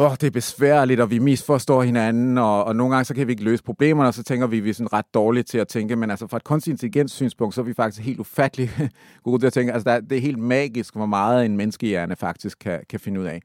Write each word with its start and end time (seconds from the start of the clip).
åh, 0.00 0.12
det 0.12 0.22
er 0.22 0.30
besværligt, 0.30 1.00
og 1.00 1.10
vi 1.10 1.18
misforstår 1.18 1.82
hinanden, 1.82 2.38
og, 2.38 2.64
og 2.64 2.76
nogle 2.76 2.94
gange 2.94 3.04
så 3.04 3.14
kan 3.14 3.26
vi 3.26 3.32
ikke 3.32 3.44
løse 3.44 3.62
problemerne, 3.62 4.08
og 4.08 4.14
så 4.14 4.22
tænker 4.22 4.46
vi, 4.46 4.58
at 4.58 4.64
vi 4.64 4.70
er 4.70 4.74
sådan 4.74 4.92
ret 4.92 5.04
dårlige 5.14 5.42
til 5.42 5.58
at 5.58 5.68
tænke, 5.68 5.96
men 5.96 6.10
altså 6.10 6.26
fra 6.26 6.36
et 6.36 6.44
kunstig 6.44 6.70
intelligens 6.70 7.12
synspunkt, 7.12 7.54
så 7.54 7.60
er 7.60 7.64
vi 7.64 7.74
faktisk 7.74 8.04
helt 8.04 8.20
ufattelig 8.20 8.70
gode 9.24 9.42
til 9.42 9.46
at 9.46 9.52
tænke. 9.52 9.72
Altså 9.72 9.90
der, 9.90 10.00
det 10.00 10.18
er 10.18 10.22
helt 10.22 10.38
magisk, 10.38 10.94
hvor 10.96 11.06
meget 11.06 11.46
en 11.46 11.56
menneskehjerne 11.56 12.16
faktisk 12.16 12.58
kan, 12.58 12.80
kan 12.90 13.00
finde 13.00 13.20
ud 13.20 13.26
af. 13.26 13.42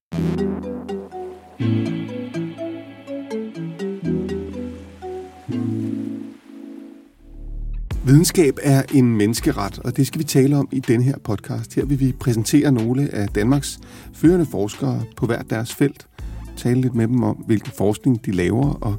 Videnskab 8.06 8.58
er 8.64 8.84
en 8.94 9.18
menneskeret, 9.18 9.80
og 9.80 9.98
det 9.98 10.08
skal 10.08 10.20
vi 10.20 10.24
tale 10.24 10.58
om 10.58 10.70
i 10.72 10.80
denne 10.80 11.04
her 11.04 11.18
podcast. 11.24 11.76
Her 11.76 11.86
vil 11.86 12.00
vi 12.00 12.12
præsentere 12.20 12.72
nogle 12.72 13.10
af 13.14 13.28
Danmarks 13.28 13.80
førende 14.14 14.46
forskere 14.46 15.02
på 15.16 15.26
hver 15.26 15.42
deres 15.42 15.76
felt. 15.76 16.08
Tale 16.56 16.82
lidt 16.82 16.96
med 16.96 17.08
dem 17.08 17.24
om, 17.24 17.36
hvilken 17.36 17.72
forskning 17.78 18.26
de 18.26 18.32
laver, 18.32 18.70
og 18.72 18.96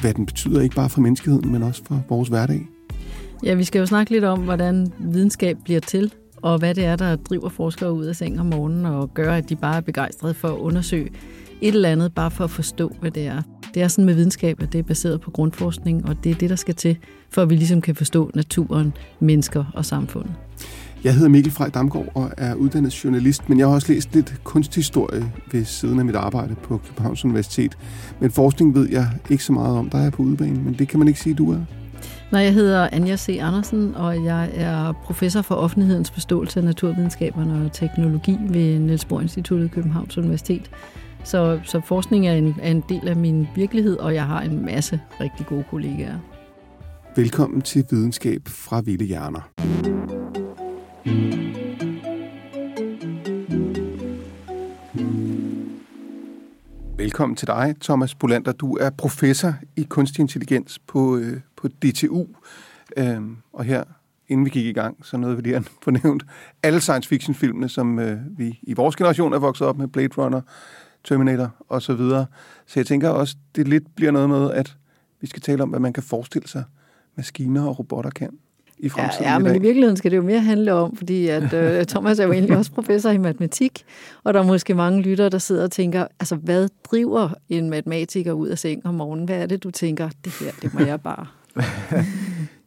hvad 0.00 0.14
den 0.14 0.26
betyder 0.26 0.60
ikke 0.60 0.76
bare 0.76 0.88
for 0.88 1.00
menneskeheden, 1.00 1.52
men 1.52 1.62
også 1.62 1.82
for 1.84 2.02
vores 2.08 2.28
hverdag. 2.28 2.68
Ja, 3.44 3.54
vi 3.54 3.64
skal 3.64 3.78
jo 3.78 3.86
snakke 3.86 4.12
lidt 4.12 4.24
om, 4.24 4.40
hvordan 4.40 4.92
videnskab 4.98 5.56
bliver 5.64 5.80
til, 5.80 6.12
og 6.42 6.58
hvad 6.58 6.74
det 6.74 6.84
er, 6.84 6.96
der 6.96 7.16
driver 7.16 7.48
forskere 7.48 7.92
ud 7.92 8.04
af 8.04 8.16
seng 8.16 8.40
om 8.40 8.46
morgenen 8.46 8.86
og 8.86 9.14
gør, 9.14 9.34
at 9.34 9.48
de 9.48 9.56
bare 9.56 9.76
er 9.76 9.80
begejstrede 9.80 10.34
for 10.34 10.48
at 10.48 10.58
undersøge 10.58 11.10
et 11.60 11.74
eller 11.74 11.88
andet, 11.88 12.14
bare 12.14 12.30
for 12.30 12.44
at 12.44 12.50
forstå, 12.50 12.92
hvad 13.00 13.10
det 13.10 13.26
er. 13.26 13.42
Det 13.74 13.82
er 13.82 13.88
sådan 13.88 14.04
med 14.04 14.14
videnskab, 14.14 14.62
at 14.62 14.72
det 14.72 14.78
er 14.78 14.82
baseret 14.82 15.20
på 15.20 15.30
grundforskning, 15.30 16.08
og 16.08 16.24
det 16.24 16.30
er 16.30 16.34
det, 16.34 16.50
der 16.50 16.56
skal 16.56 16.74
til, 16.74 16.96
for 17.30 17.42
at 17.42 17.50
vi 17.50 17.56
ligesom 17.56 17.80
kan 17.80 17.94
forstå 17.94 18.30
naturen, 18.34 18.92
mennesker 19.20 19.64
og 19.74 19.84
samfundet. 19.84 20.34
Jeg 21.04 21.14
hedder 21.14 21.28
Mikkel 21.28 21.52
Frej 21.52 21.68
Damgaard 21.68 22.08
og 22.14 22.30
er 22.36 22.54
uddannet 22.54 23.04
journalist, 23.04 23.48
men 23.48 23.58
jeg 23.58 23.66
har 23.66 23.74
også 23.74 23.92
læst 23.92 24.14
lidt 24.14 24.40
kunsthistorie 24.44 25.32
ved 25.52 25.64
siden 25.64 25.98
af 25.98 26.04
mit 26.04 26.14
arbejde 26.14 26.54
på 26.54 26.78
Københavns 26.78 27.24
Universitet. 27.24 27.78
Men 28.20 28.30
forskning 28.30 28.74
ved 28.74 28.88
jeg 28.90 29.06
ikke 29.30 29.44
så 29.44 29.52
meget 29.52 29.76
om. 29.76 29.90
Der 29.90 29.98
er 29.98 30.02
jeg 30.02 30.12
på 30.12 30.22
udbanen, 30.22 30.64
men 30.64 30.74
det 30.74 30.88
kan 30.88 30.98
man 30.98 31.08
ikke 31.08 31.20
sige, 31.20 31.34
du 31.34 31.52
er. 31.52 31.58
Nej, 32.32 32.40
jeg 32.40 32.54
hedder 32.54 32.88
Anja 32.92 33.16
C. 33.16 33.38
Andersen, 33.40 33.94
og 33.94 34.24
jeg 34.24 34.50
er 34.54 34.92
professor 34.92 35.42
for 35.42 35.54
offentlighedens 35.54 36.10
forståelse 36.10 36.60
af 36.60 36.64
naturvidenskaberne 36.64 37.64
og 37.64 37.72
teknologi 37.72 38.38
ved 38.48 38.78
Niels 38.78 39.04
Bohr 39.04 39.20
Instituttet 39.20 39.70
Københavns 39.70 40.18
Universitet. 40.18 40.70
Så, 41.24 41.60
så 41.64 41.80
forskning 41.86 42.28
er 42.28 42.32
en, 42.32 42.54
er 42.62 42.70
en 42.70 42.84
del 42.88 43.08
af 43.08 43.16
min 43.16 43.46
virkelighed, 43.54 43.96
og 43.96 44.14
jeg 44.14 44.24
har 44.24 44.40
en 44.40 44.64
masse 44.64 45.00
rigtig 45.20 45.46
gode 45.46 45.64
kollegaer. 45.70 46.18
Velkommen 47.16 47.62
til 47.62 47.84
Videnskab 47.90 48.42
fra 48.46 48.80
Vilde 48.80 49.04
Hjerner. 49.04 50.41
Velkommen 56.96 57.36
til 57.36 57.46
dig, 57.46 57.74
Thomas 57.80 58.14
Bolander. 58.14 58.52
Du 58.52 58.76
er 58.76 58.90
professor 58.90 59.54
i 59.76 59.82
kunstig 59.82 60.20
intelligens 60.20 60.78
på, 60.78 61.16
øh, 61.16 61.40
på 61.56 61.68
DTU. 61.68 62.26
Øhm, 62.96 63.36
og 63.52 63.64
her, 63.64 63.84
inden 64.28 64.44
vi 64.44 64.50
gik 64.50 64.66
i 64.66 64.72
gang, 64.72 65.06
så 65.06 65.16
nåede 65.16 65.36
vi 65.36 65.42
lige 65.42 65.56
at 65.56 65.62
få 65.84 65.90
nævnt 65.90 66.26
alle 66.62 66.80
science 66.80 67.08
fiction 67.08 67.34
filmene, 67.34 67.68
som 67.68 67.98
øh, 67.98 68.18
vi 68.38 68.58
i 68.62 68.74
vores 68.74 68.96
generation 68.96 69.32
er 69.32 69.38
vokset 69.38 69.66
op 69.66 69.78
med, 69.78 69.88
Blade 69.88 70.14
Runner, 70.18 70.40
Terminator 71.04 71.50
og 71.68 71.82
så 71.82 71.94
videre. 71.94 72.26
Så 72.66 72.80
jeg 72.80 72.86
tænker 72.86 73.08
også, 73.08 73.36
det 73.56 73.68
lidt 73.68 73.94
bliver 73.94 74.10
noget 74.10 74.28
med, 74.28 74.50
at 74.50 74.76
vi 75.20 75.26
skal 75.26 75.42
tale 75.42 75.62
om, 75.62 75.68
hvad 75.68 75.80
man 75.80 75.92
kan 75.92 76.02
forestille 76.02 76.48
sig, 76.48 76.64
maskiner 77.16 77.66
og 77.66 77.78
robotter 77.78 78.10
kan 78.10 78.38
i 78.82 78.88
fremtiden. 78.88 79.24
Ja, 79.24 79.32
ja 79.32 79.38
i 79.38 79.42
men 79.42 79.56
i 79.56 79.58
virkeligheden 79.58 79.96
skal 79.96 80.10
det 80.10 80.16
jo 80.16 80.22
mere 80.22 80.40
handle 80.40 80.72
om, 80.72 80.96
fordi 80.96 81.28
at, 81.28 81.52
øh, 81.52 81.84
Thomas 81.92 82.18
er 82.18 82.24
jo 82.24 82.32
egentlig 82.32 82.56
også 82.56 82.72
professor 82.72 83.10
i 83.10 83.18
matematik, 83.18 83.84
og 84.24 84.34
der 84.34 84.40
er 84.40 84.44
måske 84.44 84.74
mange 84.74 85.02
lyttere, 85.02 85.28
der 85.28 85.38
sidder 85.38 85.64
og 85.64 85.70
tænker, 85.70 86.06
altså 86.20 86.36
hvad 86.36 86.68
driver 86.84 87.28
en 87.48 87.70
matematiker 87.70 88.32
ud 88.32 88.48
af 88.48 88.58
seng 88.58 88.86
om 88.86 88.94
morgenen? 88.94 89.24
Hvad 89.24 89.42
er 89.42 89.46
det, 89.46 89.62
du 89.62 89.70
tænker, 89.70 90.08
det 90.24 90.32
her, 90.40 90.50
det 90.62 90.74
må 90.74 90.80
jeg 90.80 91.00
bare... 91.00 91.26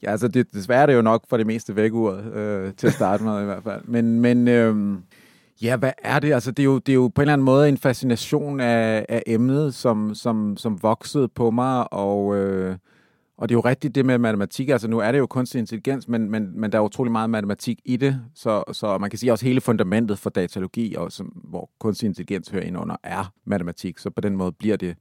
Ja, 0.04 0.12
altså 0.12 0.28
det, 0.28 0.54
desværre 0.54 0.82
er 0.82 0.86
det 0.86 0.96
jo 0.96 1.02
nok 1.02 1.24
for 1.30 1.38
det 1.38 1.48
meste 1.48 1.76
vækkeuret, 1.76 2.34
øh, 2.34 2.74
til 2.74 2.88
at 2.88 2.94
starte 2.94 3.24
med 3.24 3.42
i 3.42 3.46
hvert 3.46 3.64
fald. 3.64 3.82
Men, 3.84 4.20
men 4.20 4.48
øh, 4.48 4.98
ja, 5.62 5.76
hvad 5.76 5.92
er 6.04 6.20
det? 6.20 6.34
Altså 6.34 6.52
det 6.52 6.64
er, 6.64 6.66
jo, 6.66 6.80
det 6.80 6.92
er 6.92 6.96
jo 6.96 7.08
på 7.08 7.22
en 7.22 7.24
eller 7.24 7.34
anden 7.34 7.46
måde 7.46 7.70
en 7.70 7.78
fascination 7.78 8.60
af, 8.60 9.06
af 9.10 9.24
emnet, 9.28 9.76
som, 9.76 10.16
som, 10.16 10.58
som 10.58 10.84
voksede 10.84 11.28
på 11.28 11.52
mig, 11.52 11.94
og, 11.94 12.36
øh, 12.36 12.76
og 13.38 13.50
det 13.50 13.56
er 13.56 13.58
jo 13.58 13.62
rigtigt 13.62 13.96
det 13.96 14.06
med 14.06 14.18
matematik. 14.18 14.70
Altså 14.70 14.88
nu 14.88 15.00
er 15.00 15.12
det 15.12 15.20
jo 15.20 15.28
kunstig 15.28 15.60
intelligens, 15.60 16.08
men, 16.08 16.32
men, 16.32 16.60
men 16.60 16.72
der 16.72 16.78
er 16.78 16.82
utrolig 16.82 17.12
meget 17.12 17.30
matematik 17.30 17.80
i 17.86 17.98
det, 17.98 18.22
så, 18.36 18.64
så 18.72 18.98
man 18.98 19.10
kan 19.10 19.20
sige 19.20 19.32
også 19.32 19.46
hele 19.46 19.62
fundamentet 19.62 20.20
for 20.20 20.30
datalogi, 20.30 20.96
og 20.96 21.12
som, 21.12 21.26
hvor 21.26 21.70
kunstig 21.80 22.08
intelligens 22.08 22.50
hører 22.50 22.64
ind 22.64 22.78
under, 22.78 22.96
er 23.04 23.34
matematik, 23.46 23.98
så 23.98 24.10
på 24.10 24.22
den 24.22 24.36
måde 24.36 24.52
bliver 24.52 24.78
det 24.78 24.96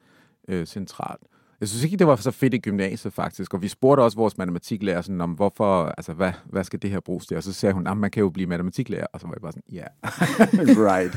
øh, 0.48 0.66
centralt. 0.66 1.22
Jeg 1.60 1.68
synes 1.68 1.84
ikke, 1.84 1.96
det 1.96 2.06
var 2.06 2.16
så 2.16 2.30
fedt 2.30 2.54
i 2.54 2.58
gymnasiet 2.58 3.12
faktisk, 3.12 3.54
og 3.54 3.62
vi 3.62 3.68
spurgte 3.68 4.00
også 4.00 4.16
vores 4.16 4.38
matematiklærer 4.38 5.02
sådan 5.02 5.20
om, 5.20 5.30
hvorfor, 5.30 5.84
altså 5.84 6.12
hvad, 6.12 6.32
hvad 6.44 6.64
skal 6.64 6.82
det 6.82 6.90
her 6.90 7.00
bruges 7.00 7.26
til? 7.26 7.36
Og 7.36 7.42
så 7.42 7.52
sagde 7.52 7.72
hun, 7.72 7.86
at 7.86 7.96
man 7.96 8.10
kan 8.10 8.20
jo 8.20 8.30
blive 8.30 8.46
matematiklærer, 8.46 9.06
og 9.12 9.20
så 9.20 9.26
var 9.26 9.34
jeg 9.34 9.42
bare 9.42 9.52
sådan, 9.52 9.62
ja, 9.72 9.78
yeah. 9.78 10.78
right. 10.92 11.14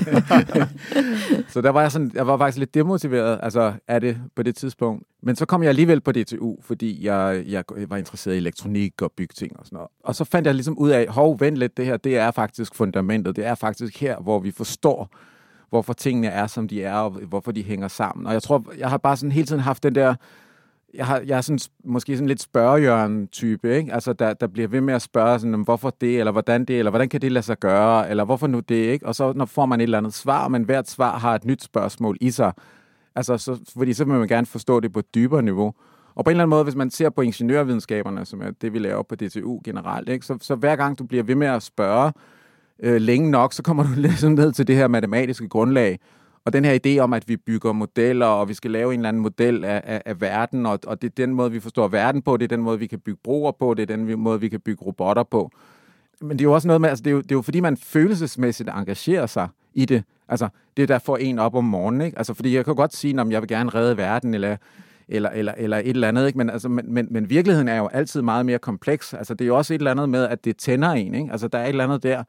så 1.53 1.61
der 1.61 1.69
var 1.69 1.81
jeg 1.81 1.91
sådan, 1.91 2.11
jeg 2.13 2.27
var 2.27 2.37
faktisk 2.37 2.57
lidt 2.57 2.73
demotiveret, 2.73 3.39
altså 3.43 3.73
er 3.87 3.99
det 3.99 4.17
på 4.35 4.43
det 4.43 4.55
tidspunkt. 4.55 5.03
Men 5.21 5.35
så 5.35 5.45
kom 5.45 5.63
jeg 5.63 5.69
alligevel 5.69 6.01
på 6.01 6.11
DTU, 6.11 6.55
fordi 6.61 7.05
jeg, 7.05 7.43
jeg 7.47 7.63
var 7.87 7.97
interesseret 7.97 8.35
i 8.35 8.37
elektronik 8.37 9.01
og 9.01 9.11
bygting 9.17 9.59
og 9.59 9.65
sådan 9.65 9.75
noget. 9.75 9.89
Og 10.03 10.15
så 10.15 10.23
fandt 10.23 10.45
jeg 10.45 10.55
ligesom 10.55 10.77
ud 10.77 10.89
af, 10.89 11.07
hov, 11.07 11.39
vent 11.39 11.57
lidt, 11.57 11.77
det 11.77 11.85
her, 11.85 11.97
det 11.97 12.17
er 12.17 12.31
faktisk 12.31 12.75
fundamentet, 12.75 13.35
det 13.35 13.45
er 13.45 13.55
faktisk 13.55 14.01
her, 14.01 14.19
hvor 14.19 14.39
vi 14.39 14.51
forstår, 14.51 15.09
hvorfor 15.69 15.94
tingene 15.94 16.28
er, 16.28 16.47
som 16.47 16.67
de 16.67 16.83
er, 16.83 16.95
og 16.95 17.09
hvorfor 17.09 17.51
de 17.51 17.63
hænger 17.63 17.88
sammen. 17.88 18.28
Og 18.28 18.33
jeg 18.33 18.44
tror, 18.44 18.66
jeg 18.78 18.89
har 18.89 18.97
bare 18.97 19.17
sådan 19.17 19.31
hele 19.31 19.47
tiden 19.47 19.61
haft 19.61 19.83
den 19.83 19.95
der, 19.95 20.16
jeg, 20.94 21.05
har, 21.05 21.19
jeg 21.25 21.38
er 21.38 21.41
sådan, 21.41 21.59
måske 21.83 22.16
sådan 22.16 22.28
lidt 22.28 22.41
spørgejørn-type, 22.41 23.75
ikke? 23.75 23.94
Altså, 23.94 24.13
der, 24.13 24.33
der 24.33 24.47
bliver 24.47 24.67
ved 24.67 24.81
med 24.81 24.94
at 24.94 25.01
spørge 25.01 25.39
sådan, 25.39 25.53
om 25.53 25.61
hvorfor 25.61 25.89
det, 26.01 26.19
eller 26.19 26.31
hvordan 26.31 26.66
det, 26.66 26.79
eller 26.79 26.89
hvordan 26.89 27.09
kan 27.09 27.22
det 27.22 27.31
lade 27.31 27.45
sig 27.45 27.59
gøre, 27.59 28.09
eller 28.09 28.23
hvorfor 28.23 28.47
nu 28.47 28.59
det, 28.59 28.75
ikke? 28.75 29.06
Og 29.06 29.16
så 29.16 29.33
når 29.33 29.45
får 29.45 29.66
man 29.66 29.79
et 29.79 29.83
eller 29.83 29.97
andet 29.97 30.13
svar, 30.13 30.47
men 30.47 30.63
hvert 30.63 30.89
svar 30.89 31.17
har 31.17 31.35
et 31.35 31.45
nyt 31.45 31.63
spørgsmål 31.63 32.17
i 32.22 32.31
sig. 32.31 32.53
Altså, 33.16 33.38
så, 33.38 33.59
fordi 33.77 33.94
så 33.94 34.06
vil 34.06 34.13
man 34.13 34.27
gerne 34.27 34.45
forstå 34.45 34.79
det 34.79 34.94
på 34.94 35.00
et 35.00 35.16
dybere 35.16 35.41
niveau. 35.41 35.73
Og 36.16 36.25
på 36.25 36.29
en 36.29 36.31
eller 36.31 36.44
anden 36.44 36.50
måde, 36.50 36.63
hvis 36.63 36.75
man 36.75 36.89
ser 36.89 37.09
på 37.09 37.22
ingeniørvidenskaberne, 37.22 38.25
som 38.25 38.41
er 38.41 38.51
det, 38.61 38.73
vi 38.73 38.79
laver 38.79 39.03
på 39.03 39.16
DTU 39.16 39.61
generelt, 39.63 40.09
ikke? 40.09 40.25
Så, 40.25 40.38
så 40.41 40.56
hver 40.56 40.75
gang 40.75 41.00
du 41.00 41.03
bliver 41.03 41.23
ved 41.23 41.35
med 41.35 41.47
at 41.47 41.63
spørge, 41.63 42.11
øh, 42.79 43.01
længe 43.01 43.31
nok, 43.31 43.53
så 43.53 43.63
kommer 43.63 43.83
du 43.83 43.89
ligesom 44.01 44.31
ned 44.31 44.51
til 44.51 44.67
det 44.67 44.75
her 44.75 44.88
matematiske 44.88 45.49
grundlag. 45.49 45.99
Og 46.45 46.53
den 46.53 46.65
her 46.65 46.79
idé 46.85 46.99
om, 46.99 47.13
at 47.13 47.29
vi 47.29 47.38
bygger 47.38 47.71
modeller, 47.71 48.25
og 48.25 48.49
vi 48.49 48.53
skal 48.53 48.71
lave 48.71 48.93
en 48.93 48.99
eller 48.99 49.09
anden 49.09 49.21
model 49.21 49.65
af, 49.65 49.81
af, 49.85 50.01
af 50.05 50.21
verden, 50.21 50.65
og, 50.65 50.79
og 50.88 51.01
det 51.01 51.07
er 51.07 51.25
den 51.25 51.33
måde, 51.33 51.51
vi 51.51 51.59
forstår 51.59 51.88
verden 51.88 52.21
på, 52.21 52.38
det 52.38 52.43
er 52.43 52.55
den 52.55 52.63
måde, 52.63 52.79
vi 52.79 52.88
kan 52.88 52.99
bygge 52.99 53.19
broer 53.23 53.51
på, 53.51 53.73
det 53.73 53.81
er 53.91 53.95
den 53.95 54.19
måde, 54.19 54.39
vi 54.39 54.49
kan 54.49 54.59
bygge 54.59 54.85
robotter 54.85 55.23
på. 55.23 55.51
Men 56.21 56.31
det 56.31 56.41
er 56.41 56.43
jo 56.43 56.53
også 56.53 56.67
noget 56.67 56.81
med, 56.81 56.89
altså 56.89 57.03
det 57.03 57.09
er 57.09 57.15
jo, 57.15 57.21
det 57.21 57.31
er 57.31 57.35
jo 57.35 57.41
fordi, 57.41 57.59
man 57.59 57.77
følelsesmæssigt 57.77 58.69
engagerer 58.69 59.25
sig 59.25 59.47
i 59.73 59.85
det. 59.85 60.03
Altså, 60.29 60.47
det 60.77 60.89
der 60.89 60.99
får 60.99 61.17
en 61.17 61.39
op 61.39 61.55
om 61.55 61.63
morgenen, 61.63 62.01
ikke? 62.01 62.17
Altså, 62.17 62.33
fordi 62.33 62.55
jeg 62.55 62.65
kan 62.65 62.75
godt 62.75 62.95
sige, 62.95 63.21
om 63.21 63.31
jeg 63.31 63.41
vil 63.41 63.47
gerne 63.49 63.69
redde 63.69 63.97
verden, 63.97 64.33
eller 64.33 64.57
eller, 65.09 65.29
eller, 65.29 65.53
eller 65.57 65.77
et 65.77 65.89
eller 65.89 66.07
andet, 66.07 66.27
ikke? 66.27 66.38
Men, 66.38 66.49
altså, 66.49 66.69
men, 66.69 66.94
men, 66.94 67.07
men 67.11 67.29
virkeligheden 67.29 67.67
er 67.67 67.77
jo 67.77 67.88
altid 67.88 68.21
meget 68.21 68.45
mere 68.45 68.59
kompleks. 68.59 69.13
Altså, 69.13 69.33
det 69.33 69.45
er 69.45 69.47
jo 69.47 69.57
også 69.57 69.73
et 69.73 69.77
eller 69.77 69.91
andet 69.91 70.09
med, 70.09 70.23
at 70.27 70.45
det 70.45 70.57
tænder 70.57 70.89
en, 70.89 71.15
ikke? 71.15 71.31
Altså, 71.31 71.47
der 71.47 71.57
er 71.57 71.63
et 71.63 71.69
eller 71.69 71.83
andet 71.83 72.03
der, 72.03 72.23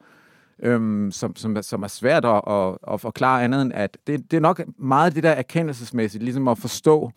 øhm, 0.63 1.11
som, 1.11 1.35
som, 1.35 1.61
som 1.61 1.83
er 1.83 1.87
svært 1.87 2.25
at, 2.25 2.41
at, 2.47 2.77
at 2.93 3.01
forklare 3.01 3.43
andet 3.43 3.61
end, 3.61 3.71
at 3.73 3.97
det, 4.07 4.31
det 4.31 4.37
er 4.37 4.41
nok 4.41 4.61
meget 4.77 5.15
det 5.15 5.23
der 5.23 5.31
erkendelsesmæssigt, 5.31 6.23
ligesom 6.23 6.47
at 6.47 6.57
forstå 6.57 7.11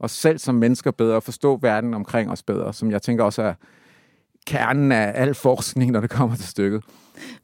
os 0.00 0.10
selv 0.10 0.38
som 0.38 0.54
mennesker 0.54 0.90
bedre, 0.90 1.16
og 1.16 1.22
forstå 1.22 1.56
verden 1.56 1.94
omkring 1.94 2.30
os 2.30 2.42
bedre, 2.42 2.72
som 2.72 2.90
jeg 2.90 3.02
tænker 3.02 3.24
også 3.24 3.42
er 3.42 3.54
kernen 4.46 4.92
af 4.92 5.12
al 5.14 5.34
forskning, 5.34 5.90
når 5.90 6.00
det 6.00 6.10
kommer 6.10 6.36
til 6.36 6.48
stykket. 6.48 6.82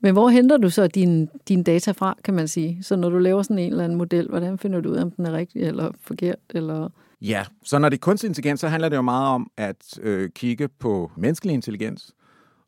Men 0.01 0.13
hvor 0.13 0.29
henter 0.29 0.57
du 0.57 0.71
så 0.71 0.87
dine 0.87 1.29
din 1.49 1.63
data 1.63 1.91
fra, 1.91 2.17
kan 2.25 2.35
man 2.35 2.49
sige? 2.49 2.79
Så 2.83 2.97
når 2.97 3.11
du 3.11 3.19
laver 3.19 3.43
sådan 3.43 3.59
en 3.59 3.71
eller 3.71 3.85
anden 3.85 3.99
model, 3.99 4.29
hvordan 4.29 4.59
finder 4.59 4.81
du 4.81 4.91
ud 4.91 4.97
af, 4.97 5.03
om 5.03 5.11
den 5.11 5.27
er 5.27 5.33
rigtig 5.33 5.63
eller 5.63 5.91
forkert? 6.01 6.39
Eller... 6.51 6.89
Ja, 7.23 7.45
så 7.65 7.79
når 7.79 7.89
det 7.89 7.97
er 7.97 8.01
kunstig 8.01 8.29
intelligens, 8.29 8.61
så 8.61 8.69
handler 8.69 8.89
det 8.89 8.97
jo 8.97 9.03
meget 9.03 9.29
om 9.29 9.51
at 9.57 9.99
øh, 10.03 10.31
kigge 10.31 10.69
på 10.69 11.11
menneskelig 11.17 11.55
intelligens, 11.55 12.15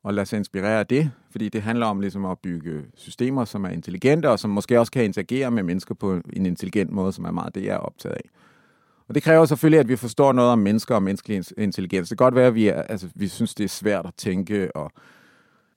og 0.03 0.15
lade 0.15 0.27
sig 0.27 0.37
inspirere 0.37 0.79
af 0.79 0.87
det, 0.87 1.11
fordi 1.31 1.49
det 1.49 1.63
handler 1.63 1.87
om 1.87 2.01
ligesom 2.01 2.25
at 2.25 2.39
bygge 2.39 2.83
systemer, 2.95 3.45
som 3.45 3.65
er 3.65 3.69
intelligente, 3.69 4.31
og 4.31 4.39
som 4.39 4.51
måske 4.51 4.81
også 4.81 4.93
kan 4.93 5.05
interagere 5.05 5.51
med 5.51 5.63
mennesker 5.63 5.95
på 5.95 6.21
en 6.33 6.47
intelligent 6.47 6.91
måde, 6.91 7.13
som 7.13 7.25
er 7.25 7.31
meget 7.31 7.55
det, 7.55 7.65
jeg 7.65 7.75
er 7.75 7.79
optaget 7.79 8.15
af. 8.15 8.31
Og 9.09 9.15
det 9.15 9.23
kræver 9.23 9.45
selvfølgelig, 9.45 9.81
at 9.81 9.89
vi 9.89 9.97
forstår 9.97 10.33
noget 10.33 10.51
om 10.51 10.59
mennesker 10.59 10.95
og 10.95 11.03
menneskelig 11.03 11.45
intelligens. 11.59 12.09
Det 12.09 12.19
kan 12.19 12.25
godt 12.25 12.35
være, 12.35 12.47
at 12.47 12.55
vi, 12.55 12.69
er, 12.69 12.83
altså, 12.83 13.09
vi 13.15 13.29
synes, 13.29 13.55
det 13.55 13.65
er 13.65 13.69
svært 13.69 14.07
at 14.07 14.15
tænke, 14.17 14.77
og 14.77 14.93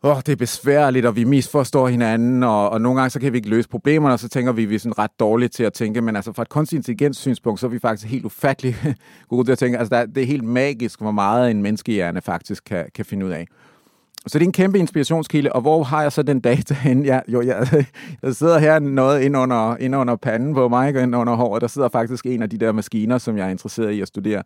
åh, 0.03 0.17
det 0.17 0.29
er 0.29 0.35
besværligt, 0.35 1.05
og 1.05 1.15
vi 1.15 1.23
misforstår 1.23 1.87
hinanden, 1.87 2.43
og, 2.43 2.69
og 2.69 2.81
nogle 2.81 2.99
gange 2.99 3.09
så 3.09 3.19
kan 3.19 3.33
vi 3.33 3.37
ikke 3.37 3.49
løse 3.49 3.69
problemerne, 3.69 4.13
og 4.13 4.19
så 4.19 4.29
tænker 4.29 4.51
vi, 4.51 4.63
at 4.63 4.69
vi 4.69 4.75
er 4.75 4.79
sådan 4.79 4.97
ret 4.97 5.19
dårlige 5.19 5.49
til 5.49 5.63
at 5.63 5.73
tænke, 5.73 6.01
men 6.01 6.15
altså 6.15 6.33
fra 6.33 6.41
et 6.41 6.49
kunstig 6.49 6.77
intelligens 6.77 7.17
synspunkt, 7.17 7.59
så 7.59 7.65
er 7.65 7.69
vi 7.69 7.79
faktisk 7.79 8.11
helt 8.11 8.25
ufattelig 8.25 8.75
gode 9.29 9.47
til 9.47 9.51
at 9.51 9.57
tænke. 9.57 9.77
Altså 9.77 9.95
der, 9.95 10.05
det 10.05 10.23
er 10.23 10.27
helt 10.27 10.43
magisk, 10.43 11.01
hvor 11.01 11.11
meget 11.11 11.51
en 11.51 11.61
menneskehjerne 11.61 12.21
faktisk 12.21 12.63
kan, 12.63 12.85
kan 12.95 13.05
finde 13.05 13.25
ud 13.25 13.31
af. 13.31 13.47
Så 14.27 14.39
det 14.39 14.45
er 14.45 14.47
en 14.47 14.51
kæmpe 14.51 14.79
inspirationskilde, 14.79 15.53
og 15.53 15.61
hvor 15.61 15.83
har 15.83 16.01
jeg 16.01 16.11
så 16.11 16.23
den 16.23 16.39
data 16.39 16.73
hen? 16.73 17.05
Jeg, 17.05 17.23
jo, 17.27 17.41
jeg, 17.41 17.67
jeg 18.23 18.35
sidder 18.35 18.59
her 18.59 18.79
noget 18.79 19.21
ind 19.21 19.37
under, 19.37 19.77
ind 19.77 19.95
under 19.95 20.15
panden 20.15 20.53
på 20.53 20.67
mig, 20.67 21.03
ind 21.03 21.15
under 21.15 21.35
håret. 21.35 21.61
Der 21.61 21.67
sidder 21.67 21.89
faktisk 21.89 22.25
en 22.25 22.41
af 22.41 22.49
de 22.49 22.57
der 22.57 22.71
maskiner, 22.71 23.17
som 23.17 23.37
jeg 23.37 23.45
er 23.45 23.49
interesseret 23.49 23.91
i 23.91 24.01
at 24.01 24.07
studere. 24.07 24.43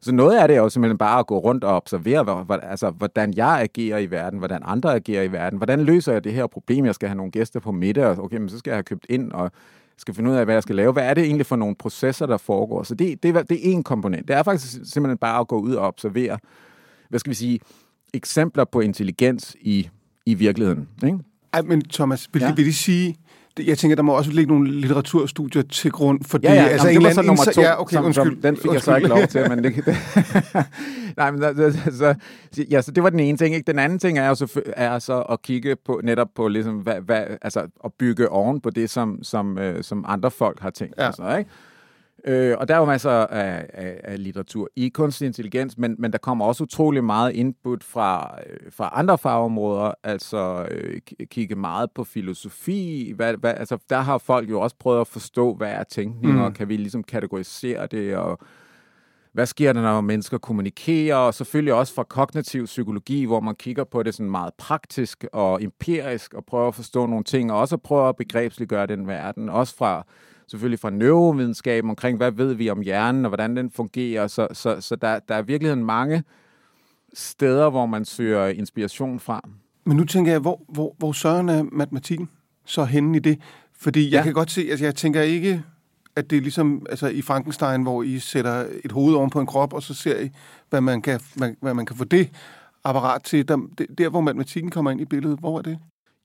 Så 0.00 0.12
noget 0.12 0.38
af 0.38 0.48
det 0.48 0.56
er 0.56 0.60
jo 0.60 0.68
simpelthen 0.68 0.98
bare 0.98 1.18
at 1.18 1.26
gå 1.26 1.38
rundt 1.38 1.64
og 1.64 1.76
observere, 1.76 2.46
altså, 2.62 2.90
hvordan 2.90 3.34
jeg 3.36 3.60
agerer 3.60 3.98
i 3.98 4.10
verden, 4.10 4.38
hvordan 4.38 4.62
andre 4.64 4.94
agerer 4.94 5.22
i 5.22 5.32
verden, 5.32 5.56
hvordan 5.56 5.80
løser 5.80 6.12
jeg 6.12 6.24
det 6.24 6.32
her 6.32 6.46
problem, 6.46 6.86
jeg 6.86 6.94
skal 6.94 7.08
have 7.08 7.16
nogle 7.16 7.32
gæster 7.32 7.60
på 7.60 7.72
middag, 7.72 8.06
og 8.06 8.24
okay, 8.24 8.36
men 8.36 8.48
så 8.48 8.58
skal 8.58 8.70
jeg 8.70 8.76
have 8.76 8.82
købt 8.82 9.06
ind, 9.08 9.32
og 9.32 9.50
skal 9.96 10.14
finde 10.14 10.30
ud 10.30 10.36
af, 10.36 10.44
hvad 10.44 10.54
jeg 10.54 10.62
skal 10.62 10.76
lave. 10.76 10.92
Hvad 10.92 11.04
er 11.04 11.14
det 11.14 11.24
egentlig 11.24 11.46
for 11.46 11.56
nogle 11.56 11.74
processer, 11.74 12.26
der 12.26 12.36
foregår? 12.36 12.82
Så 12.82 12.94
det, 12.94 13.22
det, 13.22 13.34
det 13.34 13.68
er 13.68 13.72
en 13.72 13.82
komponent. 13.82 14.28
Det 14.28 14.36
er 14.36 14.42
faktisk 14.42 14.92
simpelthen 14.92 15.18
bare 15.18 15.40
at 15.40 15.48
gå 15.48 15.58
ud 15.58 15.74
og 15.74 15.86
observere, 15.86 16.38
hvad 17.08 17.18
skal 17.18 17.30
vi 17.30 17.34
sige, 17.34 17.60
eksempler 18.14 18.64
på 18.64 18.80
intelligens 18.80 19.56
i, 19.60 19.88
i 20.26 20.34
virkeligheden. 20.34 20.88
Ikke? 21.04 21.18
Ej, 21.52 21.62
men 21.62 21.82
Thomas, 21.82 22.28
vil, 22.32 22.42
ja. 22.42 22.54
vil 22.54 22.66
det 22.66 22.74
sige, 22.74 23.16
jeg 23.66 23.78
tænker, 23.78 23.96
der 23.96 24.02
må 24.02 24.12
også 24.12 24.30
ligge 24.30 24.52
nogle 24.52 24.70
litteraturstudier 24.80 25.62
til 25.62 25.90
grund, 25.90 26.24
fordi 26.24 26.46
ja, 26.46 26.54
ja, 26.54 26.62
altså 26.62 26.88
jamen, 26.88 27.02
en 27.02 27.08
det 27.08 27.16
var 27.16 27.22
så 27.22 27.26
nummer 27.26 27.44
to, 27.44 27.60
ja, 27.60 27.80
okay, 27.80 27.94
som, 27.94 28.04
undskyld, 28.04 28.42
den 28.42 28.56
fik 28.56 28.70
undskyld. 28.70 28.72
jeg 28.72 28.82
så 28.82 28.96
ikke 28.96 29.08
lov 29.08 29.26
til, 29.26 29.48
men 29.48 29.64
det, 29.64 29.86
det 29.86 29.96
Nej, 31.16 31.30
men 31.30 31.42
så, 31.92 32.14
ja, 32.70 32.82
så 32.82 32.90
det 32.90 33.02
var 33.02 33.10
den 33.10 33.20
ene 33.20 33.38
ting. 33.38 33.54
Ikke? 33.54 33.66
Den 33.66 33.78
anden 33.78 33.98
ting 33.98 34.18
er 34.18 34.28
jo 34.28 34.34
så, 34.34 34.60
er 34.66 34.98
så 34.98 35.20
at 35.20 35.42
kigge 35.42 35.76
på 35.76 36.00
netop 36.04 36.28
på 36.34 36.48
ligesom, 36.48 36.74
hvad, 36.74 37.00
hvad, 37.00 37.24
altså 37.42 37.66
at 37.84 37.92
bygge 37.98 38.28
oven 38.28 38.60
på 38.60 38.70
det, 38.70 38.90
som, 38.90 39.18
som, 39.22 39.58
øh, 39.58 39.84
som 39.84 40.04
andre 40.08 40.30
folk 40.30 40.60
har 40.60 40.70
tænkt. 40.70 40.94
Ja. 40.98 41.12
Så, 41.12 41.36
ikke? 41.36 41.50
Øh, 42.26 42.56
og 42.58 42.68
der 42.68 42.74
er 42.74 42.78
jo 42.78 42.84
masser 42.84 43.10
af, 43.10 43.66
af, 43.72 44.00
af 44.04 44.24
litteratur 44.24 44.68
i 44.76 44.88
kunstig 44.88 45.26
intelligens, 45.26 45.78
men, 45.78 45.96
men 45.98 46.12
der 46.12 46.18
kommer 46.18 46.44
også 46.44 46.62
utrolig 46.62 47.04
meget 47.04 47.32
input 47.32 47.84
fra, 47.84 48.38
øh, 48.46 48.72
fra 48.72 48.90
andre 48.94 49.18
fagområder, 49.18 49.92
altså 50.02 50.66
øh, 50.70 51.00
kigge 51.30 51.54
meget 51.54 51.90
på 51.94 52.04
filosofi. 52.04 53.12
Hvad, 53.16 53.34
hvad, 53.34 53.54
altså, 53.56 53.78
der 53.90 54.00
har 54.00 54.18
folk 54.18 54.50
jo 54.50 54.60
også 54.60 54.76
prøvet 54.78 55.00
at 55.00 55.06
forstå, 55.06 55.54
hvad 55.54 55.70
er 55.70 55.84
tænkning, 55.84 56.34
mm. 56.34 56.40
og 56.40 56.54
kan 56.54 56.68
vi 56.68 56.76
ligesom 56.76 57.02
kategorisere 57.02 57.86
det, 57.86 58.16
og 58.16 58.38
hvad 59.32 59.46
sker 59.46 59.72
der, 59.72 59.82
når 59.82 60.00
mennesker 60.00 60.38
kommunikerer, 60.38 61.16
og 61.16 61.34
selvfølgelig 61.34 61.74
også 61.74 61.94
fra 61.94 62.04
kognitiv 62.04 62.64
psykologi, 62.64 63.24
hvor 63.24 63.40
man 63.40 63.54
kigger 63.54 63.84
på 63.84 64.02
det 64.02 64.14
sådan 64.14 64.30
meget 64.30 64.54
praktisk 64.58 65.24
og 65.32 65.62
empirisk, 65.62 66.34
og 66.34 66.44
prøver 66.44 66.68
at 66.68 66.74
forstå 66.74 67.06
nogle 67.06 67.24
ting, 67.24 67.52
og 67.52 67.60
også 67.60 67.76
prøver 67.76 68.08
at 68.08 68.16
begrebsliggøre 68.16 68.86
den 68.86 69.06
verden, 69.06 69.48
også 69.48 69.76
fra 69.76 70.06
selvfølgelig 70.48 70.80
fra 70.80 70.90
neurovidenskaben 70.90 71.90
omkring, 71.90 72.16
hvad 72.16 72.30
ved 72.30 72.54
vi 72.54 72.70
om 72.70 72.80
hjernen, 72.80 73.24
og 73.24 73.28
hvordan 73.28 73.56
den 73.56 73.70
fungerer. 73.70 74.26
Så, 74.26 74.48
så, 74.52 74.80
så 74.80 74.96
der, 74.96 75.18
der 75.18 75.34
er 75.34 75.42
virkelig 75.42 75.78
mange 75.78 76.24
steder, 77.14 77.70
hvor 77.70 77.86
man 77.86 78.04
søger 78.04 78.46
inspiration 78.46 79.20
fra. 79.20 79.48
Men 79.84 79.96
nu 79.96 80.04
tænker 80.04 80.32
jeg, 80.32 80.40
hvor, 80.40 80.62
hvor, 80.68 80.94
hvor 80.98 81.12
søren 81.12 81.48
er 81.48 81.62
matematikken 81.72 82.28
så 82.64 82.84
henne 82.84 83.16
i 83.16 83.20
det? 83.20 83.40
Fordi 83.78 84.04
jeg 84.04 84.18
ja. 84.18 84.22
kan 84.22 84.32
godt 84.32 84.50
se, 84.50 84.66
altså 84.70 84.84
jeg 84.84 84.94
tænker 84.94 85.22
ikke, 85.22 85.62
at 86.16 86.30
det 86.30 86.36
er 86.36 86.40
ligesom 86.40 86.86
altså 86.90 87.06
i 87.06 87.22
Frankenstein, 87.22 87.82
hvor 87.82 88.02
I 88.02 88.18
sætter 88.18 88.66
et 88.84 88.92
hoved 88.92 89.14
oven 89.14 89.30
på 89.30 89.40
en 89.40 89.46
krop, 89.46 89.72
og 89.72 89.82
så 89.82 89.94
ser 89.94 90.20
I, 90.20 90.30
hvad 90.70 90.80
man 90.80 91.02
kan, 91.02 91.20
hvad, 91.34 91.50
hvad 91.60 91.74
man 91.74 91.86
kan 91.86 91.96
få 91.96 92.04
det 92.04 92.30
apparat 92.84 93.22
til. 93.22 93.48
Der, 93.48 93.58
der, 93.98 94.08
hvor 94.08 94.20
matematikken 94.20 94.70
kommer 94.70 94.90
ind 94.90 95.00
i 95.00 95.04
billedet, 95.04 95.38
hvor 95.38 95.58
er 95.58 95.62
det? 95.62 95.78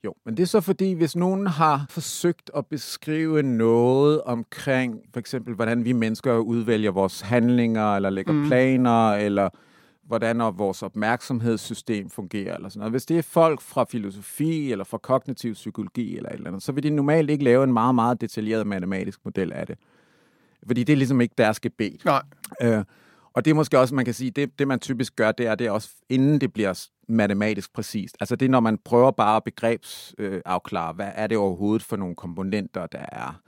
Jo, 0.05 0.13
men 0.25 0.37
det 0.37 0.43
er 0.43 0.47
så 0.47 0.61
fordi, 0.61 0.93
hvis 0.93 1.15
nogen 1.15 1.47
har 1.47 1.85
forsøgt 1.89 2.51
at 2.55 2.65
beskrive 2.65 3.43
noget 3.43 4.21
omkring, 4.21 5.01
for 5.13 5.19
eksempel, 5.19 5.53
hvordan 5.55 5.85
vi 5.85 5.91
mennesker 5.91 6.37
udvælger 6.37 6.91
vores 6.91 7.21
handlinger, 7.21 7.95
eller 7.95 8.09
lægger 8.09 8.33
mm. 8.33 8.47
planer, 8.47 9.11
eller 9.11 9.49
hvordan 10.03 10.39
vores 10.39 10.83
opmærksomhedssystem 10.83 12.09
fungerer, 12.09 12.55
eller 12.55 12.69
sådan 12.69 12.79
noget. 12.79 12.91
Hvis 12.91 13.05
det 13.05 13.17
er 13.17 13.21
folk 13.21 13.61
fra 13.61 13.83
filosofi, 13.83 14.71
eller 14.71 14.85
fra 14.85 14.97
kognitiv 14.97 15.53
psykologi, 15.53 16.17
eller 16.17 16.29
et 16.29 16.35
eller 16.35 16.47
andet, 16.47 16.63
så 16.63 16.71
vil 16.71 16.83
de 16.83 16.89
normalt 16.89 17.29
ikke 17.29 17.43
lave 17.43 17.63
en 17.63 17.73
meget, 17.73 17.95
meget 17.95 18.21
detaljeret 18.21 18.67
matematisk 18.67 19.19
model 19.25 19.53
af 19.53 19.67
det. 19.67 19.77
Fordi 20.67 20.83
det 20.83 20.93
er 20.93 20.97
ligesom 20.97 21.21
ikke 21.21 21.35
deres 21.37 21.59
gebet. 21.59 22.05
Nej. 22.05 22.21
Øh, 22.61 22.83
og 23.39 23.45
det 23.45 23.51
er 23.51 23.55
måske 23.55 23.79
også, 23.79 23.95
man 23.95 24.05
kan 24.05 24.13
sige, 24.13 24.31
det, 24.31 24.59
det 24.59 24.67
man 24.67 24.79
typisk 24.79 25.15
gør, 25.15 25.31
det 25.31 25.47
er, 25.47 25.55
det 25.55 25.67
er 25.67 25.71
også, 25.71 25.89
inden 26.09 26.41
det 26.41 26.53
bliver 26.53 26.87
matematisk 27.07 27.73
præcist. 27.73 28.17
Altså 28.19 28.35
det 28.35 28.45
er, 28.45 28.49
når 28.49 28.59
man 28.59 28.77
prøver 28.85 29.11
bare 29.11 29.35
at 29.35 29.43
begrebsafklare, 29.43 30.89
øh, 30.89 30.95
hvad 30.95 31.11
er 31.15 31.27
det 31.27 31.37
overhovedet 31.37 31.83
for 31.83 31.95
nogle 31.95 32.15
komponenter, 32.15 32.85
der 32.85 33.05
er. 33.11 33.41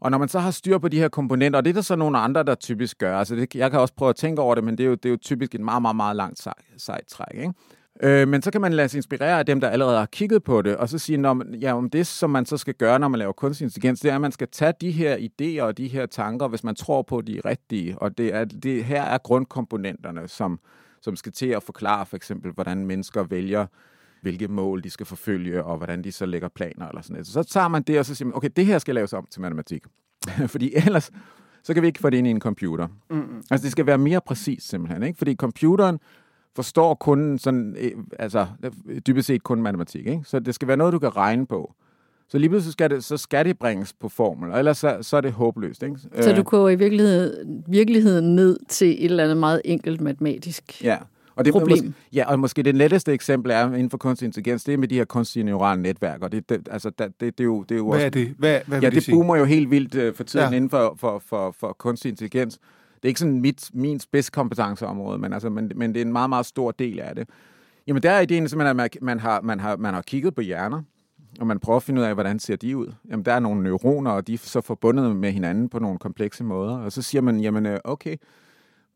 Og 0.00 0.10
når 0.10 0.18
man 0.18 0.28
så 0.28 0.38
har 0.38 0.50
styr 0.50 0.78
på 0.78 0.88
de 0.88 0.98
her 0.98 1.08
komponenter, 1.08 1.56
og 1.56 1.64
det 1.64 1.70
er 1.70 1.74
der 1.74 1.80
så 1.80 1.96
nogle 1.96 2.18
andre, 2.18 2.42
der 2.42 2.54
typisk 2.54 2.98
gør, 2.98 3.18
altså 3.18 3.36
det, 3.36 3.54
jeg 3.54 3.70
kan 3.70 3.80
også 3.80 3.94
prøve 3.94 4.08
at 4.08 4.16
tænke 4.16 4.42
over 4.42 4.54
det, 4.54 4.64
men 4.64 4.78
det 4.78 4.84
er 4.84 4.88
jo, 4.88 4.94
det 4.94 5.06
er 5.06 5.10
jo 5.10 5.16
typisk 5.16 5.54
et 5.54 5.60
meget, 5.60 5.82
meget, 5.82 5.96
meget 5.96 6.16
langt 6.16 6.38
sej, 6.38 6.54
sejt 6.76 7.06
træk, 7.08 7.34
ikke? 7.34 7.52
Øh, 8.02 8.28
men 8.28 8.42
så 8.42 8.50
kan 8.50 8.60
man 8.60 8.72
lade 8.72 8.88
sig 8.88 8.98
inspirere 8.98 9.38
af 9.38 9.46
dem, 9.46 9.60
der 9.60 9.68
allerede 9.68 9.98
har 9.98 10.06
kigget 10.06 10.44
på 10.44 10.62
det, 10.62 10.76
og 10.76 10.88
så 10.88 10.98
sige, 10.98 11.18
når 11.18 11.34
man, 11.34 11.54
ja, 11.54 11.76
om 11.76 11.90
det, 11.90 12.06
som 12.06 12.30
man 12.30 12.46
så 12.46 12.56
skal 12.56 12.74
gøre, 12.74 12.98
når 12.98 13.08
man 13.08 13.18
laver 13.18 13.32
kunstig 13.32 13.64
intelligens, 13.64 14.00
det 14.00 14.10
er, 14.10 14.14
at 14.14 14.20
man 14.20 14.32
skal 14.32 14.48
tage 14.52 14.72
de 14.80 14.90
her 14.90 15.16
idéer 15.16 15.62
og 15.62 15.78
de 15.78 15.88
her 15.88 16.06
tanker, 16.06 16.48
hvis 16.48 16.64
man 16.64 16.74
tror 16.74 17.02
på, 17.02 17.20
de 17.20 17.38
er 17.38 17.44
rigtige. 17.44 17.98
Og 17.98 18.18
det 18.18 18.34
er, 18.34 18.44
det, 18.44 18.84
her 18.84 19.02
er 19.02 19.18
grundkomponenterne, 19.18 20.28
som, 20.28 20.60
som 21.00 21.16
skal 21.16 21.32
til 21.32 21.46
at 21.46 21.62
forklare 21.62 22.06
for 22.06 22.16
eksempel, 22.16 22.52
hvordan 22.52 22.86
mennesker 22.86 23.22
vælger, 23.22 23.66
hvilke 24.22 24.48
mål 24.48 24.84
de 24.84 24.90
skal 24.90 25.06
forfølge, 25.06 25.64
og 25.64 25.76
hvordan 25.76 26.04
de 26.04 26.12
så 26.12 26.26
lægger 26.26 26.48
planer 26.48 26.88
eller 26.88 27.02
sådan 27.02 27.14
noget. 27.14 27.26
Så 27.26 27.42
tager 27.42 27.68
man 27.68 27.82
det, 27.82 27.98
og 27.98 28.06
så 28.06 28.14
siger 28.14 28.26
man, 28.26 28.36
okay, 28.36 28.50
det 28.56 28.66
her 28.66 28.78
skal 28.78 28.94
laves 28.94 29.12
om 29.12 29.26
til 29.30 29.40
matematik. 29.40 29.84
Fordi 30.46 30.72
ellers, 30.74 31.10
så 31.62 31.74
kan 31.74 31.82
vi 31.82 31.86
ikke 31.86 31.98
få 31.98 32.10
det 32.10 32.16
ind 32.18 32.26
i 32.26 32.30
en 32.30 32.40
computer. 32.40 32.88
Mm-hmm. 33.10 33.42
Altså, 33.50 33.64
det 33.64 33.72
skal 33.72 33.86
være 33.86 33.98
mere 33.98 34.20
præcist 34.20 34.68
simpelthen, 34.68 35.02
ikke? 35.02 35.18
Fordi 35.18 35.34
computeren, 35.34 35.98
forstår 36.56 36.94
kun 36.94 37.38
sådan, 37.38 37.76
øh, 37.80 37.90
altså 38.18 38.46
dybest 39.06 39.26
set 39.26 39.42
kun 39.42 39.62
matematik, 39.62 40.06
ikke? 40.06 40.22
Så 40.24 40.38
det 40.38 40.54
skal 40.54 40.68
være 40.68 40.76
noget, 40.76 40.92
du 40.92 40.98
kan 40.98 41.16
regne 41.16 41.46
på. 41.46 41.74
Så 42.28 42.38
lige 42.38 42.50
pludselig 42.50 42.72
skal 42.72 42.90
det, 42.90 43.04
så 43.04 43.16
skal 43.16 43.44
det 43.44 43.58
bringes 43.58 43.92
på 43.92 44.08
formel, 44.08 44.50
og 44.50 44.58
ellers 44.58 44.78
så, 44.78 44.98
så 45.00 45.16
er 45.16 45.20
det 45.20 45.32
håbløst. 45.32 45.82
Ikke? 45.82 45.96
Så 46.20 46.32
du 46.32 46.42
går 46.42 46.68
i 46.68 46.74
virkeligheden, 46.74 47.64
virkeligheden 47.68 48.34
ned 48.34 48.58
til 48.68 48.88
et 48.88 49.04
eller 49.04 49.24
andet 49.24 49.36
meget 49.36 49.62
enkelt 49.64 50.00
matematisk 50.00 50.84
ja. 50.84 50.96
Og 51.38 51.44
det 51.44 51.52
problem. 51.52 51.84
Måske, 51.84 51.92
ja, 52.12 52.30
og 52.30 52.38
måske 52.38 52.62
det 52.62 52.74
letteste 52.74 53.12
eksempel 53.12 53.52
er 53.52 53.64
inden 53.64 53.90
for 53.90 53.98
kunstig 53.98 54.26
intelligens, 54.26 54.64
det 54.64 54.74
er 54.74 54.78
med 54.78 54.88
de 54.88 54.94
her 54.94 55.04
kunstige 55.04 55.42
neurale 55.42 55.82
netværk. 55.82 56.22
Og 56.22 56.32
det, 56.32 56.48
det, 56.48 56.68
altså, 56.70 56.90
det, 56.90 57.20
det, 57.20 57.38
det, 57.38 57.40
er 57.40 57.44
jo, 57.44 57.62
det 57.62 57.74
er 57.74 57.78
jo 57.78 57.84
hvad 57.84 57.94
også, 57.94 58.06
er 58.06 58.10
det? 58.10 58.34
Hvad, 58.38 58.60
hvad 58.66 58.80
ja, 58.80 58.86
det, 58.86 58.94
det 58.94 59.02
sige? 59.02 59.14
boomer 59.14 59.36
jo 59.36 59.44
helt 59.44 59.70
vildt 59.70 59.94
uh, 59.94 60.14
for 60.14 60.24
tiden 60.24 60.50
ja. 60.50 60.56
inden 60.56 60.70
for, 60.70 60.94
for, 60.98 61.22
for, 61.26 61.54
for 61.58 61.72
kunstig 61.78 62.08
intelligens 62.08 62.58
det 63.02 63.04
er 63.04 63.08
ikke 63.08 63.20
sådan 63.20 63.40
mit, 63.40 63.70
min 63.74 64.00
spidskompetenceområde, 64.00 65.18
men, 65.18 65.32
altså, 65.32 65.50
men, 65.50 65.72
men 65.76 65.94
det 65.94 66.02
er 66.02 66.04
en 66.04 66.12
meget, 66.12 66.28
meget 66.28 66.46
stor 66.46 66.70
del 66.70 67.00
af 67.00 67.14
det. 67.14 67.28
Jamen 67.86 68.02
der 68.02 68.10
er 68.10 68.20
ideen 68.20 68.48
simpelthen, 68.48 68.80
at 68.80 68.96
man 69.02 69.20
har, 69.20 69.40
man 69.40 69.60
har, 69.60 69.76
man 69.76 69.94
har 69.94 70.02
kigget 70.02 70.34
på 70.34 70.40
hjerner, 70.40 70.82
og 71.40 71.46
man 71.46 71.58
prøver 71.58 71.76
at 71.76 71.82
finde 71.82 72.00
ud 72.00 72.06
af, 72.06 72.14
hvordan 72.14 72.38
ser 72.38 72.56
de 72.56 72.76
ud. 72.76 72.92
Jamen 73.10 73.24
der 73.24 73.32
er 73.32 73.40
nogle 73.40 73.62
neuroner, 73.62 74.10
og 74.10 74.26
de 74.26 74.34
er 74.34 74.38
så 74.38 74.60
forbundet 74.60 75.16
med 75.16 75.32
hinanden 75.32 75.68
på 75.68 75.78
nogle 75.78 75.98
komplekse 75.98 76.44
måder. 76.44 76.78
Og 76.78 76.92
så 76.92 77.02
siger 77.02 77.22
man, 77.22 77.40
jamen 77.40 77.66
øh, 77.66 77.80
okay, 77.84 78.16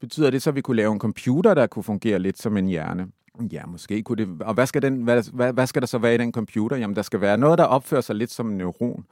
betyder 0.00 0.30
det 0.30 0.42
så, 0.42 0.50
at 0.50 0.56
vi 0.56 0.60
kunne 0.60 0.76
lave 0.76 0.92
en 0.92 0.98
computer, 0.98 1.54
der 1.54 1.66
kunne 1.66 1.82
fungere 1.82 2.18
lidt 2.18 2.38
som 2.38 2.56
en 2.56 2.66
hjerne? 2.66 3.06
Ja, 3.52 3.66
måske 3.66 4.02
kunne 4.02 4.26
det. 4.26 4.42
Og 4.42 4.54
hvad 4.54 4.66
skal, 4.66 4.82
den, 4.82 5.02
hvad, 5.02 5.22
hvad, 5.32 5.52
hvad 5.52 5.66
skal 5.66 5.82
der 5.82 5.86
så 5.86 5.98
være 5.98 6.14
i 6.14 6.18
den 6.18 6.32
computer? 6.32 6.76
Jamen, 6.76 6.96
der 6.96 7.02
skal 7.02 7.20
være 7.20 7.38
noget, 7.38 7.58
der 7.58 7.64
opfører 7.64 8.00
sig 8.00 8.16
lidt 8.16 8.30
som 8.30 8.50
en 8.50 8.58
neuron. 8.58 9.04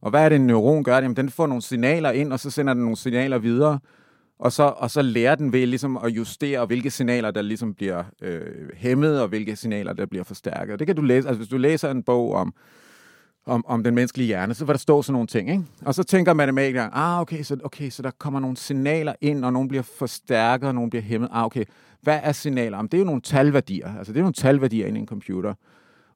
Og 0.00 0.10
hvad 0.10 0.24
er 0.24 0.28
det, 0.28 0.36
en 0.36 0.46
neuron 0.46 0.84
gør? 0.84 0.96
Jamen, 0.96 1.16
den 1.16 1.30
får 1.30 1.46
nogle 1.46 1.62
signaler 1.62 2.10
ind, 2.10 2.32
og 2.32 2.40
så 2.40 2.50
sender 2.50 2.74
den 2.74 2.82
nogle 2.82 2.96
signaler 2.96 3.38
videre 3.38 3.78
og 4.38 4.52
så, 4.52 4.62
og 4.62 4.90
så 4.90 5.02
lærer 5.02 5.34
den 5.34 5.52
ved 5.52 5.66
ligesom 5.66 5.96
at 5.96 6.10
justere, 6.10 6.66
hvilke 6.66 6.90
signaler, 6.90 7.30
der 7.30 7.42
ligesom 7.42 7.74
bliver 7.74 8.04
øh, 8.22 8.40
hæmmet, 8.74 9.20
og 9.22 9.28
hvilke 9.28 9.56
signaler, 9.56 9.92
der 9.92 10.06
bliver 10.06 10.24
forstærket. 10.24 10.78
Det 10.78 10.86
kan 10.86 10.96
du 10.96 11.02
læse, 11.02 11.28
altså 11.28 11.38
hvis 11.38 11.48
du 11.48 11.56
læser 11.56 11.90
en 11.90 12.02
bog 12.02 12.32
om, 12.34 12.54
om, 13.46 13.66
om 13.66 13.84
den 13.84 13.94
menneskelige 13.94 14.26
hjerne, 14.26 14.54
så 14.54 14.64
vil 14.64 14.72
der 14.72 14.78
stå 14.78 15.02
sådan 15.02 15.12
nogle 15.12 15.26
ting, 15.26 15.50
ikke? 15.50 15.64
Og 15.84 15.94
så 15.94 16.02
tænker 16.02 16.32
matematikeren, 16.32 16.90
ah, 16.92 17.20
okay 17.20 17.42
så, 17.42 17.56
okay, 17.64 17.90
så 17.90 18.02
der 18.02 18.10
kommer 18.18 18.40
nogle 18.40 18.56
signaler 18.56 19.14
ind, 19.20 19.44
og 19.44 19.52
nogle 19.52 19.68
bliver 19.68 19.82
forstærket, 19.82 20.68
og 20.68 20.74
nogle 20.74 20.90
bliver 20.90 21.02
hæmmet. 21.02 21.28
Ah, 21.32 21.44
okay, 21.44 21.64
hvad 22.02 22.20
er 22.22 22.32
signaler? 22.32 22.76
Jamen, 22.76 22.88
det 22.88 22.94
er 22.94 22.98
jo 22.98 23.04
nogle 23.04 23.20
talværdier. 23.20 23.98
Altså, 23.98 24.12
det 24.12 24.18
er 24.18 24.22
nogle 24.22 24.34
talværdier 24.34 24.86
inde 24.86 24.98
i 24.98 25.00
en 25.00 25.06
computer. 25.06 25.54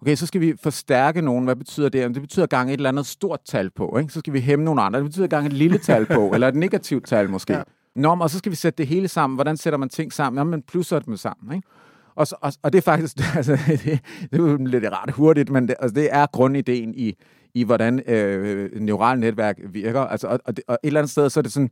Okay, 0.03 0.15
så 0.15 0.27
skal 0.27 0.41
vi 0.41 0.55
forstærke 0.63 1.23
nogen. 1.23 1.45
Hvad 1.45 1.57
betyder 1.57 1.89
det? 1.89 1.99
Jamen, 1.99 2.15
det 2.15 2.23
betyder 2.23 2.47
gang 2.47 2.71
et 2.71 2.75
eller 2.75 2.89
andet 2.89 3.07
stort 3.07 3.41
tal 3.45 3.71
på, 3.71 3.99
ikke? 3.99 4.13
Så 4.13 4.19
skal 4.19 4.33
vi 4.33 4.41
hæmme 4.41 4.65
nogle 4.65 4.83
andre. 4.83 4.99
Det 4.99 5.07
betyder 5.07 5.27
gang 5.27 5.47
et 5.47 5.53
lille 5.53 5.79
tal 5.79 6.07
på, 6.07 6.29
eller 6.35 6.49
et 6.49 6.55
negativt 6.55 7.07
tal 7.07 7.31
måske. 7.31 7.53
Ja. 7.53 7.63
Nå, 7.97 8.17
og 8.21 8.31
så 8.31 8.39
skal 8.39 8.51
vi 8.51 8.57
sætte 8.57 8.79
det 8.79 8.87
hele 8.87 9.09
sammen. 9.09 9.37
Hvordan 9.37 9.57
sætter 9.57 9.79
man 9.79 9.89
ting 9.89 10.13
sammen? 10.13 10.39
Jamen, 10.39 10.51
man 10.51 10.63
plusser 10.63 10.99
dem 10.99 11.17
sammen, 11.17 11.57
ikke? 11.57 11.69
Og, 12.15 12.27
så, 12.27 12.37
og, 12.41 12.53
og 12.63 12.73
det 12.73 12.79
er 12.79 12.83
faktisk, 12.83 13.17
altså, 13.37 13.59
det, 13.67 14.01
det 14.33 14.41
er 14.41 14.67
lidt 14.67 14.85
ret 14.85 15.15
hurtigt, 15.15 15.51
men 15.51 15.69
det, 15.69 15.77
altså, 15.81 15.95
det 15.95 16.09
er 16.13 16.27
grundideen 16.27 16.95
i, 16.95 17.15
i 17.55 17.65
hvordan 17.65 18.03
øh, 18.07 18.81
neurale 18.81 19.21
netværk 19.21 19.57
virker. 19.65 20.01
Altså, 20.01 20.27
og, 20.27 20.41
og, 20.45 20.57
det, 20.57 20.65
og 20.69 20.79
et 20.83 20.87
eller 20.87 21.01
andet 21.01 21.11
sted, 21.11 21.31
så 21.31 21.41
er 21.41 21.43
det 21.43 21.53
sådan 21.53 21.71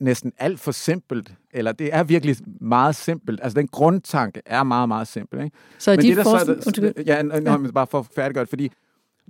næsten 0.00 0.32
alt 0.38 0.60
for 0.60 0.72
simpelt, 0.72 1.34
eller 1.52 1.72
det 1.72 1.94
er 1.94 2.02
virkelig 2.02 2.36
meget 2.60 2.96
simpelt. 2.96 3.40
Altså, 3.42 3.60
den 3.60 3.68
grundtanke 3.68 4.42
er 4.46 4.62
meget, 4.62 4.88
meget 4.88 5.08
simpel. 5.08 5.44
Ikke? 5.44 5.56
Så 5.78 5.90
er 5.90 5.96
men 5.96 6.02
de 6.02 6.08
det, 6.08 6.16
der 6.16 6.22
forskning... 6.22 6.62
så, 6.62 6.92
er, 6.96 7.02
ja, 7.06 7.52
ja. 7.52 7.70
bare 7.74 7.86
for 7.86 7.98
at 7.98 8.06
færdiggøre 8.14 8.44
det, 8.44 8.48
fordi 8.48 8.72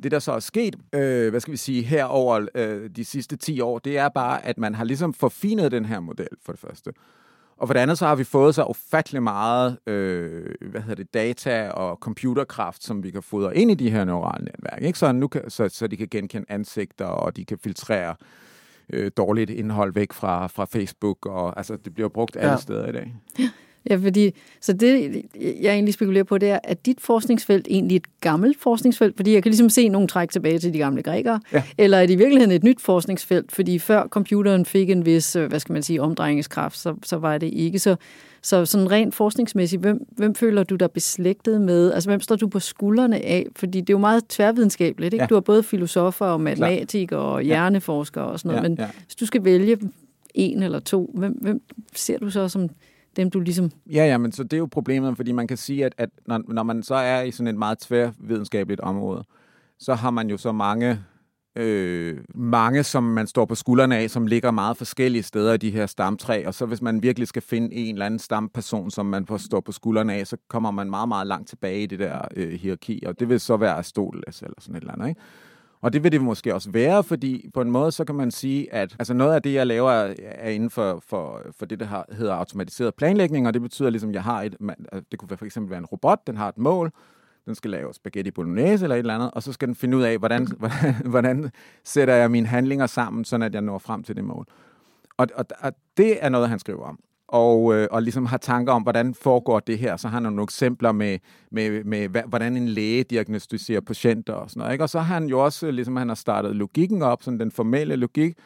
det, 0.03 0.13
der 0.13 0.19
så 0.19 0.33
er 0.33 0.39
sket, 0.39 0.77
øh, 0.95 1.31
hvad 1.31 1.41
skal 1.41 1.53
vi 1.53 1.57
sige, 1.57 1.83
her 1.83 2.05
over 2.05 2.47
øh, 2.55 2.91
de 2.97 3.05
sidste 3.05 3.37
10 3.37 3.61
år, 3.61 3.79
det 3.79 3.99
er 3.99 4.09
bare, 4.09 4.47
at 4.47 4.59
man 4.59 4.75
har 4.75 4.85
ligesom 4.85 5.15
forfinet 5.15 5.73
den 5.73 5.85
her 5.85 6.01
model, 6.01 6.29
for 6.43 6.53
det 6.53 6.61
første. 6.61 6.93
Og 7.57 7.69
for 7.69 7.73
det 7.73 7.81
andet, 7.81 7.99
så 7.99 8.07
har 8.07 8.15
vi 8.15 8.25
fået 8.25 8.55
så 8.55 8.65
ufattelig 8.65 9.23
meget 9.23 9.79
øh, 9.87 10.47
hvad 10.61 10.81
hedder 10.81 10.95
det, 10.95 11.15
data 11.15 11.71
og 11.71 11.97
computerkraft, 11.97 12.85
som 12.85 13.03
vi 13.03 13.11
kan 13.11 13.23
fodre 13.23 13.57
ind 13.57 13.71
i 13.71 13.75
de 13.75 13.91
her 13.91 14.05
neurale 14.05 14.45
netværk. 14.45 14.83
Ikke? 14.83 14.99
Så, 14.99 15.13
nu 15.13 15.29
kan, 15.29 15.51
så, 15.51 15.69
så 15.69 15.87
de 15.87 15.97
kan 15.97 16.09
genkende 16.11 16.47
ansigter, 16.49 17.05
og 17.05 17.37
de 17.37 17.45
kan 17.45 17.59
filtrere 17.59 18.15
øh, 18.93 19.11
dårligt 19.17 19.51
indhold 19.51 19.95
væk 19.95 20.13
fra, 20.13 20.47
fra 20.47 20.65
Facebook. 20.65 21.27
Og, 21.27 21.57
altså, 21.57 21.77
det 21.77 21.95
bliver 21.95 22.09
brugt 22.09 22.37
alle 22.37 22.51
ja. 22.51 22.57
steder 22.57 22.89
i 22.89 22.93
dag. 22.93 23.15
Ja. 23.91 23.97
Fordi, 23.97 24.35
så 24.61 24.73
det, 24.73 25.23
jeg 25.61 25.73
egentlig 25.73 25.95
spekulerer 25.95 26.25
på, 26.25 26.39
det 26.39 26.51
er, 26.51 26.59
at 26.65 26.87
dit 26.87 27.01
forskningsfelt 27.01 27.67
egentlig 27.71 27.97
et 27.97 28.21
gammelt 28.21 28.61
forskningsfelt? 28.61 29.17
Fordi 29.17 29.33
jeg 29.33 29.43
kan 29.43 29.51
ligesom 29.51 29.71
se 29.71 29.89
nogle 29.89 30.09
træk 30.09 30.31
tilbage 30.31 30.59
til 30.59 30.73
de 30.73 30.79
gamle 30.79 31.03
grækere. 31.03 31.41
Ja. 31.53 31.63
Eller 31.79 31.99
er 31.99 32.07
det 32.07 32.15
i 32.15 32.17
virkeligheden 32.17 32.53
et 32.53 32.65
nyt 32.65 32.81
forskningsfelt? 32.81 33.53
Fordi 33.53 33.79
før 33.79 34.07
computeren 34.07 34.65
fik 34.65 34.91
en 34.91 35.07
vis, 35.07 35.37
øh, 35.37 35.49
hvad 35.49 35.61
skal 35.61 35.73
man 35.73 35.83
sige, 35.83 36.03
omdrejningskraft, 36.03 36.79
så, 36.79 36.95
så 37.03 37.17
var 37.17 37.39
det 37.39 37.53
ikke. 37.53 37.79
Så, 37.79 37.97
så 38.43 38.67
sådan 38.67 38.91
rent 38.91 39.15
forskningsmæssigt, 39.15 39.83
hvem, 39.83 40.07
hvem 40.11 40.35
føler 40.35 40.63
du 40.63 40.77
dig 40.77 40.91
beslægtet 40.91 41.61
med? 41.61 41.93
Altså, 41.93 42.11
hvem 42.11 42.21
står 42.21 42.37
du 42.37 42.49
på 42.49 42.61
skuldrene 42.61 43.17
af? 43.17 43.47
Fordi 43.57 43.81
det 43.81 43.91
er 43.91 43.95
jo 43.95 43.99
meget 43.99 44.29
tværvidenskabeligt, 44.29 45.15
ikke? 45.15 45.23
Ja. 45.23 45.27
Du 45.27 45.35
har 45.35 45.41
både 45.41 45.63
filosofer 45.63 46.27
og 46.27 46.41
matematikere 46.41 47.21
og 47.21 47.43
hjerneforskere 47.43 48.25
og 48.25 48.39
sådan 48.39 48.49
noget, 48.49 48.63
ja, 48.63 48.69
men 48.69 48.79
ja. 48.79 48.87
hvis 49.07 49.15
du 49.15 49.27
skal 49.27 49.45
vælge 49.45 49.79
en 50.35 50.63
eller 50.63 50.81
to, 50.81 51.11
hvem, 51.15 51.33
hvem 51.33 51.63
ser 51.95 52.19
du 52.19 52.31
så 52.31 52.49
som 52.49 52.69
dem 53.17 53.31
du 53.31 53.41
ligesom... 53.41 53.71
Ja, 53.87 54.07
ja, 54.07 54.19
men 54.19 54.33
så 54.33 54.43
det 54.43 54.53
er 54.53 54.59
jo 54.59 54.69
problemet, 54.71 55.17
fordi 55.17 55.33
man 55.33 55.47
kan 55.47 55.57
sige, 55.57 55.85
at, 55.85 55.95
at 55.99 56.11
når, 56.27 56.43
når 56.49 56.63
man 56.63 56.83
så 56.83 56.95
er 56.95 57.23
i 57.23 57.31
sådan 57.31 57.49
et 57.49 57.59
meget 57.59 57.79
tværvidenskabeligt 57.79 58.81
område, 58.81 59.25
så 59.79 59.95
har 59.95 60.11
man 60.11 60.31
jo 60.31 60.37
så 60.37 60.53
mange, 60.53 60.99
øh, 61.57 62.19
mange, 62.35 62.83
som 62.83 63.05
man 63.05 63.27
står 63.27 63.45
på 63.45 63.55
skuldrene 63.55 63.97
af, 63.97 64.11
som 64.11 64.27
ligger 64.27 64.51
meget 64.51 64.77
forskellige 64.77 65.23
steder 65.23 65.53
i 65.55 65.57
de 65.57 65.71
her 65.71 65.87
stamtræ, 65.87 66.47
og 66.47 66.55
så 66.55 66.67
hvis 66.67 66.83
man 66.83 67.03
virkelig 67.03 67.29
skal 67.29 67.43
finde 67.43 67.75
en 67.75 67.95
eller 67.95 68.07
anden 68.07 68.19
stamperson, 68.19 68.91
som 68.91 69.07
man 69.07 69.27
får 69.27 69.37
stå 69.37 69.61
på 69.61 69.73
skuldrene 69.73 70.15
af, 70.15 70.27
så 70.27 70.37
kommer 70.49 70.71
man 70.71 70.91
meget, 70.91 71.09
meget 71.09 71.27
langt 71.27 71.49
tilbage 71.49 71.83
i 71.83 71.87
det 71.87 71.99
der 71.99 72.21
øh, 72.37 72.53
hierarki, 72.53 73.03
og 73.07 73.21
det 73.21 73.29
vil 73.29 73.41
så 73.41 73.57
være 73.57 73.75
Aristoteles 73.75 74.43
eller 74.43 74.57
sådan 74.61 74.77
et 74.77 74.81
eller 74.81 74.93
andet, 74.93 75.09
ikke? 75.09 75.21
Og 75.83 75.93
det 75.93 76.05
vil 76.05 76.13
det 76.13 76.21
måske 76.21 76.55
også 76.55 76.71
være, 76.71 77.05
fordi 77.05 77.51
på 77.55 77.61
en 77.61 77.71
måde, 77.71 77.93
så 77.93 78.05
kan 78.05 78.15
man 78.15 78.31
sige, 78.31 78.75
at 78.75 78.97
altså 78.99 79.15
noget 79.15 79.35
af 79.35 79.43
det, 79.43 79.55
jeg 79.55 79.67
laver, 79.67 79.91
er 80.21 80.51
inden 80.51 80.71
for, 80.71 81.03
for, 81.07 81.43
for 81.59 81.67
det, 81.67 81.81
der 81.81 82.15
hedder 82.15 82.35
automatiseret 82.35 82.95
planlægning, 82.95 83.47
og 83.47 83.55
det 83.55 83.63
betyder 83.63 83.91
ligesom, 83.91 84.11
at 84.11 84.15
jeg 84.15 84.23
har 84.23 84.43
et, 84.43 84.57
øh, 84.93 85.03
det 85.11 85.19
kunne 85.19 85.37
for 85.37 85.45
eksempel 85.45 85.71
være 85.71 85.79
en 85.79 85.87
robot, 85.87 86.27
den 86.27 86.37
har 86.37 86.49
et 86.49 86.59
mål, 86.59 86.93
den 87.47 87.55
skal 87.55 87.71
lave 87.71 87.95
spaghetti 87.95 88.31
bolognese 88.31 88.85
eller 88.85 88.97
et 88.97 89.01
eller 89.01 89.15
andet, 89.15 89.31
og 89.31 89.43
så 89.43 89.53
skal 89.53 89.69
den 89.69 89.75
finde 89.75 89.97
ud 89.97 90.03
af, 90.03 90.19
hvordan, 90.19 90.47
hvordan, 90.59 90.95
hvordan 91.05 91.51
sætter 91.85 92.15
jeg 92.15 92.31
mine 92.31 92.47
handlinger 92.47 92.87
sammen, 92.87 93.25
så 93.25 93.37
at 93.37 93.55
jeg 93.55 93.63
når 93.63 93.79
frem 93.79 94.03
til 94.03 94.17
det 94.17 94.25
mål. 94.25 94.47
Og, 95.17 95.27
og, 95.35 95.45
og 95.61 95.73
det 95.97 96.25
er 96.25 96.29
noget, 96.29 96.49
han 96.49 96.59
skriver 96.59 96.85
om 96.85 96.99
og, 97.31 97.75
øh, 97.75 97.89
og 97.91 98.03
ligesom 98.03 98.27
har 98.27 98.37
tanker 98.37 98.73
om, 98.73 98.83
hvordan 98.83 99.15
foregår 99.15 99.61
det 99.61 99.79
her. 99.79 99.97
Så 99.97 100.09
har 100.09 100.15
han 100.21 100.23
nogle 100.23 100.43
eksempler 100.43 100.93
med, 100.93 101.19
med, 101.51 101.85
med, 101.85 102.09
hvordan 102.27 102.57
en 102.57 102.69
læge 102.69 103.05
diagnostiserer 103.05 103.81
patienter 103.81 104.33
og 104.33 104.51
sådan 104.51 104.61
noget. 104.61 104.73
Ikke? 104.73 104.85
Og 104.85 104.91
så 104.91 104.99
har 104.99 105.15
han 105.15 105.27
jo 105.27 105.45
også, 105.45 105.71
ligesom 105.71 105.97
han 105.97 106.09
har 106.09 106.15
startet 106.15 106.57
logikken 106.57 107.03
op, 107.03 107.23
sådan 107.23 107.41
den 107.41 107.51
formelle 107.51 107.97
logik, 107.97 108.37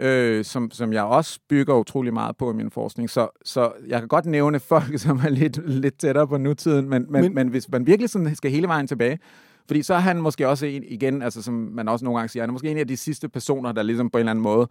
øh, 0.00 0.44
som, 0.44 0.70
som 0.70 0.92
jeg 0.92 1.02
også 1.02 1.38
bygger 1.48 1.74
utrolig 1.74 2.12
meget 2.14 2.36
på 2.36 2.50
i 2.50 2.54
min 2.54 2.70
forskning. 2.70 3.10
Så, 3.10 3.28
så 3.44 3.72
jeg 3.88 3.98
kan 3.98 4.08
godt 4.08 4.26
nævne 4.26 4.60
folk, 4.60 4.98
som 5.04 5.20
er 5.24 5.28
lidt, 5.28 5.68
lidt 5.68 5.98
tættere 5.98 6.28
på 6.28 6.38
nutiden, 6.38 6.88
men, 6.88 7.06
men, 7.08 7.22
men, 7.22 7.34
men 7.34 7.48
hvis 7.48 7.68
man 7.68 7.86
virkelig 7.86 8.10
sådan 8.10 8.36
skal 8.36 8.50
hele 8.50 8.68
vejen 8.68 8.86
tilbage, 8.86 9.18
fordi 9.66 9.82
så 9.82 9.94
er 9.94 9.98
han 9.98 10.20
måske 10.20 10.48
også 10.48 10.66
en, 10.66 10.84
igen, 10.88 11.22
altså 11.22 11.42
som 11.42 11.54
man 11.54 11.88
også 11.88 12.04
nogle 12.04 12.18
gange 12.18 12.28
siger, 12.28 12.42
han 12.42 12.50
er 12.50 12.52
måske 12.52 12.70
en 12.70 12.78
af 12.78 12.88
de 12.88 12.96
sidste 12.96 13.28
personer, 13.28 13.72
der 13.72 13.82
ligesom 13.82 14.10
på 14.10 14.18
en 14.18 14.20
eller 14.20 14.30
anden 14.30 14.42
måde 14.42 14.68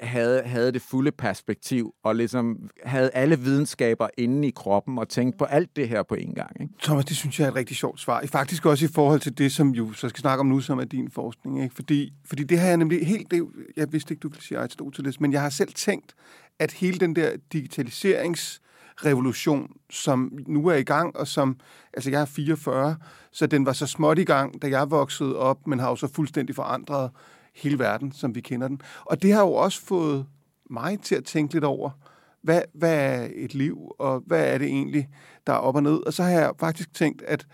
havde, 0.00 0.42
havde 0.42 0.72
det 0.72 0.82
fulde 0.82 1.12
perspektiv, 1.12 1.94
og 2.04 2.16
ligesom 2.16 2.70
havde 2.84 3.10
alle 3.12 3.38
videnskaber 3.38 4.08
inde 4.18 4.48
i 4.48 4.50
kroppen, 4.50 4.98
og 4.98 5.08
tænkte 5.08 5.38
på 5.38 5.44
alt 5.44 5.76
det 5.76 5.88
her 5.88 6.02
på 6.02 6.14
en 6.14 6.34
gang. 6.34 6.60
Ikke? 6.60 6.74
Thomas, 6.82 7.04
det 7.04 7.16
synes 7.16 7.40
jeg 7.40 7.46
er 7.46 7.50
et 7.50 7.56
rigtig 7.56 7.76
sjovt 7.76 8.00
svar. 8.00 8.24
Faktisk 8.26 8.66
også 8.66 8.84
i 8.84 8.88
forhold 8.88 9.20
til 9.20 9.38
det, 9.38 9.52
som 9.52 9.68
jo 9.70 9.92
så 9.92 10.08
skal 10.08 10.20
snakke 10.20 10.40
om 10.40 10.46
nu, 10.46 10.60
som 10.60 10.78
er 10.78 10.84
din 10.84 11.10
forskning. 11.10 11.62
Ikke? 11.62 11.74
Fordi, 11.74 12.12
fordi 12.24 12.44
det 12.44 12.58
har 12.58 12.68
jeg 12.68 12.76
nemlig 12.76 13.06
helt... 13.06 13.30
Det, 13.30 13.46
jeg 13.76 13.92
vidste 13.92 14.12
ikke, 14.14 14.20
du 14.20 14.28
ville 14.28 14.42
sige 14.42 14.58
Aristoteles, 14.58 15.20
men 15.20 15.32
jeg 15.32 15.40
har 15.42 15.50
selv 15.50 15.72
tænkt, 15.72 16.14
at 16.58 16.72
hele 16.72 16.98
den 16.98 17.16
der 17.16 17.30
digitaliserings 17.52 18.60
revolution, 19.04 19.70
som 19.90 20.38
nu 20.46 20.66
er 20.66 20.74
i 20.74 20.82
gang, 20.82 21.16
og 21.16 21.26
som, 21.26 21.56
altså 21.94 22.10
jeg 22.10 22.20
er 22.20 22.24
44, 22.24 22.96
så 23.32 23.46
den 23.46 23.66
var 23.66 23.72
så 23.72 23.86
småt 23.86 24.18
i 24.18 24.24
gang, 24.24 24.62
da 24.62 24.68
jeg 24.68 24.90
voksede 24.90 25.36
op, 25.36 25.66
men 25.66 25.78
har 25.78 25.88
jo 25.88 25.96
så 25.96 26.08
fuldstændig 26.14 26.54
forandret 26.54 27.10
hele 27.56 27.78
verden, 27.78 28.12
som 28.12 28.34
vi 28.34 28.40
kender 28.40 28.68
den. 28.68 28.80
Og 29.04 29.22
det 29.22 29.32
har 29.32 29.40
jo 29.40 29.52
også 29.52 29.82
fået 29.82 30.26
mig 30.70 31.00
til 31.00 31.14
at 31.14 31.24
tænke 31.24 31.52
lidt 31.52 31.64
over, 31.64 31.90
hvad, 32.42 32.62
hvad 32.74 32.94
er 32.94 33.28
et 33.34 33.54
liv, 33.54 33.92
og 33.98 34.22
hvad 34.26 34.54
er 34.54 34.58
det 34.58 34.66
egentlig, 34.66 35.08
der 35.46 35.52
er 35.52 35.56
op 35.56 35.76
og 35.76 35.82
ned. 35.82 36.06
Og 36.06 36.12
så 36.12 36.22
har 36.22 36.30
jeg 36.30 36.52
faktisk 36.58 36.94
tænkt, 36.94 37.22
at 37.22 37.46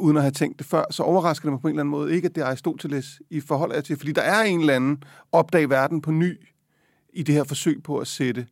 uden 0.00 0.16
at 0.16 0.22
have 0.22 0.30
tænkt 0.30 0.58
det 0.58 0.66
før, 0.66 0.84
så 0.90 1.02
overrasker 1.02 1.46
det 1.46 1.52
mig 1.52 1.60
på 1.60 1.68
en 1.68 1.72
eller 1.72 1.82
anden 1.82 1.90
måde 1.90 2.14
ikke, 2.14 2.26
at 2.26 2.34
det 2.34 2.40
er 2.40 2.46
Aristoteles 2.46 3.22
i 3.30 3.40
forhold 3.40 3.82
til, 3.82 3.96
fordi 3.96 4.12
der 4.12 4.22
er 4.22 4.42
en 4.42 4.60
eller 4.60 4.74
anden 4.74 5.02
opdag 5.32 5.70
verden 5.70 6.00
på 6.00 6.10
ny 6.10 6.40
i 7.12 7.22
det 7.22 7.34
her 7.34 7.44
forsøg 7.44 7.82
på 7.82 7.98
at 7.98 8.06
sætte 8.06 8.46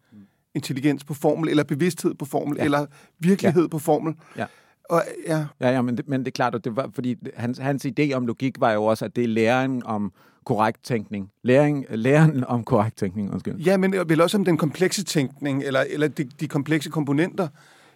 intelligens 0.55 1.05
på 1.05 1.15
formel, 1.15 1.49
eller 1.49 1.65
bevidsthed 1.65 2.15
på 2.15 2.25
formel, 2.25 2.57
ja. 2.59 2.65
eller 2.65 2.87
virkelighed 3.19 3.63
ja. 3.63 3.69
på 3.69 3.79
formel. 3.79 4.15
Ja. 4.37 4.47
Og, 4.91 5.03
ja. 5.27 5.47
Ja, 5.61 5.71
ja 5.71 5.83
men, 5.83 5.97
det, 5.97 6.09
men 6.09 6.21
det 6.21 6.27
er 6.27 6.33
klart, 6.33 6.55
at 6.55 6.65
det 6.65 6.77
var, 6.77 6.91
fordi 6.95 7.17
hans, 7.35 7.59
hans 7.59 7.87
idé 7.87 8.13
om 8.13 8.27
logik 8.27 8.61
var 8.61 8.73
jo 8.73 8.85
også, 8.85 9.05
at 9.05 9.17
det 9.17 9.25
er 9.25 9.29
læren 9.29 9.83
om 9.83 10.13
korrekt 10.47 10.85
tænkning. 10.85 11.31
Læring, 11.43 11.87
læren 11.91 12.45
om 12.45 12.65
korrekt 12.65 12.97
tænkning, 12.97 13.33
undskyld. 13.33 13.57
Ja, 13.57 13.77
men 13.77 13.93
vel 13.93 14.21
også 14.21 14.39
om 14.39 14.45
den 14.45 14.57
komplekse 14.57 15.05
tænkning, 15.05 15.63
eller, 15.63 15.81
eller 15.91 16.09
de, 16.09 16.25
de 16.25 16.49
komplekse 16.49 16.91
komponenter 16.91 17.49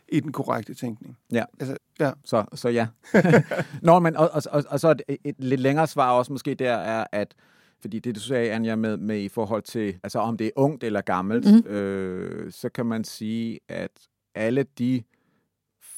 i 0.09 0.21
den 0.21 0.33
korrekte 0.33 0.75
tænkning. 0.75 1.17
Ja, 1.33 1.45
altså, 1.61 1.77
ja. 2.01 2.11
Så, 2.25 2.45
så 2.55 2.69
ja. 2.69 2.87
Nå, 3.83 3.99
men 3.99 4.17
og, 4.17 4.31
og, 4.33 4.43
og, 4.51 4.65
og 4.69 4.81
så 4.81 4.95
et, 5.09 5.17
et 5.25 5.35
lidt 5.39 5.61
længere 5.61 5.87
svar 5.87 6.11
også 6.13 6.33
måske 6.33 6.55
der 6.55 6.73
er, 6.73 7.05
at 7.13 7.35
fordi 7.81 7.99
det, 7.99 8.15
du 8.15 8.21
sagde, 8.21 8.53
Anja, 8.53 8.77
med, 8.77 8.97
med 8.97 9.21
i 9.21 9.29
forhold 9.29 9.63
til, 9.63 9.99
altså 10.03 10.19
om 10.19 10.37
det 10.37 10.47
er 10.47 10.51
ungt 10.57 10.85
eller 10.85 11.01
gammelt, 11.01 11.47
mm. 11.47 11.71
øh, 11.71 12.53
så 12.53 12.69
kan 12.69 12.87
man 12.87 13.05
sige, 13.05 13.61
at 13.69 13.91
alle 14.35 14.65
de 14.79 15.03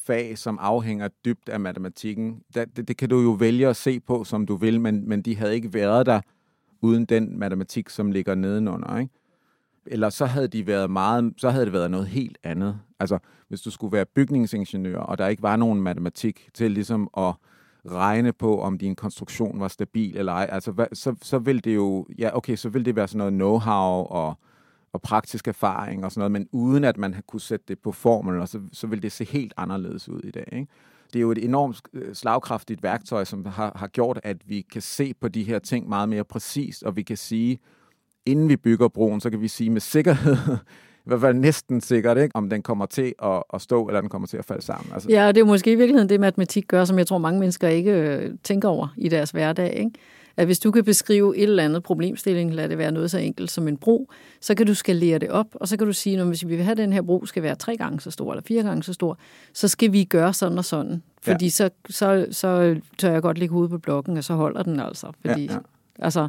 fag, 0.06 0.38
som 0.38 0.58
afhænger 0.60 1.08
dybt 1.24 1.48
af 1.48 1.60
matematikken, 1.60 2.42
det, 2.54 2.76
det, 2.76 2.88
det 2.88 2.96
kan 2.96 3.08
du 3.08 3.20
jo 3.20 3.30
vælge 3.30 3.68
at 3.68 3.76
se 3.76 4.00
på, 4.00 4.24
som 4.24 4.46
du 4.46 4.56
vil, 4.56 4.80
men, 4.80 5.08
men 5.08 5.22
de 5.22 5.36
havde 5.36 5.54
ikke 5.54 5.74
været 5.74 6.06
der 6.06 6.20
uden 6.82 7.04
den 7.04 7.38
matematik, 7.38 7.88
som 7.88 8.10
ligger 8.10 8.34
nedenunder, 8.34 8.98
ikke? 8.98 9.12
Eller 9.86 10.10
så 10.10 10.26
havde 10.26 10.48
de 10.48 10.66
været 10.66 10.90
meget, 10.90 11.34
så 11.36 11.50
havde 11.50 11.64
det 11.64 11.72
været 11.72 11.90
noget 11.90 12.06
helt 12.06 12.38
andet. 12.42 12.78
Altså, 13.00 13.18
hvis 13.48 13.60
du 13.60 13.70
skulle 13.70 13.92
være 13.92 14.04
bygningsingeniør, 14.04 14.98
og 14.98 15.18
der 15.18 15.26
ikke 15.26 15.42
var 15.42 15.56
nogen 15.56 15.82
matematik 15.82 16.48
til 16.54 16.70
ligesom 16.70 17.10
at 17.16 17.34
regne 17.86 18.32
på, 18.32 18.60
om 18.60 18.78
din 18.78 18.94
konstruktion 18.94 19.60
var 19.60 19.68
stabil 19.68 20.16
eller 20.16 20.32
ej, 20.32 20.48
altså, 20.52 20.72
hvad, 20.72 20.86
så, 20.92 21.14
så 21.22 21.38
ville 21.38 21.60
det 21.60 21.74
jo, 21.74 22.06
ja, 22.18 22.36
okay, 22.36 22.56
så 22.56 22.68
ville 22.68 22.84
det 22.84 22.96
være 22.96 23.08
sådan 23.08 23.32
noget 23.32 23.62
know-how 23.62 24.12
og, 24.12 24.38
og 24.92 25.02
praktisk 25.02 25.48
erfaring 25.48 26.04
og 26.04 26.12
sådan 26.12 26.20
noget, 26.20 26.32
men 26.32 26.48
uden 26.52 26.84
at 26.84 26.96
man 26.98 27.14
kunne 27.26 27.40
sætte 27.40 27.64
det 27.68 27.78
på 27.78 27.92
formel, 27.92 28.40
og 28.40 28.48
så, 28.48 28.60
så 28.72 28.86
vil 28.86 29.02
det 29.02 29.12
se 29.12 29.24
helt 29.24 29.54
anderledes 29.56 30.08
ud 30.08 30.20
i 30.24 30.30
dag, 30.30 30.48
ikke? 30.52 30.66
det 31.12 31.18
er 31.18 31.20
jo 31.20 31.30
et 31.30 31.44
enormt 31.44 31.80
øh, 31.92 32.14
slagkraftigt 32.14 32.82
værktøj, 32.82 33.24
som 33.24 33.46
har, 33.46 33.72
har 33.76 33.86
gjort, 33.86 34.20
at 34.22 34.36
vi 34.44 34.66
kan 34.72 34.82
se 34.82 35.14
på 35.14 35.28
de 35.28 35.42
her 35.42 35.58
ting 35.58 35.88
meget 35.88 36.08
mere 36.08 36.24
præcist, 36.24 36.82
og 36.82 36.96
vi 36.96 37.02
kan 37.02 37.16
sige, 37.16 37.58
inden 38.26 38.48
vi 38.48 38.56
bygger 38.56 38.88
broen, 38.88 39.20
så 39.20 39.30
kan 39.30 39.40
vi 39.40 39.48
sige 39.48 39.70
med 39.70 39.80
sikkerhed, 39.80 40.36
i 41.04 41.08
hvert 41.08 41.20
fald 41.20 41.36
næsten 41.36 41.80
sikkert, 41.80 42.18
ikke? 42.18 42.36
om 42.36 42.50
den 42.50 42.62
kommer 42.62 42.86
til 42.86 43.14
at, 43.22 43.42
at 43.54 43.62
stå, 43.62 43.86
eller 43.86 44.00
den 44.00 44.10
kommer 44.10 44.28
til 44.28 44.36
at 44.36 44.44
falde 44.44 44.62
sammen. 44.62 44.92
Altså. 44.94 45.08
Ja, 45.10 45.26
og 45.26 45.34
det 45.34 45.40
er 45.40 45.44
måske 45.44 45.72
i 45.72 45.74
virkeligheden 45.74 46.08
det, 46.08 46.20
matematik 46.20 46.68
gør, 46.68 46.84
som 46.84 46.98
jeg 46.98 47.06
tror, 47.06 47.18
mange 47.18 47.40
mennesker 47.40 47.68
ikke 47.68 47.92
øh, 47.92 48.30
tænker 48.42 48.68
over 48.68 48.88
i 48.96 49.08
deres 49.08 49.30
hverdag. 49.30 49.72
Ikke? 49.76 49.90
At 50.36 50.46
hvis 50.46 50.58
du 50.58 50.70
kan 50.70 50.84
beskrive 50.84 51.36
et 51.36 51.42
eller 51.42 51.64
andet 51.64 51.82
problemstilling, 51.82 52.54
lad 52.54 52.68
det 52.68 52.78
være 52.78 52.92
noget 52.92 53.10
så 53.10 53.18
enkelt 53.18 53.50
som 53.50 53.68
en 53.68 53.76
bro, 53.76 54.10
så 54.40 54.54
kan 54.54 54.66
du 54.66 54.74
skalere 54.74 55.18
det 55.18 55.30
op, 55.30 55.46
og 55.52 55.68
så 55.68 55.76
kan 55.76 55.86
du 55.86 55.92
sige, 55.92 56.20
at 56.20 56.26
hvis 56.26 56.46
vi 56.46 56.56
vil 56.56 56.64
have, 56.64 56.72
at 56.72 56.78
den 56.78 56.92
her 56.92 57.02
bro 57.02 57.26
skal 57.26 57.42
være 57.42 57.54
tre 57.54 57.76
gange 57.76 58.00
så 58.00 58.10
stor, 58.10 58.32
eller 58.32 58.42
fire 58.42 58.62
gange 58.62 58.82
så 58.82 58.92
stor, 58.92 59.18
så 59.52 59.68
skal 59.68 59.92
vi 59.92 60.04
gøre 60.04 60.32
sådan 60.32 60.58
og 60.58 60.64
sådan. 60.64 61.02
Fordi 61.22 61.44
ja. 61.44 61.50
så, 61.50 61.70
så, 61.90 62.26
så 62.30 62.80
tør 62.98 63.12
jeg 63.12 63.22
godt 63.22 63.38
lægge 63.38 63.52
hovedet 63.52 63.70
på 63.70 63.78
blokken, 63.78 64.16
og 64.16 64.24
så 64.24 64.34
holder 64.34 64.62
den 64.62 64.80
altså. 64.80 65.12
Fordi, 65.26 65.44
ja, 65.44 65.52
ja. 65.52 65.58
altså 65.98 66.28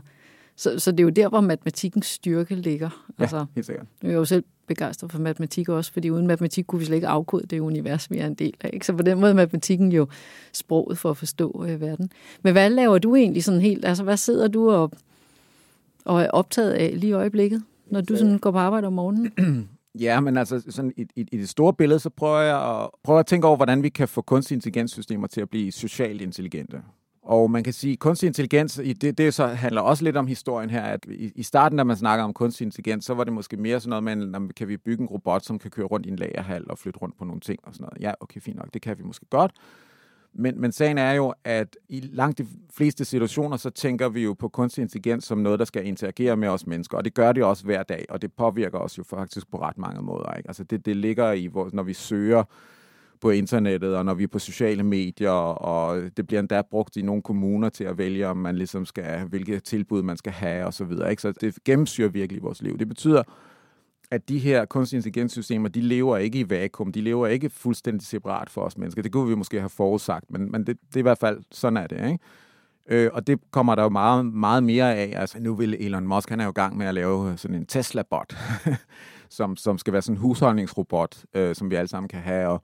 så, 0.55 0.79
så 0.79 0.91
det 0.91 0.99
er 0.99 1.03
jo 1.03 1.09
der, 1.09 1.29
hvor 1.29 1.41
matematikkens 1.41 2.05
styrke 2.05 2.55
ligger. 2.55 2.89
Ja, 3.19 3.23
altså, 3.23 3.45
helt 3.55 3.65
sikkert. 3.65 3.85
Jeg 4.03 4.09
er 4.09 4.15
jo 4.15 4.25
selv 4.25 4.43
begejstret 4.67 5.11
for 5.11 5.19
matematik 5.19 5.69
også, 5.69 5.93
fordi 5.93 6.09
uden 6.09 6.27
matematik 6.27 6.65
kunne 6.65 6.79
vi 6.79 6.85
slet 6.85 6.95
ikke 6.95 7.07
afkode 7.07 7.45
det 7.47 7.59
univers, 7.59 8.11
vi 8.11 8.17
er 8.17 8.27
en 8.27 8.33
del 8.33 8.53
af. 8.61 8.69
Ikke? 8.73 8.85
Så 8.85 8.93
på 8.93 9.03
den 9.03 9.19
måde 9.19 9.31
er 9.31 9.35
matematikken 9.35 9.91
jo 9.91 10.07
sproget 10.53 10.97
for 10.97 11.09
at 11.09 11.17
forstå 11.17 11.65
øh, 11.67 11.81
verden. 11.81 12.09
Men 12.41 12.53
hvad 12.53 12.69
laver 12.69 12.97
du 12.97 13.15
egentlig 13.15 13.43
sådan 13.43 13.61
helt? 13.61 13.85
Altså, 13.85 14.03
hvad 14.03 14.17
sidder 14.17 14.47
du 14.47 14.71
og, 14.71 14.91
og 16.05 16.21
er 16.21 16.29
optaget 16.29 16.71
af 16.71 16.99
lige 16.99 17.09
i 17.09 17.13
øjeblikket, 17.13 17.63
når 17.87 18.01
du 18.01 18.17
sådan 18.17 18.37
går 18.37 18.51
på 18.51 18.57
arbejde 18.57 18.87
om 18.87 18.93
morgenen? 18.93 19.31
Ja, 19.99 20.19
men 20.19 20.37
altså 20.37 20.63
sådan 20.69 20.93
i, 20.97 21.07
i, 21.15 21.25
i 21.31 21.37
det 21.37 21.49
store 21.49 21.73
billede, 21.73 21.99
så 21.99 22.09
prøver 22.09 22.39
jeg 22.39 22.81
at, 22.83 22.89
prøver 23.03 23.19
at 23.19 23.25
tænke 23.25 23.47
over, 23.47 23.55
hvordan 23.55 23.83
vi 23.83 23.89
kan 23.89 24.07
få 24.07 24.21
kunstig 24.21 24.55
intelligenssystemer 24.55 25.27
til 25.27 25.41
at 25.41 25.49
blive 25.49 25.71
socialt 25.71 26.21
intelligente. 26.21 26.81
Og 27.23 27.51
man 27.51 27.63
kan 27.63 27.73
sige, 27.73 27.93
at 27.93 27.99
kunstig 27.99 28.27
intelligens, 28.27 28.81
det, 29.01 29.17
det 29.17 29.33
så 29.33 29.47
handler 29.47 29.81
også 29.81 30.03
lidt 30.03 30.17
om 30.17 30.27
historien 30.27 30.69
her, 30.69 30.81
at 30.81 31.05
i, 31.05 31.31
i 31.35 31.43
starten, 31.43 31.77
da 31.77 31.83
man 31.83 31.97
snakker 31.97 32.25
om 32.25 32.33
kunstig 32.33 32.65
intelligens, 32.65 33.05
så 33.05 33.13
var 33.13 33.23
det 33.23 33.33
måske 33.33 33.57
mere 33.57 33.79
sådan 33.79 34.03
noget 34.03 34.17
med, 34.17 34.35
at 34.49 34.55
kan 34.55 34.67
vi 34.67 34.77
bygge 34.77 35.01
en 35.01 35.07
robot, 35.07 35.45
som 35.45 35.59
kan 35.59 35.71
køre 35.71 35.85
rundt 35.85 36.05
i 36.05 36.09
en 36.09 36.15
lagerhal 36.15 36.65
og 36.69 36.77
flytte 36.77 36.99
rundt 36.99 37.17
på 37.17 37.25
nogle 37.25 37.41
ting 37.41 37.59
og 37.63 37.73
sådan 37.73 37.83
noget. 37.83 38.01
Ja, 38.01 38.13
okay, 38.19 38.41
fint 38.41 38.57
nok, 38.57 38.73
det 38.73 38.81
kan 38.81 38.97
vi 38.97 39.03
måske 39.03 39.25
godt. 39.29 39.51
Men, 40.35 40.61
men 40.61 40.71
sagen 40.71 40.97
er 40.97 41.11
jo, 41.13 41.33
at 41.43 41.77
i 41.89 41.99
langt 41.99 42.37
de 42.37 42.47
fleste 42.73 43.05
situationer, 43.05 43.57
så 43.57 43.69
tænker 43.69 44.09
vi 44.09 44.23
jo 44.23 44.33
på 44.33 44.47
kunstig 44.47 44.81
intelligens 44.81 45.23
som 45.23 45.37
noget, 45.37 45.59
der 45.59 45.65
skal 45.65 45.87
interagere 45.87 46.37
med 46.37 46.47
os 46.47 46.67
mennesker. 46.67 46.97
Og 46.97 47.05
det 47.05 47.13
gør 47.13 47.31
det 47.31 47.43
også 47.43 47.63
hver 47.63 47.83
dag, 47.83 48.05
og 48.09 48.21
det 48.21 48.33
påvirker 48.33 48.79
os 48.79 48.97
jo 48.97 49.03
faktisk 49.03 49.51
på 49.51 49.61
ret 49.61 49.77
mange 49.77 50.01
måder. 50.01 50.33
Ikke? 50.33 50.49
Altså 50.49 50.63
det, 50.63 50.85
det 50.85 50.95
ligger 50.95 51.31
i, 51.31 51.45
hvor, 51.45 51.69
når 51.73 51.83
vi 51.83 51.93
søger 51.93 52.43
på 53.23 53.29
internettet, 53.29 53.95
og 53.95 54.05
når 54.05 54.13
vi 54.13 54.23
er 54.23 54.27
på 54.27 54.39
sociale 54.39 54.83
medier, 54.83 55.29
og 55.29 56.01
det 56.17 56.27
bliver 56.27 56.39
endda 56.39 56.61
brugt 56.61 56.97
i 56.97 57.01
nogle 57.01 57.21
kommuner 57.21 57.69
til 57.69 57.83
at 57.83 57.97
vælge, 57.97 58.27
om 58.27 58.37
man 58.37 58.55
ligesom 58.55 58.85
skal, 58.85 59.19
hvilke 59.27 59.59
tilbud 59.59 60.03
man 60.03 60.17
skal 60.17 60.33
have, 60.33 60.65
og 60.65 60.73
så 60.73 60.83
videre. 60.85 61.09
Ikke? 61.09 61.21
Så 61.21 61.31
det 61.31 61.63
gennemsyrer 61.65 62.09
virkelig 62.09 62.43
vores 62.43 62.61
liv. 62.61 62.77
Det 62.77 62.87
betyder, 62.87 63.23
at 64.11 64.29
de 64.29 64.39
her 64.39 64.65
kunstig 64.65 64.97
intelligenssystemer, 64.97 65.69
de 65.69 65.81
lever 65.81 66.17
ikke 66.17 66.39
i 66.39 66.49
vakuum, 66.49 66.91
de 66.91 67.01
lever 67.01 67.27
ikke 67.27 67.49
fuldstændig 67.49 68.07
separat 68.07 68.49
for 68.49 68.61
os 68.61 68.77
mennesker. 68.77 69.01
Det 69.01 69.11
kunne 69.11 69.29
vi 69.29 69.35
måske 69.35 69.59
have 69.59 69.69
forudsagt, 69.69 70.31
men, 70.31 70.51
men 70.51 70.67
det, 70.67 70.77
det 70.87 70.95
er 70.95 70.99
i 70.99 71.01
hvert 71.01 71.17
fald, 71.17 71.39
sådan 71.51 71.77
er 71.77 71.87
det, 71.87 72.05
ikke? 72.05 72.19
Øh, 72.89 73.09
og 73.13 73.27
det 73.27 73.39
kommer 73.51 73.75
der 73.75 73.83
jo 73.83 73.89
meget, 73.89 74.25
meget 74.25 74.63
mere 74.63 74.95
af. 74.95 75.13
Altså, 75.15 75.39
nu 75.39 75.55
vil 75.55 75.75
Elon 75.79 76.07
Musk, 76.07 76.29
han 76.29 76.39
er 76.39 76.43
jo 76.43 76.51
i 76.51 76.53
gang 76.53 76.77
med 76.77 76.85
at 76.85 76.93
lave 76.93 77.37
sådan 77.37 77.57
en 77.57 77.65
Tesla-bot, 77.65 78.37
som, 79.37 79.57
som 79.57 79.77
skal 79.77 79.93
være 79.93 80.01
sådan 80.01 80.15
en 80.15 80.21
husholdningsrobot, 80.21 81.25
øh, 81.33 81.55
som 81.55 81.69
vi 81.69 81.75
alle 81.75 81.87
sammen 81.87 82.09
kan 82.09 82.19
have, 82.19 82.47
og, 82.47 82.63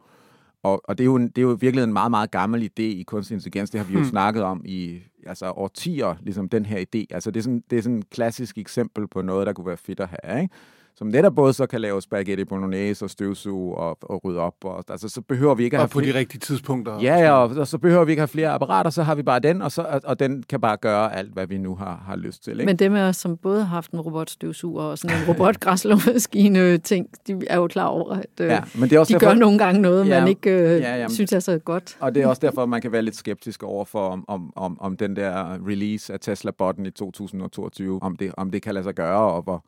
og, 0.63 0.81
og 0.83 0.97
det, 0.97 1.03
er 1.03 1.05
jo, 1.05 1.17
det 1.17 1.37
er 1.37 1.41
jo 1.41 1.57
virkelig 1.61 1.83
en 1.83 1.93
meget, 1.93 2.11
meget 2.11 2.31
gammel 2.31 2.63
idé 2.63 2.81
i 2.81 3.03
kunstig 3.07 3.35
intelligens. 3.35 3.69
Det 3.69 3.79
har 3.79 3.87
vi 3.87 3.93
jo 3.93 3.99
hmm. 3.99 4.09
snakket 4.09 4.43
om 4.43 4.61
i 4.65 4.99
altså, 5.25 5.51
årtier, 5.51 6.15
ligesom 6.21 6.49
den 6.49 6.65
her 6.65 6.77
idé. 6.77 7.05
Altså, 7.09 7.31
det 7.31 7.39
er, 7.39 7.43
sådan, 7.43 7.63
det 7.69 7.77
er 7.77 7.81
sådan 7.81 7.99
et 7.99 8.09
klassisk 8.09 8.57
eksempel 8.57 9.07
på 9.07 9.21
noget, 9.21 9.47
der 9.47 9.53
kunne 9.53 9.67
være 9.67 9.77
fedt 9.77 9.99
at 9.99 10.09
have. 10.23 10.41
Ikke? 10.41 10.55
Som 10.99 11.07
netop 11.07 11.35
både 11.35 11.53
så 11.53 11.67
kan 11.67 11.81
lave 11.81 12.01
spaghetti 12.01 12.45
bolognese 12.45 13.05
og 13.05 13.09
støvsuge 13.09 13.75
og, 13.75 13.97
og 14.01 14.25
rydde 14.25 14.39
op. 14.39 14.53
Og, 14.63 14.83
altså, 14.89 15.09
så 15.09 15.21
behøver 15.21 15.55
vi 15.55 15.63
ikke 15.63 15.77
at 15.77 15.81
have 15.81 15.89
på 15.89 15.99
flere... 15.99 16.13
de 16.13 16.19
rigtige 16.19 16.39
tidspunkter. 16.39 16.99
Ja, 17.01 17.15
ja 17.15 17.31
og, 17.31 17.49
og, 17.57 17.67
så 17.67 17.77
behøver 17.77 18.05
vi 18.05 18.11
ikke 18.11 18.19
have 18.19 18.27
flere 18.27 18.49
apparater, 18.49 18.89
så 18.89 19.03
har 19.03 19.15
vi 19.15 19.23
bare 19.23 19.39
den, 19.39 19.61
og, 19.61 19.71
så, 19.71 19.81
og, 19.81 20.01
og 20.03 20.19
den 20.19 20.43
kan 20.49 20.61
bare 20.61 20.77
gøre 20.77 21.15
alt, 21.15 21.33
hvad 21.33 21.47
vi 21.47 21.57
nu 21.57 21.75
har, 21.75 22.03
har 22.07 22.15
lyst 22.15 22.43
til. 22.43 22.53
Ikke? 22.53 22.65
Men 22.65 22.75
dem 22.75 22.95
af 22.95 23.01
os, 23.01 23.15
som 23.15 23.37
både 23.37 23.59
har 23.63 23.75
haft 23.75 23.91
en 23.91 24.01
robotstøvsuger 24.01 24.83
og 24.83 24.97
sådan 24.97 25.17
en 25.17 25.27
robotgræslåmaskine 25.27 26.77
ting, 26.77 27.07
de 27.27 27.39
er 27.47 27.57
jo 27.57 27.67
klar 27.67 27.87
over, 27.87 28.15
at 28.15 28.25
øh, 28.41 28.47
ja, 28.47 28.61
men 28.75 28.89
det 28.89 28.95
er 28.95 28.99
også 28.99 29.13
de 29.13 29.19
derfor, 29.19 29.33
gør 29.33 29.39
nogle 29.39 29.57
gange 29.57 29.81
noget, 29.81 30.07
ja, 30.07 30.19
man 30.19 30.27
ikke 30.27 30.51
øh, 30.51 30.81
ja, 30.81 30.95
jamen, 30.95 31.09
synes 31.09 31.33
er 31.33 31.39
så 31.39 31.57
godt. 31.57 31.97
Og 31.99 32.15
det 32.15 32.23
er 32.23 32.27
også 32.27 32.39
derfor, 32.39 32.65
man 32.65 32.81
kan 32.81 32.91
være 32.91 33.01
lidt 33.01 33.15
skeptisk 33.15 33.63
over 33.63 33.85
for, 33.85 34.09
om, 34.09 34.25
om, 34.27 34.53
om, 34.55 34.81
om 34.81 34.97
den 34.97 35.15
der 35.15 35.57
release 35.67 36.13
af 36.13 36.19
Tesla-botten 36.19 36.85
i 36.85 36.91
2022, 36.91 38.03
om 38.03 38.15
det, 38.15 38.31
om 38.37 38.51
det 38.51 38.61
kan 38.61 38.73
lade 38.73 38.83
sig 38.83 38.95
gøre, 38.95 39.33
og 39.33 39.41
hvor 39.41 39.63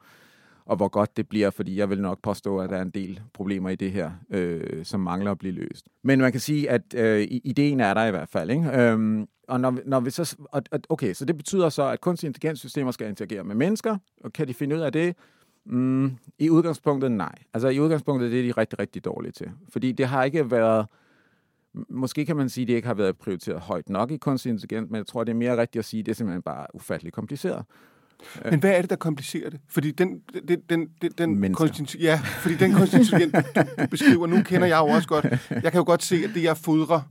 og 0.71 0.77
hvor 0.77 0.87
godt 0.87 1.17
det 1.17 1.29
bliver, 1.29 1.49
fordi 1.49 1.79
jeg 1.79 1.89
vil 1.89 2.01
nok 2.01 2.21
påstå, 2.21 2.57
at 2.57 2.69
der 2.69 2.77
er 2.77 2.81
en 2.81 2.89
del 2.89 3.21
problemer 3.33 3.69
i 3.69 3.75
det 3.75 3.91
her, 3.91 4.11
øh, 4.29 4.85
som 4.85 4.99
mangler 4.99 5.31
at 5.31 5.37
blive 5.37 5.53
løst. 5.53 5.89
Men 6.03 6.19
man 6.19 6.31
kan 6.31 6.41
sige, 6.41 6.69
at 6.69 6.81
øh, 6.95 7.27
ideen 7.29 7.79
er 7.79 7.93
der 7.93 8.05
i 8.05 8.11
hvert 8.11 8.29
fald. 8.29 8.49
Ikke? 8.51 8.81
Øhm, 8.81 9.27
og 9.47 9.59
når, 9.59 9.77
når 9.85 9.99
vi 9.99 10.09
så, 10.09 10.35
okay, 10.89 11.13
så 11.13 11.25
det 11.25 11.37
betyder 11.37 11.69
så, 11.69 11.83
at 11.83 12.01
kunstig 12.01 12.27
intelligenssystemer 12.27 12.91
skal 12.91 13.07
interagere 13.07 13.43
med 13.43 13.55
mennesker, 13.55 13.97
og 14.23 14.33
kan 14.33 14.47
de 14.47 14.53
finde 14.53 14.75
ud 14.75 14.81
af 14.81 14.91
det? 14.91 15.15
Mm, 15.65 16.11
I 16.39 16.49
udgangspunktet 16.49 17.11
nej. 17.11 17.35
Altså 17.53 17.69
i 17.69 17.79
udgangspunktet 17.79 18.31
det 18.31 18.39
er 18.39 18.43
de 18.43 18.61
rigtig, 18.61 18.79
rigtig 18.79 19.05
dårlige 19.05 19.31
til. 19.31 19.47
Fordi 19.69 19.91
det 19.91 20.05
har 20.05 20.23
ikke 20.23 20.51
været, 20.51 20.85
måske 21.89 22.25
kan 22.25 22.35
man 22.35 22.49
sige, 22.49 22.63
at 22.63 22.67
det 22.67 22.73
ikke 22.73 22.87
har 22.87 22.95
været 22.95 23.17
prioriteret 23.17 23.59
højt 23.59 23.89
nok 23.89 24.11
i 24.11 24.17
kunstig 24.17 24.49
intelligens, 24.49 24.89
men 24.89 24.97
jeg 24.97 25.07
tror, 25.07 25.23
det 25.23 25.31
er 25.31 25.37
mere 25.37 25.57
rigtigt 25.57 25.79
at 25.79 25.85
sige, 25.85 25.99
at 25.99 26.05
det 26.05 26.11
er 26.11 26.15
simpelthen 26.15 26.41
bare 26.41 26.67
ufattelig 26.73 27.13
kompliceret. 27.13 27.65
Men 28.49 28.59
hvad 28.59 28.71
er 28.71 28.81
det, 28.81 28.89
der 28.89 28.95
komplicerer 28.95 29.49
det? 29.49 29.59
Fordi 29.69 29.91
den, 29.91 30.21
den, 30.47 30.59
den, 30.69 30.87
den, 31.17 31.43
den 31.43 31.55
konstitu- 31.55 31.99
ja, 31.99 32.21
fordi 32.23 32.55
den 32.55 32.73
konstituent, 32.73 33.35
du, 33.35 33.61
du 33.81 33.87
beskriver, 33.87 34.27
nu 34.27 34.43
kender 34.43 34.67
jeg 34.67 34.77
jo 34.77 34.85
også 34.85 35.07
godt, 35.07 35.25
jeg 35.49 35.71
kan 35.71 35.79
jo 35.79 35.83
godt 35.85 36.03
se, 36.03 36.15
at 36.15 36.29
det, 36.33 36.43
jeg 36.43 36.57
fodrer 36.57 37.01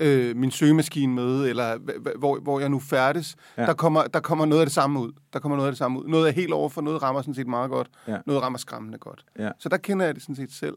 øh, 0.00 0.36
min 0.36 0.50
søgemaskine 0.50 1.14
med, 1.14 1.48
eller 1.48 1.78
hvor, 2.18 2.40
hvor 2.40 2.60
jeg 2.60 2.68
nu 2.68 2.78
færdes, 2.78 3.36
ja. 3.58 3.66
der, 3.66 3.72
kommer, 3.72 4.02
der 4.02 4.20
kommer 4.20 4.46
noget 4.46 4.60
af 4.60 4.66
det 4.66 4.74
samme 4.74 5.00
ud. 5.00 5.12
Der 5.32 5.38
kommer 5.38 5.56
noget 5.56 5.68
af 5.68 5.72
det 5.72 5.78
samme 5.78 6.00
ud. 6.02 6.08
Noget 6.08 6.28
er 6.28 6.32
helt 6.32 6.52
over 6.52 6.68
for, 6.68 6.80
noget 6.80 7.02
rammer 7.02 7.22
sådan 7.22 7.34
set 7.34 7.46
meget 7.46 7.70
godt. 7.70 7.88
Ja. 8.08 8.16
Noget 8.26 8.42
rammer 8.42 8.58
skræmmende 8.58 8.98
godt. 8.98 9.24
Ja. 9.38 9.50
Så 9.58 9.68
der 9.68 9.76
kender 9.76 10.06
jeg 10.06 10.14
det 10.14 10.22
sådan 10.22 10.36
set 10.36 10.52
selv. 10.52 10.74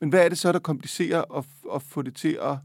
Men 0.00 0.08
hvad 0.08 0.24
er 0.24 0.28
det 0.28 0.38
så, 0.38 0.52
der 0.52 0.58
komplicerer 0.58 1.36
at, 1.38 1.44
at 1.74 1.82
få 1.82 2.02
det 2.02 2.16
til 2.16 2.38
at 2.42 2.56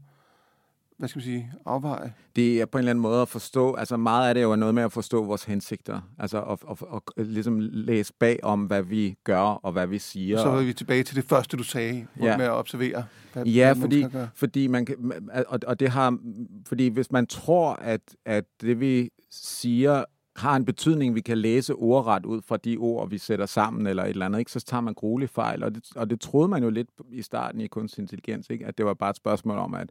hvad 1.02 1.08
skal 1.08 1.18
man 1.18 1.24
sige, 1.24 1.52
afveje? 1.66 2.12
Det 2.36 2.60
er 2.60 2.66
på 2.66 2.78
en 2.78 2.80
eller 2.80 2.90
anden 2.90 3.02
måde 3.02 3.22
at 3.22 3.28
forstå, 3.28 3.74
altså 3.74 3.96
meget 3.96 4.28
af 4.28 4.34
det 4.34 4.40
er 4.40 4.44
jo 4.44 4.56
noget 4.56 4.74
med 4.74 4.82
at 4.82 4.92
forstå 4.92 5.24
vores 5.24 5.44
hensigter, 5.44 6.00
altså 6.18 6.42
at, 6.42 6.58
at, 6.70 6.82
at, 6.94 7.00
at 7.16 7.26
ligesom 7.26 7.56
læse 7.60 8.12
bag 8.18 8.38
om, 8.42 8.64
hvad 8.64 8.82
vi 8.82 9.16
gør 9.24 9.40
og 9.40 9.72
hvad 9.72 9.86
vi 9.86 9.98
siger. 9.98 10.38
Så 10.38 10.48
er 10.48 10.62
vi 10.62 10.72
tilbage 10.72 11.02
til 11.02 11.16
det 11.16 11.24
første, 11.24 11.56
du 11.56 11.62
sagde, 11.62 12.06
ja. 12.20 12.36
med 12.36 12.44
at 12.44 12.50
observere, 12.50 13.04
hvad, 13.32 13.44
ja, 13.44 13.74
hvad 13.74 13.80
fordi, 13.80 14.06
fordi 14.34 14.66
man 14.66 14.86
kan, 14.86 15.12
og, 15.48 15.60
og 15.66 15.80
det 15.80 15.88
har, 15.88 16.18
fordi 16.66 16.88
hvis 16.88 17.12
man 17.12 17.26
tror, 17.26 17.72
at, 17.72 18.00
at 18.24 18.44
det 18.60 18.80
vi 18.80 19.10
siger 19.30 20.04
har 20.36 20.56
en 20.56 20.64
betydning, 20.64 21.14
vi 21.14 21.20
kan 21.20 21.38
læse 21.38 21.74
ordret 21.74 22.26
ud 22.26 22.42
fra 22.42 22.56
de 22.56 22.76
ord, 22.76 23.10
vi 23.10 23.18
sætter 23.18 23.46
sammen 23.46 23.86
eller 23.86 24.02
et 24.02 24.10
eller 24.10 24.26
andet, 24.26 24.38
ikke? 24.38 24.52
så 24.52 24.60
tager 24.60 24.80
man 24.80 24.94
gruelige 24.94 25.28
fejl. 25.28 25.62
Og 25.62 25.74
det, 25.74 25.84
og 25.96 26.10
det 26.10 26.20
troede 26.20 26.48
man 26.48 26.62
jo 26.62 26.70
lidt 26.70 26.88
i 27.10 27.22
starten 27.22 27.60
i 27.60 27.66
kunstig 27.66 28.02
intelligens, 28.02 28.50
ikke? 28.50 28.66
at 28.66 28.78
det 28.78 28.86
var 28.86 28.94
bare 28.94 29.10
et 29.10 29.16
spørgsmål 29.16 29.58
om, 29.58 29.74
at 29.74 29.90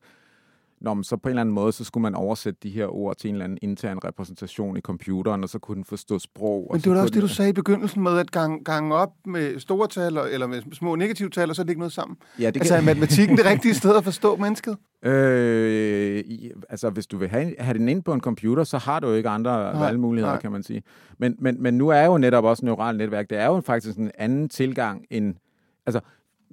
Nå, 0.82 0.94
men 0.94 1.04
så 1.04 1.18
på 1.18 1.30
en 1.30 1.32
eller 1.32 1.42
anden 1.42 1.56
måde, 1.56 1.72
så 1.72 1.84
skulle 1.84 2.02
man 2.02 2.16
oversætte 2.16 2.60
de 2.64 2.70
her 2.70 2.96
ord 2.96 3.16
til 3.18 3.28
en 3.28 3.36
eller 3.36 3.44
anden 3.44 3.58
intern 3.62 4.00
repræsentation 4.06 4.78
i 4.78 4.82
computeren, 4.82 5.44
og 5.44 5.50
så 5.50 5.60
kunne 5.60 5.76
den 5.76 5.86
forstå 5.86 6.20
sprog. 6.20 6.70
Men 6.72 6.82
det 6.82 6.90
var 6.90 6.96
da 6.96 7.02
også 7.02 7.14
det, 7.14 7.22
du 7.22 7.28
sagde 7.28 7.50
i 7.50 7.54
begyndelsen 7.54 8.04
med 8.04 8.18
at 8.18 8.32
gange, 8.32 8.64
gange 8.64 8.96
op 8.96 9.10
med 9.26 9.60
store 9.60 9.88
tal, 9.88 10.18
eller 10.32 10.48
med 10.48 10.62
små 10.74 10.96
negative 10.96 11.30
tal, 11.30 11.50
og 11.50 11.56
så 11.56 11.64
lægge 11.64 11.80
noget 11.80 11.94
sammen. 11.94 12.18
Ja, 12.40 12.48
det 12.48 12.60
altså 12.60 12.74
kan... 12.74 12.84
er 12.84 12.86
matematikken 12.86 13.38
det 13.38 13.46
rigtige 13.46 13.74
sted 13.74 13.96
at 13.96 14.04
forstå 14.04 14.36
mennesket? 14.36 14.78
Øh, 15.04 16.24
altså, 16.70 16.90
hvis 16.90 17.08
du 17.08 17.18
vil 17.18 17.30
have, 17.30 17.56
have 17.60 17.78
den 17.78 17.90
ind 17.90 18.04
på 18.04 18.14
en 18.14 18.22
computer, 18.22 18.64
så 18.64 18.78
har 18.78 19.00
du 19.00 19.08
jo 19.08 19.14
ikke 19.14 19.30
andre 19.30 19.74
nej, 19.74 19.86
valgmuligheder, 19.86 20.34
nej. 20.34 20.42
kan 20.42 20.52
man 20.52 20.64
sige. 20.64 20.84
Men, 21.18 21.36
men, 21.40 21.64
men 21.64 21.74
nu 21.74 21.90
er 21.90 22.06
jo 22.06 22.18
netop 22.18 22.44
også 22.44 22.66
neuralt 22.66 22.98
netværk, 22.98 23.30
det 23.30 23.38
er 23.38 23.46
jo 23.46 23.62
faktisk 23.62 23.98
en 23.98 24.12
anden 24.18 24.50
tilgang 24.50 25.06
end... 25.10 25.36
Altså, 25.86 26.02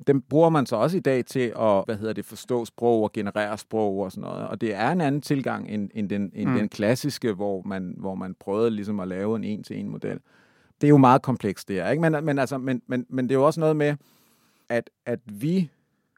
dem 0.06 0.20
bruger 0.20 0.48
man 0.48 0.66
så 0.66 0.76
også 0.76 0.96
i 0.96 1.00
dag 1.00 1.24
til 1.24 1.52
at 1.58 1.84
hvad 1.84 1.96
hedder 1.96 2.12
det, 2.12 2.24
forstå 2.24 2.64
sprog 2.64 3.02
og 3.02 3.12
generere 3.12 3.58
sprog 3.58 3.98
og 3.98 4.12
sådan 4.12 4.30
noget. 4.30 4.48
Og 4.48 4.60
det 4.60 4.74
er 4.74 4.90
en 4.90 5.00
anden 5.00 5.20
tilgang 5.20 5.70
end, 5.70 5.90
end, 5.94 6.08
den, 6.08 6.32
end 6.34 6.50
mm. 6.50 6.56
den 6.56 6.68
klassiske, 6.68 7.32
hvor 7.32 7.62
man, 7.62 7.94
hvor 7.96 8.14
man 8.14 8.34
prøvede 8.40 8.70
ligesom 8.70 9.00
at 9.00 9.08
lave 9.08 9.36
en 9.36 9.44
en-til-en 9.44 9.88
model. 9.88 10.18
Det 10.80 10.86
er 10.86 10.88
jo 10.88 10.96
meget 10.96 11.22
komplekst, 11.22 11.68
det 11.68 11.80
er. 11.80 11.90
Ikke? 11.90 12.10
Men, 12.10 12.24
men, 12.24 12.38
altså, 12.38 12.58
men, 12.58 12.82
men, 12.86 13.06
men 13.08 13.24
det 13.28 13.34
er 13.34 13.38
jo 13.38 13.46
også 13.46 13.60
noget 13.60 13.76
med, 13.76 13.96
at, 14.68 14.90
at 15.06 15.20
vi, 15.24 15.70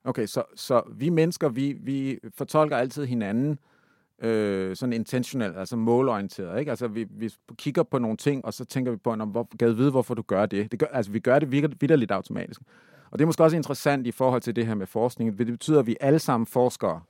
okay, 0.04 0.26
så, 0.26 0.42
så 0.56 0.82
vi 0.92 1.08
mennesker, 1.08 1.48
vi, 1.48 1.76
vi 1.80 2.18
fortolker 2.34 2.76
altid 2.76 3.06
hinanden 3.06 3.58
øh, 4.22 4.76
sådan 4.76 4.92
intentionelt, 4.92 5.56
altså 5.56 5.76
målorienteret. 5.76 6.58
Ikke? 6.58 6.70
Altså, 6.70 6.88
vi, 6.88 7.06
vi 7.10 7.32
kigger 7.56 7.82
på 7.82 7.98
nogle 7.98 8.16
ting, 8.16 8.44
og 8.44 8.54
så 8.54 8.64
tænker 8.64 8.92
vi 8.92 8.96
på, 8.96 9.14
hvor, 9.14 9.48
kan 9.58 9.76
vide, 9.76 9.90
hvorfor 9.90 10.14
du 10.14 10.22
gør 10.22 10.46
det? 10.46 10.72
det 10.72 10.78
gør, 10.78 10.86
altså, 10.86 11.12
vi 11.12 11.18
gør 11.18 11.38
det 11.38 11.52
vidderligt 11.52 12.10
automatisk. 12.10 12.60
Og 13.10 13.18
det 13.18 13.24
er 13.24 13.26
måske 13.26 13.44
også 13.44 13.56
interessant 13.56 14.06
i 14.06 14.12
forhold 14.12 14.42
til 14.42 14.56
det 14.56 14.66
her 14.66 14.74
med 14.74 14.86
forskning. 14.86 15.38
Det 15.38 15.46
betyder, 15.46 15.78
at 15.80 15.86
vi 15.86 15.96
alle 16.00 16.18
sammen 16.18 16.46
forskere, 16.46 17.00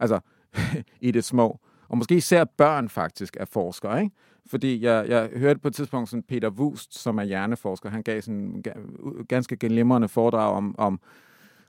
altså 0.00 0.20
i 1.00 1.10
det 1.10 1.24
små. 1.24 1.60
Og 1.88 1.98
måske 1.98 2.14
især 2.14 2.44
børn 2.44 2.88
faktisk 2.88 3.36
er 3.40 3.44
forskere, 3.44 4.02
ikke? 4.02 4.14
Fordi 4.46 4.84
jeg, 4.84 5.06
jeg 5.08 5.30
hørte 5.36 5.60
på 5.60 5.68
et 5.68 5.74
tidspunkt 5.74 6.08
sådan 6.08 6.22
Peter 6.22 6.50
Wust, 6.50 6.98
som 6.98 7.18
er 7.18 7.22
hjerneforsker, 7.22 7.90
han 7.90 8.02
gav 8.02 8.22
sådan 8.22 8.34
en 8.34 8.64
ganske 9.28 9.56
glimrende 9.56 10.08
foredrag 10.08 10.54
om, 10.54 10.74
om, 10.78 11.00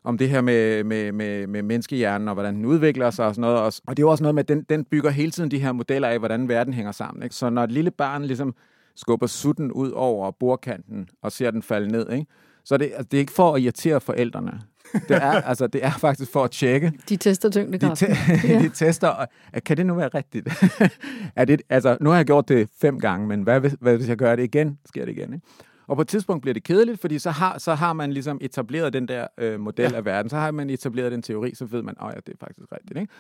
om 0.04 0.18
det 0.18 0.30
her 0.30 0.42
med, 0.42 0.84
med, 0.84 1.12
med, 1.12 1.48
med 1.48 1.64
menneskehjernen 1.64 2.28
og 2.28 2.34
hvordan 2.34 2.56
den 2.56 2.66
udvikler 2.66 3.10
sig 3.10 3.26
og 3.26 3.36
sådan 3.36 3.42
noget. 3.42 3.82
Og 3.88 3.98
det 3.98 4.04
er 4.04 4.08
jo 4.08 4.12
også 4.12 4.24
noget 4.24 4.36
med, 4.36 4.44
at 4.44 4.48
den, 4.48 4.64
den 4.64 4.86
bygger 4.86 5.10
hele 5.10 5.32
tiden 5.32 5.52
de 5.52 5.60
her 5.60 5.72
modeller 5.72 6.08
af, 6.08 6.20
hvordan 6.20 6.48
verden 6.48 6.74
hænger 6.74 6.92
sammen. 6.92 7.24
Ikke? 7.24 7.36
Så 7.36 7.50
når 7.50 7.64
et 7.64 7.72
lille 7.72 7.92
barn 7.92 8.24
ligesom 8.24 8.56
skubber 8.96 9.28
sutten 9.28 9.72
ud 9.72 9.92
over 9.92 10.32
bordkanten 10.32 11.10
og 11.22 11.32
ser 11.32 11.52
den 11.52 11.62
falde 11.62 11.92
ned, 11.92 12.12
ikke? 12.12 12.26
Så 12.68 12.78
det, 12.78 12.86
altså, 12.86 13.08
det 13.12 13.18
er 13.18 13.20
ikke 13.20 13.32
for 13.32 13.54
at 13.54 13.62
irritere 13.62 14.02
forældrene. 14.02 14.62
Det 14.94 15.16
er, 15.18 15.32
altså, 15.52 15.68
det 15.68 15.86
er 15.86 15.92
faktisk 15.92 16.32
for 16.32 16.44
at 16.44 16.52
tjekke. 16.52 16.92
De 17.10 17.18
tester 17.18 17.50
tyngdekraften. 17.50 18.10
De, 18.10 18.16
te- 18.16 18.48
ja. 18.54 18.60
de 18.60 18.70
tester, 18.70 19.26
kan 19.66 19.78
det 19.78 19.86
nu 19.86 19.94
være 19.94 20.08
rigtigt? 20.08 20.48
er 21.36 21.46
det, 21.46 21.62
altså, 21.70 21.98
nu 22.02 22.10
har 22.10 22.18
jeg 22.18 22.26
gjort 22.26 22.50
det 22.50 22.70
fem 22.82 23.00
gange, 23.00 23.28
men 23.28 23.42
hvad, 23.42 23.62
hvad 23.82 23.98
hvis 23.98 24.10
jeg 24.10 24.18
gør 24.18 24.36
det 24.36 24.44
igen? 24.44 24.80
Sker 24.86 25.06
det 25.06 25.12
igen, 25.12 25.34
ikke? 25.34 25.46
Og 25.88 25.96
på 25.96 26.02
et 26.02 26.08
tidspunkt 26.08 26.42
bliver 26.42 26.54
det 26.54 26.64
kedeligt, 26.64 27.02
fordi 27.02 27.20
så 27.20 27.32
har, 27.32 27.58
så 27.58 27.76
har 27.76 27.94
man 27.94 28.14
ligesom 28.14 28.38
etableret 28.42 28.94
den 28.94 29.08
der 29.08 29.28
øh, 29.38 29.60
model 29.60 29.92
ja. 29.92 29.98
af 29.98 30.06
verden. 30.06 30.30
Så 30.30 30.36
har 30.36 30.52
man 30.52 30.70
etableret 30.70 31.12
den 31.12 31.22
teori, 31.22 31.56
så 31.56 31.66
ved 31.66 31.82
man, 31.82 31.96
at 32.00 32.06
oh, 32.06 32.12
ja, 32.16 32.20
det 32.26 32.34
er 32.34 32.46
faktisk 32.46 32.72
rigtigt. 32.72 33.00
Ikke? 33.00 33.14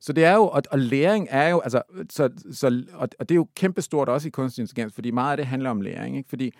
Så 0.00 0.12
det 0.12 0.24
er 0.24 0.34
jo, 0.34 0.42
og, 0.42 0.62
og 0.70 0.78
læring 0.78 1.26
er 1.30 1.48
jo, 1.48 1.60
altså, 1.60 1.82
så, 2.10 2.28
så, 2.52 2.82
og, 2.92 3.08
og 3.18 3.28
det 3.28 3.34
er 3.34 3.36
jo 3.36 3.48
kæmpestort 3.56 4.08
også 4.08 4.28
i 4.28 4.30
kunstig 4.30 4.62
intelligens, 4.62 4.94
fordi 4.94 5.10
meget 5.10 5.30
af 5.30 5.36
det 5.36 5.46
handler 5.46 5.70
om 5.70 5.80
læring. 5.80 6.16
Ikke? 6.16 6.28
Fordi 6.28 6.52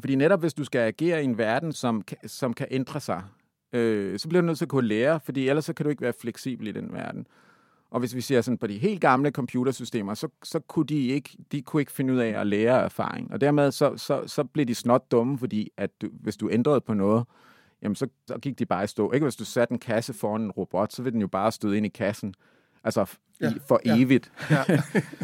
fordi 0.00 0.14
netop 0.14 0.40
hvis 0.40 0.54
du 0.54 0.64
skal 0.64 0.78
agere 0.78 1.22
i 1.22 1.24
en 1.24 1.38
verden, 1.38 1.72
som, 1.72 2.02
som 2.26 2.54
kan 2.54 2.66
ændre 2.70 3.00
sig, 3.00 3.22
øh, 3.72 4.18
så 4.18 4.28
bliver 4.28 4.40
du 4.40 4.46
nødt 4.46 4.58
til 4.58 4.64
at 4.64 4.68
kunne 4.68 4.88
lære, 4.88 5.20
fordi 5.20 5.48
ellers 5.48 5.64
så 5.64 5.72
kan 5.72 5.84
du 5.84 5.90
ikke 5.90 6.02
være 6.02 6.12
fleksibel 6.20 6.66
i 6.66 6.72
den 6.72 6.92
verden. 6.92 7.26
Og 7.90 8.00
hvis 8.00 8.14
vi 8.14 8.20
ser 8.20 8.40
sådan 8.40 8.58
på 8.58 8.66
de 8.66 8.78
helt 8.78 9.00
gamle 9.00 9.30
computersystemer, 9.30 10.14
så, 10.14 10.28
så 10.42 10.60
kunne 10.60 10.86
de 10.86 11.06
ikke, 11.06 11.38
de 11.52 11.62
kunne 11.62 11.82
ikke 11.82 11.92
finde 11.92 12.14
ud 12.14 12.18
af 12.18 12.40
at 12.40 12.46
lære 12.46 12.82
erfaring. 12.82 13.32
Og 13.32 13.40
dermed 13.40 13.70
så, 13.72 13.96
så, 13.96 14.22
så 14.26 14.44
blev 14.44 14.66
de 14.66 14.74
snot 14.74 15.10
dumme, 15.10 15.38
fordi 15.38 15.70
at 15.76 15.90
du, 16.02 16.08
hvis 16.12 16.36
du 16.36 16.50
ændrede 16.50 16.80
på 16.80 16.94
noget, 16.94 17.24
jamen 17.82 17.94
så, 17.94 18.08
så 18.26 18.38
gik 18.38 18.58
de 18.58 18.66
bare 18.66 18.84
i 18.84 18.86
stå. 18.86 19.12
Ikke 19.12 19.24
hvis 19.24 19.36
du 19.36 19.44
satte 19.44 19.72
en 19.72 19.78
kasse 19.78 20.12
foran 20.14 20.42
en 20.42 20.50
robot, 20.50 20.92
så 20.92 21.02
vil 21.02 21.12
den 21.12 21.20
jo 21.20 21.28
bare 21.28 21.52
støde 21.52 21.76
ind 21.76 21.86
i 21.86 21.88
kassen. 21.88 22.34
Altså 22.84 23.16
ja, 23.40 23.50
i, 23.50 23.58
for 23.68 23.80
ja, 23.84 23.96
evigt. 23.98 24.32
Ja. 24.50 24.64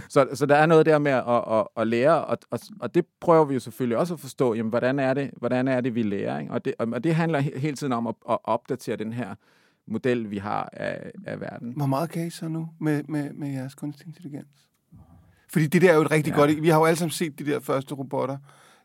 så, 0.08 0.28
så 0.34 0.46
der 0.46 0.56
er 0.56 0.66
noget 0.66 0.86
der 0.86 0.98
med 0.98 1.12
at, 1.12 1.58
at, 1.58 1.66
at 1.76 1.86
lære, 1.86 2.24
og, 2.24 2.38
og, 2.50 2.60
og 2.80 2.94
det 2.94 3.06
prøver 3.20 3.44
vi 3.44 3.54
jo 3.54 3.60
selvfølgelig 3.60 3.98
også 3.98 4.14
at 4.14 4.20
forstå, 4.20 4.54
jamen, 4.54 4.70
hvordan, 4.70 4.98
er 4.98 5.14
det, 5.14 5.30
hvordan 5.36 5.68
er 5.68 5.80
det, 5.80 5.94
vi 5.94 6.02
lærer? 6.02 6.38
Ikke? 6.38 6.52
Og, 6.52 6.64
det, 6.64 6.74
og 6.78 7.04
det 7.04 7.14
handler 7.14 7.40
hele 7.40 7.76
tiden 7.76 7.92
om 7.92 8.06
at, 8.06 8.14
at 8.30 8.38
opdatere 8.44 8.96
den 8.96 9.12
her 9.12 9.34
model, 9.86 10.30
vi 10.30 10.38
har 10.38 10.68
af, 10.72 11.10
af 11.26 11.40
verden. 11.40 11.72
Hvor 11.76 11.86
meget 11.86 12.10
kan 12.10 12.26
I 12.26 12.30
så 12.30 12.48
nu 12.48 12.68
med, 12.80 13.02
med, 13.08 13.32
med 13.32 13.48
jeres 13.48 13.74
kunstig 13.74 14.06
intelligens? 14.06 14.68
Fordi 15.52 15.66
det 15.66 15.82
der 15.82 15.90
er 15.90 15.94
jo 15.94 16.02
et 16.02 16.10
rigtig 16.10 16.30
ja. 16.30 16.36
godt... 16.36 16.62
Vi 16.62 16.68
har 16.68 16.78
jo 16.78 16.84
alle 16.84 16.98
sammen 16.98 17.10
set 17.10 17.38
de 17.38 17.46
der 17.46 17.60
første 17.60 17.94
robotter. 17.94 18.36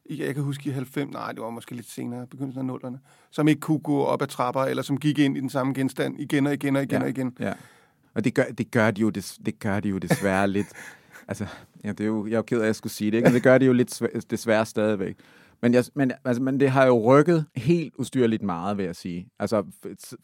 Jeg 0.09 0.33
kan 0.33 0.43
huske 0.43 0.69
i 0.69 0.73
90, 0.73 1.11
nej, 1.11 1.31
det 1.31 1.41
var 1.41 1.49
måske 1.49 1.75
lidt 1.75 1.89
senere, 1.89 2.27
begyndelsen 2.27 2.59
af 2.59 2.65
nullerne, 2.65 2.99
som 3.31 3.47
ikke 3.47 3.61
kunne 3.61 3.79
gå 3.79 4.03
op 4.03 4.21
ad 4.21 4.27
trapper, 4.27 4.61
eller 4.61 4.83
som 4.83 4.97
gik 4.97 5.19
ind 5.19 5.37
i 5.37 5.39
den 5.39 5.49
samme 5.49 5.73
genstand 5.73 6.19
igen 6.19 6.47
og 6.47 6.53
igen 6.53 6.75
og 6.75 6.83
igen 6.83 6.99
ja. 6.99 7.03
og 7.03 7.09
igen. 7.09 7.37
Ja. 7.39 7.53
Og 8.15 8.23
det 8.23 8.33
gør, 8.33 8.43
det 8.57 8.71
gør 8.71 8.91
de 8.91 9.01
jo, 9.01 9.09
des, 9.09 9.39
det 9.45 9.59
gør 9.59 9.79
de 9.79 9.89
jo 9.89 9.97
desværre 9.97 10.47
lidt. 10.47 10.67
Altså, 11.27 11.45
ja, 11.83 11.89
det 11.89 12.01
er 12.01 12.05
jo, 12.05 12.25
jeg 12.25 12.33
er 12.33 12.37
jo 12.37 12.41
ked 12.41 12.57
af, 12.57 12.61
at 12.61 12.67
jeg 12.67 12.75
skulle 12.75 12.93
sige 12.93 13.11
det, 13.11 13.17
ikke? 13.17 13.27
men 13.27 13.33
det 13.33 13.43
gør 13.43 13.57
de 13.57 13.65
jo 13.65 13.73
lidt 13.73 14.01
desværre 14.29 14.65
stadigvæk. 14.65 15.15
Men, 15.61 15.73
jeg, 15.73 15.83
men, 15.95 16.11
altså, 16.25 16.43
men 16.43 16.59
det 16.59 16.69
har 16.69 16.85
jo 16.85 17.03
rykket 17.03 17.45
helt 17.55 17.93
ustyrligt 17.97 18.43
meget, 18.43 18.77
vil 18.77 18.85
jeg 18.85 18.95
sige. 18.95 19.27
Altså, 19.39 19.63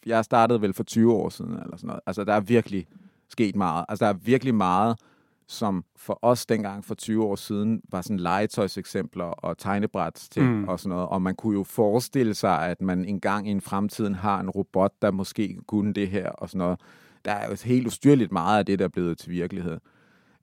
jeg 0.05 0.25
startede 0.25 0.61
vel 0.61 0.73
for 0.73 0.83
20 0.83 1.13
år 1.13 1.29
siden, 1.29 1.51
eller 1.51 1.77
sådan 1.77 1.87
noget. 1.87 1.99
Altså, 2.05 2.23
der 2.23 2.33
er 2.33 2.39
virkelig 2.39 2.87
sket 3.29 3.55
meget. 3.55 3.85
Altså, 3.89 4.05
der 4.05 4.11
er 4.11 4.17
virkelig 4.17 4.55
meget, 4.55 4.99
som 5.47 5.85
for 5.95 6.19
os 6.21 6.45
dengang 6.45 6.85
for 6.85 6.95
20 6.95 7.23
år 7.23 7.35
siden 7.35 7.81
var 7.91 8.01
sådan 8.01 8.19
legetøjseksempler 8.19 9.25
og 9.25 9.57
tegnebræts 9.57 10.29
til 10.29 10.43
mm. 10.43 10.67
og 10.67 10.79
sådan 10.79 10.89
noget. 10.89 11.09
Og 11.09 11.21
man 11.21 11.35
kunne 11.35 11.57
jo 11.57 11.63
forestille 11.63 12.33
sig, 12.33 12.59
at 12.59 12.81
man 12.81 13.05
engang 13.05 13.47
i 13.47 13.51
en 13.51 13.61
fremtiden 13.61 14.15
har 14.15 14.39
en 14.39 14.49
robot, 14.49 14.91
der 15.01 15.11
måske 15.11 15.57
kunne 15.67 15.93
det 15.93 16.09
her 16.09 16.29
og 16.29 16.49
sådan 16.49 16.59
noget. 16.59 16.79
Der 17.25 17.31
er 17.31 17.49
jo 17.49 17.55
helt 17.65 17.87
ustyrligt 17.87 18.31
meget 18.31 18.59
af 18.59 18.65
det, 18.65 18.79
der 18.79 18.85
er 18.85 18.89
blevet 18.89 19.17
til 19.17 19.31
virkelighed. 19.31 19.77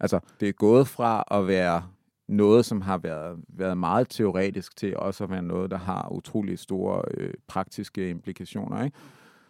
Altså, 0.00 0.20
det 0.40 0.48
er 0.48 0.52
gået 0.52 0.88
fra 0.88 1.24
at 1.30 1.46
være 1.46 1.82
noget, 2.28 2.64
som 2.64 2.80
har 2.80 2.98
været, 2.98 3.36
været 3.48 3.78
meget 3.78 4.08
teoretisk 4.10 4.76
til 4.76 4.96
også 4.96 5.24
at 5.24 5.30
være 5.30 5.42
noget, 5.42 5.70
der 5.70 5.78
har 5.78 6.08
utrolig 6.12 6.58
store 6.58 7.02
øh, 7.16 7.34
praktiske 7.48 8.10
implikationer. 8.10 8.84
Ikke? 8.84 8.96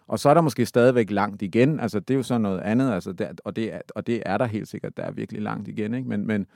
Og 0.09 0.19
så 0.19 0.29
er 0.29 0.35
der 0.35 0.41
måske 0.41 0.67
stadigvæk 0.67 1.11
langt 1.11 1.43
igen. 1.43 1.81
Altså, 1.81 2.01
det 2.01 2.15
er 2.15 2.17
jo 2.17 2.23
så 2.23 2.39
noget 2.39 2.61
andet, 2.61 2.93
altså, 2.93 3.13
der, 3.13 3.29
og, 3.45 3.57
det 3.57 3.75
er, 3.75 3.81
og 3.95 4.07
det 4.07 4.23
er 4.27 4.39
der 4.39 4.45
helt 4.45 4.69
sikkert. 4.69 4.97
Der 4.97 5.03
er 5.03 5.11
virkelig 5.11 5.43
langt 5.43 5.69
igen. 5.69 5.95
Ikke? 5.95 6.09
Men, 6.09 6.27
men, 6.27 6.47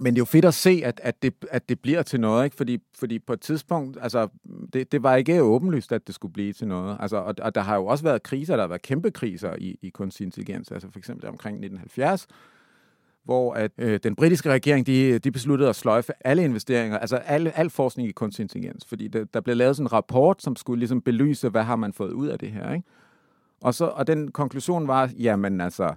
men 0.00 0.14
det 0.14 0.18
er 0.18 0.20
jo 0.20 0.24
fedt 0.24 0.44
at 0.44 0.54
se, 0.54 0.82
at, 0.84 1.00
at, 1.04 1.22
det, 1.22 1.34
at 1.50 1.68
det 1.68 1.80
bliver 1.80 2.02
til 2.02 2.20
noget, 2.20 2.44
ikke? 2.44 2.56
Fordi, 2.56 2.78
fordi 2.98 3.18
på 3.18 3.32
et 3.32 3.40
tidspunkt, 3.40 3.98
altså, 4.00 4.28
det, 4.72 4.92
det 4.92 5.02
var 5.02 5.14
ikke 5.14 5.42
åbenlyst, 5.42 5.92
at 5.92 6.06
det 6.06 6.14
skulle 6.14 6.32
blive 6.32 6.52
til 6.52 6.68
noget. 6.68 6.96
Altså, 7.00 7.16
og, 7.16 7.34
og 7.42 7.54
der 7.54 7.60
har 7.60 7.76
jo 7.76 7.86
også 7.86 8.04
været 8.04 8.22
kriser, 8.22 8.56
der 8.56 8.62
har 8.62 8.68
været 8.68 8.82
kæmpe 8.82 9.10
kriser 9.10 9.54
i, 9.58 9.78
i 9.82 9.88
kunstig 9.88 10.24
intelligens. 10.24 10.72
Altså 10.72 10.88
for 10.92 10.98
eksempel 10.98 11.28
omkring 11.28 11.54
1970, 11.54 12.26
hvor 13.24 13.54
at, 13.54 13.70
øh, 13.78 14.00
den 14.02 14.16
britiske 14.16 14.50
regering 14.50 14.86
de, 14.86 15.18
de 15.18 15.30
besluttede 15.30 15.68
at 15.68 15.76
sløjfe 15.76 16.12
alle 16.20 16.44
investeringer, 16.44 16.98
altså 16.98 17.16
al, 17.16 17.52
al 17.54 17.70
forskning 17.70 18.08
i 18.08 18.12
kunstig 18.12 18.42
intelligens, 18.42 18.84
fordi 18.84 19.08
der, 19.08 19.24
der 19.24 19.40
blev 19.40 19.56
lavet 19.56 19.76
sådan 19.76 19.86
en 19.86 19.92
rapport, 19.92 20.42
som 20.42 20.56
skulle 20.56 20.78
ligesom 20.78 21.02
belyse, 21.02 21.48
hvad 21.48 21.62
har 21.62 21.76
man 21.76 21.92
fået 21.92 22.12
ud 22.12 22.26
af 22.26 22.38
det 22.38 22.50
her. 22.50 22.72
Ikke? 22.72 22.86
Og, 23.60 23.74
så, 23.74 23.84
og 23.84 24.06
den 24.06 24.30
konklusion 24.30 24.88
var, 24.88 25.10
jamen 25.18 25.60
altså, 25.60 25.94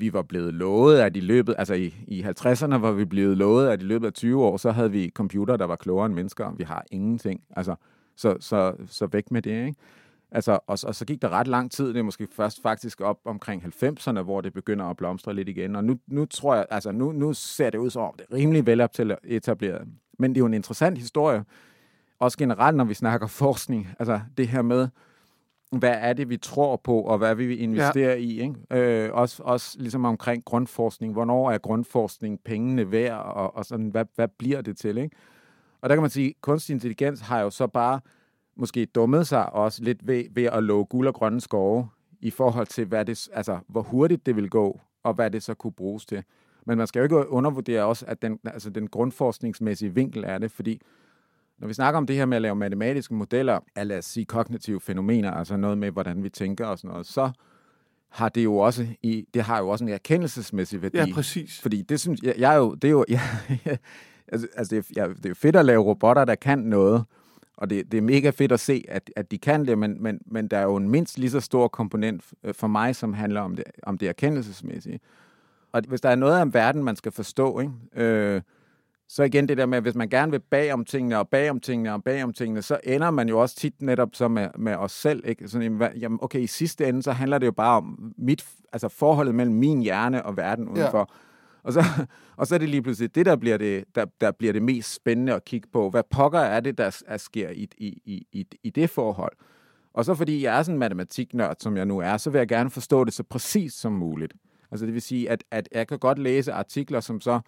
vi 0.00 0.12
var 0.12 0.22
blevet 0.22 0.54
lovet, 0.54 0.98
at 0.98 1.16
i 1.16 1.20
løbet, 1.20 1.54
altså 1.58 1.74
i, 1.74 1.94
i 2.08 2.22
50'erne 2.22 2.74
var 2.74 2.92
vi 2.92 3.04
blevet 3.04 3.36
lovet, 3.36 3.68
at 3.68 3.82
i 3.82 3.84
løbet 3.84 4.06
af 4.06 4.12
20 4.12 4.44
år, 4.44 4.56
så 4.56 4.70
havde 4.70 4.90
vi 4.90 5.10
computer, 5.14 5.56
der 5.56 5.64
var 5.64 5.76
klogere 5.76 6.06
end 6.06 6.14
mennesker. 6.14 6.54
Vi 6.56 6.64
har 6.64 6.84
ingenting. 6.90 7.40
Altså, 7.56 7.74
så, 8.16 8.36
så, 8.40 8.74
så 8.86 9.06
væk 9.06 9.30
med 9.30 9.42
det, 9.42 9.66
ikke? 9.66 9.74
Altså, 10.32 10.52
og, 10.52 10.78
og 10.86 10.94
så 10.94 11.04
gik 11.04 11.22
der 11.22 11.28
ret 11.28 11.48
lang 11.48 11.70
tid, 11.70 11.88
det 11.88 11.96
er 11.96 12.02
måske 12.02 12.28
først 12.32 12.62
faktisk 12.62 13.00
op 13.00 13.18
omkring 13.24 13.64
90'erne, 13.82 14.20
hvor 14.20 14.40
det 14.40 14.52
begynder 14.52 14.84
at 14.84 14.96
blomstre 14.96 15.34
lidt 15.34 15.48
igen. 15.48 15.76
Og 15.76 15.84
nu, 15.84 15.98
nu 16.06 16.24
tror 16.24 16.54
jeg, 16.54 16.66
altså 16.70 16.92
nu, 16.92 17.12
nu 17.12 17.32
ser 17.32 17.70
det 17.70 17.78
ud 17.78 17.90
som 17.90 18.02
om, 18.02 18.14
det 18.18 18.26
er 18.30 18.34
rimelig 18.34 18.66
vel 18.66 18.88
etableret. 19.24 19.88
Men 20.18 20.30
det 20.30 20.36
er 20.36 20.40
jo 20.40 20.46
en 20.46 20.54
interessant 20.54 20.98
historie, 20.98 21.44
også 22.18 22.38
generelt, 22.38 22.76
når 22.76 22.84
vi 22.84 22.94
snakker 22.94 23.26
forskning. 23.26 23.88
Altså 23.98 24.20
det 24.36 24.48
her 24.48 24.62
med, 24.62 24.88
hvad 25.70 25.94
er 26.00 26.12
det, 26.12 26.28
vi 26.28 26.36
tror 26.36 26.76
på, 26.76 27.00
og 27.00 27.18
hvad 27.18 27.34
vil 27.34 27.48
vi 27.48 27.56
investere 27.56 28.10
ja. 28.10 28.14
i? 28.14 28.40
Ikke? 28.40 28.54
Øh, 29.04 29.10
også, 29.12 29.42
også 29.42 29.76
ligesom 29.80 30.04
omkring 30.04 30.44
grundforskning. 30.44 31.12
Hvornår 31.12 31.50
er 31.50 31.58
grundforskning 31.58 32.40
pengene 32.44 32.92
værd, 32.92 33.18
og, 33.18 33.56
og 33.56 33.64
sådan, 33.64 33.88
hvad, 33.88 34.04
hvad 34.14 34.28
bliver 34.28 34.60
det 34.60 34.76
til? 34.76 34.98
Ikke? 34.98 35.16
Og 35.80 35.88
der 35.88 35.96
kan 35.96 36.02
man 36.02 36.10
sige, 36.10 36.28
at 36.28 36.34
kunstig 36.40 36.74
intelligens 36.74 37.20
har 37.20 37.40
jo 37.40 37.50
så 37.50 37.66
bare 37.66 38.00
måske 38.56 38.86
dummet 38.86 39.26
sig 39.26 39.52
også 39.52 39.82
lidt 39.84 40.06
ved, 40.06 40.24
ved 40.30 40.44
at 40.44 40.62
love 40.62 40.84
guld 40.84 41.08
og 41.08 41.14
grønne 41.14 41.40
skove 41.40 41.88
i 42.20 42.30
forhold 42.30 42.66
til, 42.66 42.84
hvad 42.84 43.04
det, 43.04 43.28
altså, 43.32 43.58
hvor 43.68 43.82
hurtigt 43.82 44.26
det 44.26 44.36
vil 44.36 44.50
gå, 44.50 44.80
og 45.02 45.14
hvad 45.14 45.30
det 45.30 45.42
så 45.42 45.54
kunne 45.54 45.72
bruges 45.72 46.06
til. 46.06 46.22
Men 46.66 46.78
man 46.78 46.86
skal 46.86 47.00
jo 47.00 47.04
ikke 47.04 47.28
undervurdere 47.28 47.84
også, 47.84 48.04
at 48.08 48.22
den, 48.22 48.38
altså 48.44 48.70
den 48.70 48.86
grundforskningsmæssige 48.86 49.94
vinkel 49.94 50.24
er 50.26 50.38
det, 50.38 50.50
fordi 50.50 50.80
når 51.60 51.68
vi 51.68 51.74
snakker 51.74 51.98
om 51.98 52.06
det 52.06 52.16
her 52.16 52.26
med 52.26 52.36
at 52.36 52.42
lave 52.42 52.54
matematiske 52.54 53.14
modeller 53.14 53.60
af, 53.76 53.88
lad 53.88 53.98
os 53.98 54.04
sige, 54.04 54.24
kognitive 54.24 54.80
fænomener, 54.80 55.30
altså 55.30 55.56
noget 55.56 55.78
med, 55.78 55.90
hvordan 55.90 56.22
vi 56.22 56.28
tænker 56.28 56.66
og 56.66 56.78
sådan 56.78 56.90
noget, 56.90 57.06
så 57.06 57.30
har 58.08 58.28
det 58.28 58.44
jo 58.44 58.56
også, 58.56 58.86
i, 59.02 59.26
det 59.34 59.42
har 59.42 59.58
jo 59.58 59.68
også 59.68 59.84
en 59.84 59.90
erkendelsesmæssig 59.90 60.82
værdi. 60.82 60.98
Ja, 60.98 61.06
præcis. 61.14 61.60
Fordi 61.60 61.82
det 61.82 62.00
synes 62.00 62.22
jeg, 62.22 62.34
jeg 62.38 62.52
er 62.52 62.58
jo, 62.58 62.74
det 62.74 62.88
er 62.88 62.92
jo, 62.92 63.04
jeg, 63.08 63.20
altså, 64.28 64.48
altså 64.56 64.76
det, 64.76 64.78
er, 64.78 65.02
jeg, 65.02 65.16
det 65.22 65.30
er 65.30 65.34
fedt 65.34 65.56
at 65.56 65.64
lave 65.64 65.82
robotter, 65.82 66.24
der 66.24 66.34
kan 66.34 66.58
noget, 66.58 67.04
og 67.56 67.70
det, 67.70 67.92
det 67.92 67.98
er 67.98 68.02
mega 68.02 68.30
fedt 68.30 68.52
at 68.52 68.60
se, 68.60 68.84
at, 68.88 69.10
at 69.16 69.30
de 69.30 69.38
kan 69.38 69.66
det, 69.66 69.78
men, 69.78 70.02
men, 70.02 70.20
men 70.26 70.48
der 70.48 70.58
er 70.58 70.62
jo 70.62 70.76
en 70.76 70.88
mindst 70.88 71.18
lige 71.18 71.30
så 71.30 71.40
stor 71.40 71.68
komponent 71.68 72.24
øh, 72.44 72.54
for 72.54 72.66
mig, 72.66 72.96
som 72.96 73.14
handler 73.14 73.40
om 73.40 73.56
det, 73.56 73.64
om 73.82 73.98
det 73.98 74.08
erkendelsesmæssige. 74.08 75.00
Og 75.72 75.82
hvis 75.88 76.00
der 76.00 76.08
er 76.08 76.14
noget 76.14 76.40
af 76.40 76.54
verden, 76.54 76.84
man 76.84 76.96
skal 76.96 77.12
forstå, 77.12 77.60
ikke? 77.60 77.72
Øh, 77.94 78.42
så 79.12 79.22
igen 79.22 79.48
det 79.48 79.56
der 79.56 79.66
med, 79.66 79.76
at 79.76 79.84
hvis 79.84 79.94
man 79.94 80.08
gerne 80.08 80.32
vil 80.32 80.40
bag 80.40 80.72
om 80.72 80.84
tingene, 80.84 81.18
og 81.18 81.28
bag 81.28 81.50
om 81.50 81.60
tingene, 81.60 81.92
og 81.92 82.04
bag 82.04 82.24
om 82.24 82.32
tingene, 82.32 82.62
så 82.62 82.80
ender 82.84 83.10
man 83.10 83.28
jo 83.28 83.40
også 83.40 83.56
tit 83.56 83.82
netop 83.82 84.08
så 84.12 84.28
med, 84.28 84.48
med 84.58 84.74
os 84.74 84.92
selv. 84.92 85.22
Ikke? 85.26 85.48
Sådan, 85.48 85.92
jamen, 86.00 86.18
okay, 86.22 86.40
i 86.40 86.46
sidste 86.46 86.88
ende, 86.88 87.02
så 87.02 87.12
handler 87.12 87.38
det 87.38 87.46
jo 87.46 87.52
bare 87.52 87.76
om 87.76 88.12
mit, 88.18 88.46
altså 88.72 88.88
forholdet 88.88 89.34
mellem 89.34 89.54
min 89.54 89.82
hjerne 89.82 90.26
og 90.26 90.36
verden 90.36 90.68
udenfor. 90.68 90.98
Ja. 90.98 91.04
Og 91.62 91.72
så, 91.72 91.84
og 92.36 92.46
så 92.46 92.54
er 92.54 92.58
det 92.58 92.68
lige 92.68 92.82
pludselig 92.82 93.14
det, 93.14 93.26
der 93.26 93.36
bliver 93.36 93.56
det, 93.56 93.84
der, 93.94 94.04
der 94.20 94.30
bliver 94.30 94.52
det 94.52 94.62
mest 94.62 94.94
spændende 94.94 95.34
at 95.34 95.44
kigge 95.44 95.68
på. 95.72 95.90
Hvad 95.90 96.02
pokker 96.10 96.40
er 96.40 96.60
det, 96.60 96.78
der 96.78 97.02
er, 97.06 97.16
sker 97.16 97.50
i, 97.50 97.68
i, 97.78 98.26
i, 98.32 98.46
i 98.62 98.70
det 98.70 98.90
forhold? 98.90 99.32
Og 99.94 100.04
så 100.04 100.14
fordi 100.14 100.44
jeg 100.44 100.58
er 100.58 100.62
sådan 100.62 100.74
en 100.74 100.78
matematiknørd, 100.78 101.56
som 101.60 101.76
jeg 101.76 101.86
nu 101.86 101.98
er, 101.98 102.16
så 102.16 102.30
vil 102.30 102.38
jeg 102.38 102.48
gerne 102.48 102.70
forstå 102.70 103.04
det 103.04 103.12
så 103.12 103.22
præcis 103.22 103.72
som 103.72 103.92
muligt. 103.92 104.34
Altså 104.70 104.86
det 104.86 104.94
vil 104.94 105.02
sige, 105.02 105.30
at, 105.30 105.44
at 105.50 105.68
jeg 105.72 105.88
kan 105.88 105.98
godt 105.98 106.18
læse 106.18 106.52
artikler, 106.52 107.00
som 107.00 107.20
så, 107.20 107.40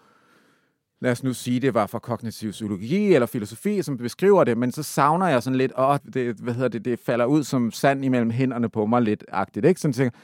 lad 1.02 1.12
os 1.12 1.22
nu 1.22 1.32
sige, 1.32 1.60
det 1.60 1.74
var 1.74 1.86
fra 1.86 1.98
kognitiv 1.98 2.50
psykologi 2.50 3.14
eller 3.14 3.26
filosofi, 3.26 3.82
som 3.82 3.96
beskriver 3.96 4.44
det, 4.44 4.58
men 4.58 4.72
så 4.72 4.82
savner 4.82 5.26
jeg 5.26 5.42
sådan 5.42 5.56
lidt, 5.56 5.72
åh, 5.78 5.96
det, 6.14 6.36
hvad 6.36 6.54
hedder 6.54 6.68
det, 6.68 6.84
det 6.84 6.98
falder 6.98 7.24
ud 7.24 7.44
som 7.44 7.70
sand 7.70 8.04
imellem 8.04 8.30
hænderne 8.30 8.68
på 8.68 8.86
mig 8.86 9.02
lidt 9.02 9.24
agtigt, 9.28 9.66
ikke? 9.66 9.80
Sådan 9.80 9.92
tænker, 9.92 10.18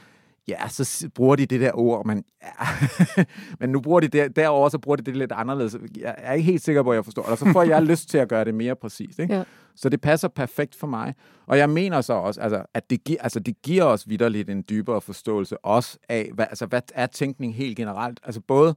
ja, 0.49 0.69
så 0.69 1.09
bruger 1.15 1.37
de 1.37 1.47
det 1.47 1.61
der 1.61 1.71
ord, 1.75 2.07
men, 2.07 2.25
ja. 2.43 2.67
men 3.61 3.71
nu 3.71 3.81
bruger 3.81 4.01
de 4.01 4.09
det 4.09 4.37
derovre, 4.37 4.71
så 4.71 4.79
bruger 4.79 4.97
de 4.97 5.03
det 5.03 5.17
lidt 5.17 5.33
anderledes. 5.33 5.77
Jeg 5.99 6.15
er 6.19 6.33
ikke 6.33 6.51
helt 6.51 6.63
sikker 6.63 6.83
på, 6.83 6.91
at 6.91 6.97
jeg 6.97 7.05
forstår 7.05 7.23
det, 7.23 7.31
og 7.33 7.39
så 7.39 7.53
får 7.53 7.63
jeg 7.63 7.83
lyst 7.93 8.09
til 8.09 8.19
at 8.19 8.29
gøre 8.29 8.45
det 8.45 8.55
mere 8.55 8.77
præcist. 8.77 9.19
Ikke? 9.19 9.35
Ja. 9.35 9.43
Så 9.77 9.89
det 9.89 10.01
passer 10.01 10.29
perfekt 10.29 10.75
for 10.75 10.87
mig. 10.87 11.15
Og 11.47 11.59
jeg 11.59 11.71
mener 11.71 12.01
så 12.01 12.13
også, 12.13 12.41
altså, 12.41 12.63
at 12.75 12.91
det, 12.91 13.05
gi- 13.05 13.17
altså, 13.21 13.41
det 13.41 13.63
giver 13.63 13.85
os 13.85 14.09
vidderligt 14.09 14.51
en 14.51 14.65
dybere 14.71 15.01
forståelse 15.01 15.65
også 15.65 15.99
af, 16.09 16.31
hvad, 16.35 16.47
altså, 16.51 16.67
hvad 16.67 16.83
er 16.95 17.07
tænkning 17.07 17.55
helt 17.55 17.77
generelt? 17.77 18.21
Altså 18.23 18.41
både, 18.41 18.75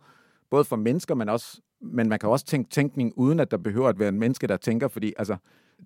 både 0.50 0.64
for 0.64 0.76
mennesker, 0.76 1.16
men 1.16 1.30
også 1.30 1.62
men 1.82 2.10
man 2.10 2.20
kan 2.20 2.30
også 2.30 2.46
tænke 2.46 2.70
tænkning, 2.70 3.14
uden 3.16 3.40
at 3.40 3.52
der 3.52 3.58
behøver 3.58 3.90
at 3.90 4.00
være 4.00 4.10
en 4.10 4.20
menneske, 4.20 4.48
der 4.48 4.58
tænker, 4.58 4.88
fordi 4.88 5.14
altså, 5.18 5.36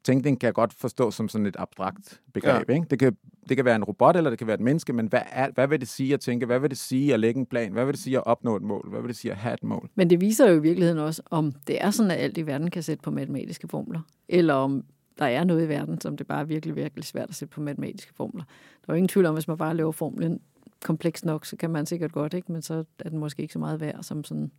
tænkning 0.04 0.40
kan 0.40 0.48
jeg 0.48 0.54
godt 0.54 0.74
forstå 0.74 1.12
som 1.12 1.30
sådan 1.30 1.46
et 1.46 1.56
abstrakt 1.60 2.22
begreb. 2.34 2.70
Ja. 2.70 2.74
Ikke? 2.74 2.88
Det, 2.90 3.00
kan, 3.00 3.18
det 3.50 3.58
kan 3.58 3.66
være 3.66 3.76
en 3.76 3.84
robot, 3.84 4.16
eller 4.16 4.30
det 4.30 4.40
kan 4.40 4.48
være 4.48 4.54
et 4.54 4.62
menneske, 4.62 4.94
men 4.94 5.08
hvad, 5.08 5.22
er, 5.32 5.50
hvad 5.54 5.68
vil 5.68 5.80
det 5.80 5.88
sige 5.88 6.14
at 6.14 6.20
tænke? 6.20 6.46
Hvad 6.46 6.60
vil 6.60 6.70
det 6.70 6.78
sige 6.78 7.14
at 7.14 7.20
lægge 7.20 7.40
en 7.40 7.46
plan? 7.46 7.72
Hvad 7.72 7.86
vil 7.86 7.94
det 7.94 8.02
sige 8.02 8.18
at 8.18 8.26
opnå 8.26 8.56
et 8.56 8.62
mål? 8.62 8.90
Hvad 8.90 9.02
vil 9.02 9.08
det 9.08 9.18
sige 9.18 9.32
at 9.32 9.38
have 9.38 9.54
et 9.54 9.64
mål? 9.64 9.90
Men 9.96 10.10
det 10.10 10.22
viser 10.22 10.50
jo 10.50 10.56
i 10.56 10.62
virkeligheden 10.62 11.00
også, 11.00 11.22
om 11.30 11.54
det 11.68 11.84
er 11.84 11.92
sådan, 11.92 12.12
at 12.12 12.18
alt 12.18 12.38
i 12.38 12.46
verden 12.46 12.72
kan 12.72 12.84
sætte 12.84 13.02
på 13.02 13.12
matematiske 13.12 13.68
formler, 13.68 14.00
eller 14.30 14.54
om 14.54 14.84
der 15.20 15.26
er 15.26 15.44
noget 15.44 15.66
i 15.66 15.70
verden, 15.70 16.02
som 16.02 16.18
det 16.18 16.28
bare 16.28 16.40
er 16.40 16.46
virkelig, 16.46 16.76
virkelig 16.76 17.06
svært 17.06 17.30
at 17.30 17.36
sætte 17.36 17.52
på 17.52 17.62
matematiske 17.62 18.14
formler. 18.14 18.44
Der 18.82 18.90
er 18.90 18.94
jo 18.94 18.98
ingen 18.98 19.08
tvivl 19.08 19.26
om, 19.26 19.34
hvis 19.34 19.48
man 19.48 19.58
bare 19.58 19.76
laver 19.76 19.92
formlen 19.92 20.40
kompleks 20.84 21.26
nok, 21.26 21.46
så 21.46 21.56
kan 21.56 21.70
man 21.70 21.86
sikkert 21.86 22.12
godt, 22.12 22.34
ikke? 22.34 22.52
men 22.52 22.62
så 22.62 22.84
er 23.00 23.10
den 23.10 23.20
måske 23.20 23.42
ikke 23.42 23.54
så 23.54 23.60
meget 23.60 23.80
værd 23.80 24.04
som 24.04 24.24
sådan... 24.24 24.52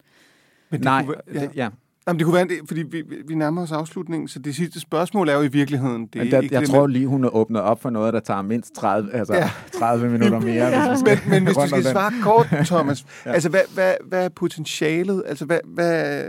Men 0.71 0.81
det 0.81 0.85
Nej, 0.85 1.05
kunne, 1.05 1.17
ja. 1.35 1.41
Det, 1.41 1.51
ja. 1.55 1.69
Jamen, 2.09 2.19
det 2.19 2.25
kunne 2.27 2.35
være, 2.35 2.49
fordi 2.69 2.83
vi, 2.83 3.03
vi 3.29 3.35
nærmer 3.35 3.63
os 3.63 3.73
afslutningen, 3.73 4.29
så 4.29 4.39
det 4.39 4.55
sidste 4.55 4.81
spørgsmål 4.81 5.29
er 5.29 5.35
jo 5.35 5.43
i 5.43 5.49
virkeligheden... 5.49 6.07
Det 6.07 6.15
Men 6.15 6.31
der, 6.31 6.41
ikke 6.41 6.55
jeg 6.55 6.61
det 6.63 6.71
tror 6.71 6.87
lige, 6.87 7.07
hun 7.07 7.25
er 7.25 7.29
åbnet 7.29 7.63
op 7.63 7.83
for 7.83 7.91
noget, 7.91 8.15
der 8.15 8.21
tager 8.21 8.43
mindst 8.43 8.75
30, 8.75 9.13
altså 9.13 9.35
Ja. 9.35 9.41
ja. 9.41 9.51
30 9.79 10.11
minutter 10.11 10.41
mere. 10.41 10.67
ja. 10.67 10.89
hvis 10.89 11.05
vi 11.05 11.11
Men, 11.11 11.31
men 11.31 11.45
hvis 11.45 11.57
du 11.57 11.67
skal 11.67 11.83
den. 11.85 11.93
svare 11.93 12.13
kort, 12.23 12.47
Thomas, 12.67 13.07
ja. 13.27 13.33
altså 13.33 13.49
hvad, 13.49 13.61
hvad, 13.75 13.95
hvad 14.09 14.25
er 14.25 14.29
potentialet? 14.29 15.23
Altså 15.27 15.45
hvad, 15.45 15.61
hvad 15.65 16.25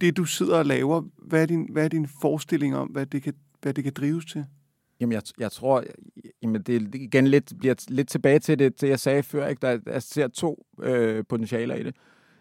det, 0.00 0.16
du 0.16 0.24
sidder 0.24 0.58
og 0.58 0.66
laver, 0.66 1.02
hvad 1.26 1.42
er 1.42 1.46
din, 1.46 1.68
hvad 1.72 1.84
er 1.84 1.88
din 1.88 2.08
forestilling 2.20 2.76
om, 2.76 2.88
hvad 2.88 3.06
det 3.06 3.22
kan, 3.22 3.34
hvad 3.62 3.74
det 3.74 3.84
kan 3.84 3.92
drives 3.96 4.24
til? 4.24 4.44
Jamen, 5.00 5.12
jeg, 5.12 5.22
jeg 5.38 5.52
tror, 5.52 5.84
jamen 6.42 6.62
det 6.62 6.94
igen 6.94 7.26
lidt, 7.26 7.52
bliver 7.58 7.74
lidt 7.88 8.08
tilbage 8.08 8.38
til 8.38 8.58
det, 8.58 8.74
til 8.76 8.88
jeg 8.88 9.00
sagde 9.00 9.22
før, 9.22 9.46
ikke? 9.46 9.60
Der, 9.66 9.78
jeg 9.86 10.02
ser 10.02 10.28
to 10.28 10.66
øh, 10.82 11.24
potentialer 11.28 11.74
i 11.74 11.82
det. 11.82 11.94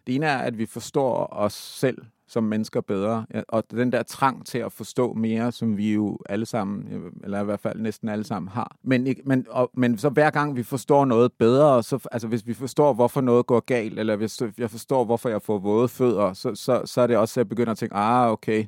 Det 0.08 0.15
ene 0.15 0.26
er, 0.26 0.38
at 0.38 0.58
vi 0.58 0.65
forstår 0.65 1.28
os 1.32 1.54
selv 1.54 1.98
som 2.28 2.44
mennesker 2.44 2.82
bedre, 2.82 3.26
og 3.48 3.63
den 3.72 3.91
der 3.91 4.04
trang 4.04 4.46
til 4.46 4.58
at 4.58 4.72
forstå 4.72 5.13
mere, 5.13 5.52
som 5.52 5.78
vi 5.78 5.94
jo 5.94 6.20
alle 6.30 6.46
sammen, 6.46 6.88
eller 7.24 7.41
i 7.41 7.46
hvert 7.46 7.60
fald 7.60 7.80
næsten 7.80 8.10
alle 8.10 8.24
sammen 8.24 8.50
har. 8.50 8.76
Men, 8.84 9.15
men, 9.26 9.46
og, 9.50 9.72
men 9.74 9.98
så 9.98 10.10
hver 10.10 10.30
gang 10.30 10.56
vi 10.56 10.63
forstår 10.63 11.06
noget 11.06 11.32
bedre, 11.34 11.84
så, 11.84 12.08
altså 12.12 12.28
hvis 12.28 12.48
vi 12.48 12.54
forstår, 12.54 12.94
hvorfor 12.94 13.22
noget 13.22 13.46
går 13.46 13.60
galt, 13.60 14.00
eller 14.00 14.15
hvis 14.15 14.41
jeg 14.58 14.72
forstår, 14.72 15.06
hvorfor 15.06 15.30
jeg 15.30 15.41
får 15.41 15.58
våde 15.58 15.88
fødder, 15.88 16.34
så, 16.34 16.56
så, 16.56 16.82
så 16.86 17.02
er 17.02 17.08
det 17.08 17.18
også, 17.18 17.34
at 17.34 17.44
jeg 17.44 17.50
begynder 17.50 17.72
at 17.72 17.78
tænke, 17.78 17.96
ah, 17.96 18.32
okay, 18.32 18.65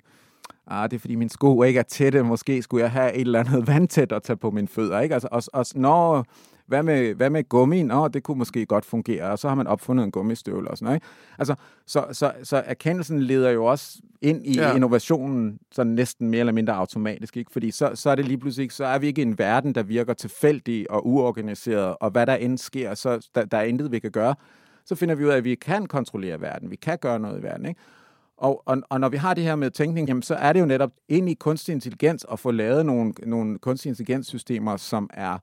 ah, 0.68 0.90
det 0.90 0.96
er 0.96 1.00
fordi 1.00 1.16
min 1.16 1.30
sko 1.30 1.64
ikke 1.64 1.80
er 1.80 1.84
tætte, 1.84 2.24
måske 2.24 2.62
skulle 2.62 2.84
jeg 2.84 2.92
have 2.92 3.14
et 3.14 3.22
eller 3.22 3.40
andet 3.40 3.68
vandtæt 3.74 4.12
at 4.12 4.24
tage 4.24 4.38
på 4.38 4.52
mine 4.52 4.68
fødder, 4.68 5.00
ikke? 5.00 5.14
Altså, 5.14 5.28
og, 5.32 5.44
og, 5.54 5.66
når 5.76 6.26
hvad 6.68 6.84
med, 6.84 7.16
hvad 7.16 7.30
med 7.30 7.50
gummi? 7.50 7.84
Nå, 7.84 8.08
det 8.08 8.24
kunne 8.24 8.38
måske 8.38 8.66
godt 8.66 8.86
fungere, 8.86 9.24
og 9.24 9.40
så 9.40 9.48
har 9.48 9.56
man 9.56 9.68
opfundet 9.68 10.04
en 10.04 10.12
gummistøvle 10.12 10.72
og 10.72 10.78
sådan 10.78 10.86
noget, 10.86 10.96
ikke? 10.96 11.08
Altså, 11.40 11.56
så, 11.86 12.06
så, 12.12 12.32
så 12.44 12.64
erkendelsen 12.66 13.22
leder 13.24 13.50
jo 13.50 13.66
også 13.66 14.00
ind 14.22 14.46
i 14.46 14.56
Ja. 14.56 14.68
ja. 14.68 14.76
innovationen 14.76 15.60
sådan 15.72 15.92
næsten 15.94 16.30
mere 16.30 16.40
eller 16.40 16.54
mindre 16.54 16.74
automatisk, 16.74 17.38
ikke? 17.38 17.52
Fordi 17.52 17.72
så, 17.72 17.92
så 17.94 18.10
er 18.10 18.16
det 18.16 18.26
lige 18.26 18.38
pludselig 18.38 18.64
ikke, 18.64 18.76
så 18.76 18.86
er 18.86 19.00
vi 19.00 19.08
ikke 19.08 19.22
i 19.22 19.26
en 19.26 19.38
verden, 19.38 19.76
der 19.76 19.84
virker 19.84 20.14
tilfældig 20.14 20.92
og 20.92 21.08
uorganiseret, 21.08 21.96
og 22.00 22.10
hvad 22.10 22.26
der 22.26 22.36
end 22.36 22.58
sker, 22.58 22.94
så 22.94 23.30
der, 23.36 23.46
der 23.46 23.58
er 23.58 23.64
intet, 23.64 23.92
vi 23.92 24.00
kan 24.00 24.12
gøre. 24.12 24.36
Så 24.86 24.96
finder 24.96 25.16
vi 25.16 25.26
ud 25.26 25.30
af, 25.30 25.38
at 25.38 25.44
vi 25.44 25.56
kan 25.56 25.86
kontrollere 25.86 26.42
verden, 26.42 26.72
vi 26.72 26.76
kan 26.76 26.98
gøre 27.02 27.20
noget 27.20 27.40
i 27.40 27.44
verden, 27.44 27.66
ikke? 27.66 27.82
Og, 28.38 28.64
og, 28.66 28.78
og 28.90 29.00
når 29.00 29.10
vi 29.10 29.18
har 29.18 29.34
det 29.34 29.44
her 29.44 29.56
med 29.56 29.72
tænkning, 29.72 30.08
jamen, 30.08 30.24
så 30.24 30.36
er 30.36 30.54
det 30.54 30.60
jo 30.60 30.66
netop 30.66 30.92
ind 31.10 31.30
i 31.30 31.34
kunstig 31.34 31.74
intelligens 31.74 32.26
at 32.32 32.40
få 32.40 32.52
lavet 32.52 32.86
nogle, 32.86 33.14
nogle 33.26 33.60
kunstig 33.60 33.90
intelligenssystemer, 33.90 34.78
som 34.78 35.10
er 35.14 35.38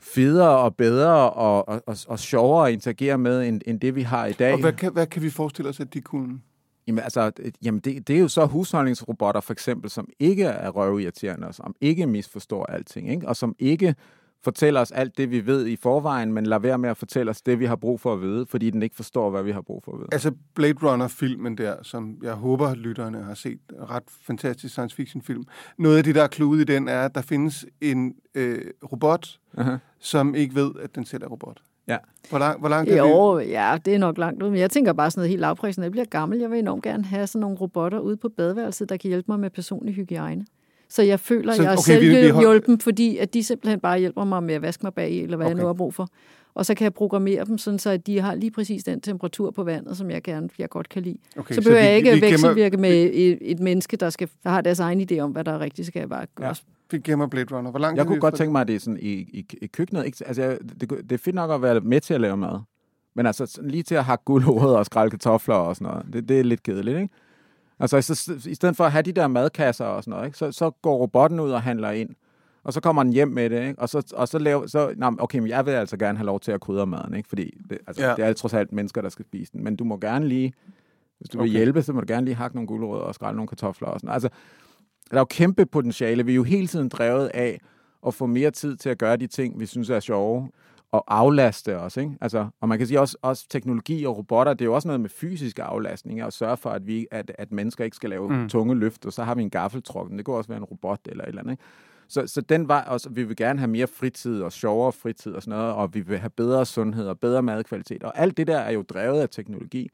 federe 0.00 0.58
og 0.58 0.76
bedre 0.76 1.30
og, 1.30 1.68
og, 1.68 1.82
og, 1.86 1.96
og 2.08 2.18
sjovere 2.18 2.66
at 2.68 2.72
interagere 2.72 3.18
med, 3.18 3.48
end, 3.48 3.60
end 3.66 3.80
det 3.80 3.94
vi 3.94 4.02
har 4.02 4.26
i 4.26 4.32
dag. 4.32 4.52
Og 4.52 4.60
hvad 4.60 4.72
kan, 4.72 4.92
hvad 4.92 5.06
kan 5.06 5.22
vi 5.22 5.30
forestille 5.30 5.68
os, 5.68 5.80
at 5.80 5.94
de 5.94 6.00
kunne? 6.00 6.40
Jamen, 6.86 7.04
altså, 7.04 7.30
det- 7.30 7.54
jamen 7.64 7.80
det, 7.80 8.08
det 8.08 8.16
er 8.16 8.20
jo 8.20 8.28
så 8.28 8.46
husholdningsrobotter 8.46 9.40
for 9.40 9.52
eksempel, 9.52 9.90
som 9.90 10.08
ikke 10.18 10.44
er 10.44 10.70
røvirriterende, 10.70 11.46
og 11.46 11.54
som 11.54 11.74
ikke 11.80 12.06
misforstår 12.06 12.64
alting, 12.66 13.10
ikke? 13.10 13.28
og 13.28 13.36
som 13.36 13.54
ikke 13.58 13.94
fortæller 14.44 14.80
os 14.80 14.90
alt 14.90 15.16
det, 15.18 15.30
vi 15.30 15.46
ved 15.46 15.66
i 15.66 15.76
forvejen, 15.76 16.32
men 16.32 16.46
lader 16.46 16.58
være 16.60 16.78
med 16.78 16.90
at 16.90 16.96
fortælle 16.96 17.30
os 17.30 17.42
det, 17.42 17.58
vi 17.58 17.64
har 17.66 17.76
brug 17.76 18.00
for 18.00 18.12
at 18.12 18.20
vide, 18.20 18.46
fordi 18.46 18.70
den 18.70 18.82
ikke 18.82 18.96
forstår, 18.96 19.30
hvad 19.30 19.42
vi 19.42 19.52
har 19.52 19.60
brug 19.60 19.82
for 19.84 19.92
at 19.92 19.98
vide. 19.98 20.08
Altså 20.12 20.32
Blade 20.54 20.74
Runner-filmen 20.82 21.58
der, 21.58 21.76
som 21.82 22.16
jeg 22.22 22.32
håber, 22.34 22.74
lytterne 22.74 23.22
har 23.22 23.34
set, 23.34 23.58
ret 23.90 24.02
fantastisk 24.26 24.72
science 24.74 24.96
fiction-film. 24.96 25.44
Noget 25.78 25.96
af 25.98 26.04
det, 26.04 26.14
der 26.14 26.22
er 26.22 26.26
kludet 26.26 26.60
i 26.70 26.72
den, 26.74 26.88
er, 26.88 27.02
at 27.02 27.14
der 27.14 27.22
findes 27.22 27.66
en 27.80 28.14
øh, 28.34 28.64
robot, 28.92 29.38
Uh-huh. 29.58 29.76
som 29.98 30.34
ikke 30.34 30.54
ved, 30.54 30.70
at 30.82 30.94
den 30.94 31.04
selv 31.04 31.22
er 31.22 31.26
robot. 31.28 31.58
Ja. 31.88 31.96
Hvor 32.30 32.38
lang, 32.38 32.60
hvor 32.60 32.68
lang 32.68 32.88
er 32.88 32.92
det? 32.92 32.98
Jo, 33.10 33.38
ja, 33.38 33.78
det 33.84 33.94
er 33.94 33.98
nok 33.98 34.18
langt 34.18 34.42
ud. 34.42 34.50
Men 34.50 34.58
jeg 34.58 34.70
tænker 34.70 34.92
bare 34.92 35.10
sådan 35.10 35.20
noget 35.20 35.28
helt 35.30 35.40
lavprisende. 35.40 35.84
Jeg 35.84 35.92
bliver 35.92 36.04
gammel. 36.04 36.38
Jeg 36.38 36.50
vil 36.50 36.58
enormt 36.58 36.82
gerne 36.82 37.04
have 37.04 37.26
sådan 37.26 37.40
nogle 37.40 37.56
robotter 37.56 37.98
ude 37.98 38.16
på 38.16 38.28
badeværelset, 38.28 38.88
der 38.88 38.96
kan 38.96 39.08
hjælpe 39.08 39.24
mig 39.32 39.40
med 39.40 39.50
personlig 39.50 39.94
hygiejne. 39.94 40.44
Så 40.88 41.02
jeg 41.02 41.20
føler, 41.20 41.52
Så, 41.52 41.56
så, 41.56 41.62
jeg 41.62 41.72
er 41.72 41.76
okay, 41.78 42.00
vi- 42.00 42.08
vi 42.08 42.30
okay, 42.30 42.46
hold- 42.46 42.80
fordi 42.80 43.16
at 43.16 43.34
de 43.34 43.44
simpelthen 43.44 43.80
bare 43.80 43.98
hjælper 43.98 44.24
mig 44.24 44.42
med 44.42 44.54
at 44.54 44.62
vaske 44.62 44.80
mig 44.82 44.94
bag 44.94 45.10
i, 45.10 45.20
eller 45.22 45.36
hvad 45.36 45.46
okay. 45.46 45.54
jeg 45.56 45.60
nu 45.62 45.66
har 45.66 45.74
brug 45.74 45.94
for. 45.94 46.08
Og 46.54 46.66
så 46.66 46.74
kan 46.74 46.84
jeg 46.84 46.94
programmere 46.94 47.44
dem, 47.44 47.58
sådan 47.58 47.78
så 47.78 47.90
at 47.90 48.06
de 48.06 48.20
har 48.20 48.34
lige 48.34 48.50
præcis 48.50 48.84
den 48.84 49.00
temperatur 49.00 49.50
på 49.50 49.64
vandet, 49.64 49.96
som 49.96 50.10
jeg 50.10 50.22
gerne 50.22 50.48
jeg 50.58 50.68
godt 50.68 50.88
kan 50.88 51.02
lide. 51.02 51.18
Okay, 51.36 51.54
så 51.54 51.60
behøver 51.62 51.80
vi- 51.82 51.86
jeg 51.86 51.96
ikke 51.96 52.10
vi 52.10 52.16
at 52.16 52.22
gemmer- 52.22 52.30
vekselvirke 52.30 52.76
med 52.76 53.10
et, 53.12 53.38
et 53.40 53.60
menneske, 53.60 53.96
der, 53.96 54.10
skal, 54.10 54.28
der 54.44 54.50
har 54.50 54.60
deres 54.60 54.80
egen 54.80 55.06
idé 55.12 55.18
om, 55.18 55.30
hvad 55.30 55.44
der 55.44 55.60
rigtigt 55.60 55.86
skal 55.88 56.08
bare 56.08 56.26
gøres. 56.34 56.64
Vi 56.90 56.98
gemmer 56.98 57.26
Blade 57.26 57.56
Runner. 57.56 57.70
Hvor 57.70 57.80
langt 57.80 57.98
Jeg 57.98 58.06
kunne 58.06 58.20
godt 58.20 58.34
tænke 58.34 58.52
mig, 58.52 58.60
at 58.60 58.68
det 58.68 58.76
er 58.76 58.80
sådan 58.80 58.98
i, 59.02 59.12
i, 59.12 59.46
i 59.62 59.66
køkkenet. 59.66 60.06
Ikke? 60.06 60.22
Altså, 60.26 60.42
jeg, 60.42 60.58
det, 60.80 60.90
det 60.90 61.12
er 61.12 61.18
fedt 61.18 61.34
nok 61.34 61.50
at 61.50 61.62
være 61.62 61.80
med 61.80 62.00
til 62.00 62.14
at 62.14 62.20
lave 62.20 62.36
mad. 62.36 62.60
Men 63.14 63.26
altså, 63.26 63.60
lige 63.62 63.82
til 63.82 63.94
at 63.94 64.04
hakke 64.04 64.24
guldrødder 64.24 64.78
og 64.78 64.86
skrælle 64.86 65.10
kartofler 65.10 65.54
og 65.54 65.76
sådan 65.76 65.92
noget, 65.92 66.12
det, 66.12 66.28
det 66.28 66.40
er 66.40 66.44
lidt 66.44 66.62
kedeligt, 66.62 66.98
ikke? 66.98 67.14
Altså, 67.78 68.02
så, 68.02 68.32
i 68.46 68.54
stedet 68.54 68.76
for 68.76 68.84
at 68.84 68.92
have 68.92 69.02
de 69.02 69.12
der 69.12 69.28
madkasser 69.28 69.84
og 69.84 70.04
sådan 70.04 70.10
noget, 70.10 70.26
ikke? 70.26 70.38
Så, 70.38 70.52
så 70.52 70.70
går 70.70 70.96
robotten 70.96 71.40
ud 71.40 71.50
og 71.50 71.62
handler 71.62 71.90
ind. 71.90 72.10
Og 72.64 72.72
så 72.72 72.80
kommer 72.80 73.02
den 73.02 73.12
hjem 73.12 73.28
med 73.28 73.50
det, 73.50 73.68
ikke? 73.68 73.78
Og 73.78 73.88
så, 73.88 74.12
og 74.16 74.28
så 74.28 74.38
laver, 74.38 74.66
så, 74.66 74.94
nej, 74.96 75.10
okay, 75.18 75.38
men 75.38 75.48
jeg 75.48 75.66
vil 75.66 75.72
altså 75.72 75.96
gerne 75.96 76.18
have 76.18 76.26
lov 76.26 76.40
til 76.40 76.52
at 76.52 76.60
krydre 76.60 76.86
maden, 76.86 77.14
ikke? 77.14 77.28
Fordi 77.28 77.58
det, 77.70 77.78
altså, 77.86 78.02
Ja. 78.02 78.14
det 78.14 78.24
er 78.24 78.32
trods 78.32 78.54
alt 78.54 78.72
mennesker, 78.72 79.02
der 79.02 79.08
skal 79.08 79.24
spise 79.24 79.52
den. 79.52 79.64
Men 79.64 79.76
du 79.76 79.84
må 79.84 79.96
gerne 79.96 80.28
lige, 80.28 80.52
hvis 81.18 81.28
du 81.28 81.38
okay. 81.38 81.44
vil 81.44 81.50
hjælpe, 81.56 81.82
så 81.82 81.92
må 81.92 82.00
du 82.00 82.06
gerne 82.08 82.24
lige 82.24 82.34
hakke 82.34 82.56
nogle 82.56 82.66
guldrødder 82.66 83.04
og 83.04 83.14
skrælle 83.14 83.36
nogle 83.36 83.48
kartofler 83.48 83.88
og 83.88 84.00
sådan 84.00 84.06
noget. 84.06 84.24
Altså, 84.24 84.28
der 85.10 85.16
er 85.16 85.20
jo 85.20 85.24
kæmpe 85.24 85.66
potentiale. 85.66 86.26
Vi 86.26 86.32
er 86.32 86.36
jo 86.36 86.42
hele 86.42 86.66
tiden 86.66 86.88
drevet 86.88 87.26
af 87.34 87.60
at 88.06 88.14
få 88.14 88.26
mere 88.26 88.50
tid 88.50 88.76
til 88.76 88.88
at 88.88 88.98
gøre 88.98 89.16
de 89.16 89.26
ting, 89.26 89.60
vi 89.60 89.66
synes 89.66 89.90
er 89.90 90.00
sjove, 90.00 90.48
og 90.92 91.04
aflaste 91.08 91.78
os. 91.78 91.96
Ikke? 91.96 92.12
Altså, 92.20 92.48
og 92.60 92.68
man 92.68 92.78
kan 92.78 92.86
sige 92.86 93.00
også, 93.00 93.16
også 93.22 93.46
teknologi 93.48 94.04
og 94.04 94.16
robotter, 94.18 94.54
det 94.54 94.60
er 94.60 94.66
jo 94.66 94.74
også 94.74 94.88
noget 94.88 95.00
med 95.00 95.10
fysisk 95.10 95.58
aflastning, 95.62 96.24
og 96.24 96.32
sørge 96.32 96.56
for, 96.56 96.70
at, 96.70 96.86
vi, 96.86 97.06
at, 97.10 97.32
at 97.38 97.52
mennesker 97.52 97.84
ikke 97.84 97.96
skal 97.96 98.10
lave 98.10 98.28
Mm. 98.32 98.48
tunge 98.48 98.74
løft, 98.74 99.06
og 99.06 99.12
så 99.12 99.24
har 99.24 99.34
vi 99.34 99.42
en 99.42 99.50
gaffeltruck, 99.50 100.08
men 100.10 100.18
det 100.18 100.24
kunne 100.26 100.36
også 100.36 100.48
være 100.48 100.58
en 100.58 100.64
robot 100.64 101.00
eller 101.06 101.24
et 101.24 101.28
eller 101.28 101.42
andet. 101.42 101.52
Ikke? 101.52 101.62
Så, 102.08 102.26
så 102.26 102.40
den 102.40 102.68
vej 102.68 102.84
også, 102.86 103.08
vi 103.10 103.22
vil 103.22 103.36
gerne 103.36 103.58
have 103.58 103.70
mere 103.70 103.86
fritid 103.86 104.42
og 104.42 104.52
sjovere 104.52 104.92
fritid 104.92 105.32
og 105.32 105.42
sådan 105.42 105.58
noget, 105.58 105.74
og 105.74 105.94
vi 105.94 106.00
vil 106.00 106.18
have 106.18 106.30
bedre 106.30 106.66
sundhed 106.66 107.06
og 107.08 107.18
bedre 107.18 107.42
madkvalitet, 107.42 108.02
og 108.02 108.18
alt 108.18 108.36
det 108.36 108.46
der 108.46 108.58
er 108.58 108.70
jo 108.70 108.82
drevet 108.82 109.20
af 109.20 109.28
teknologi. 109.28 109.88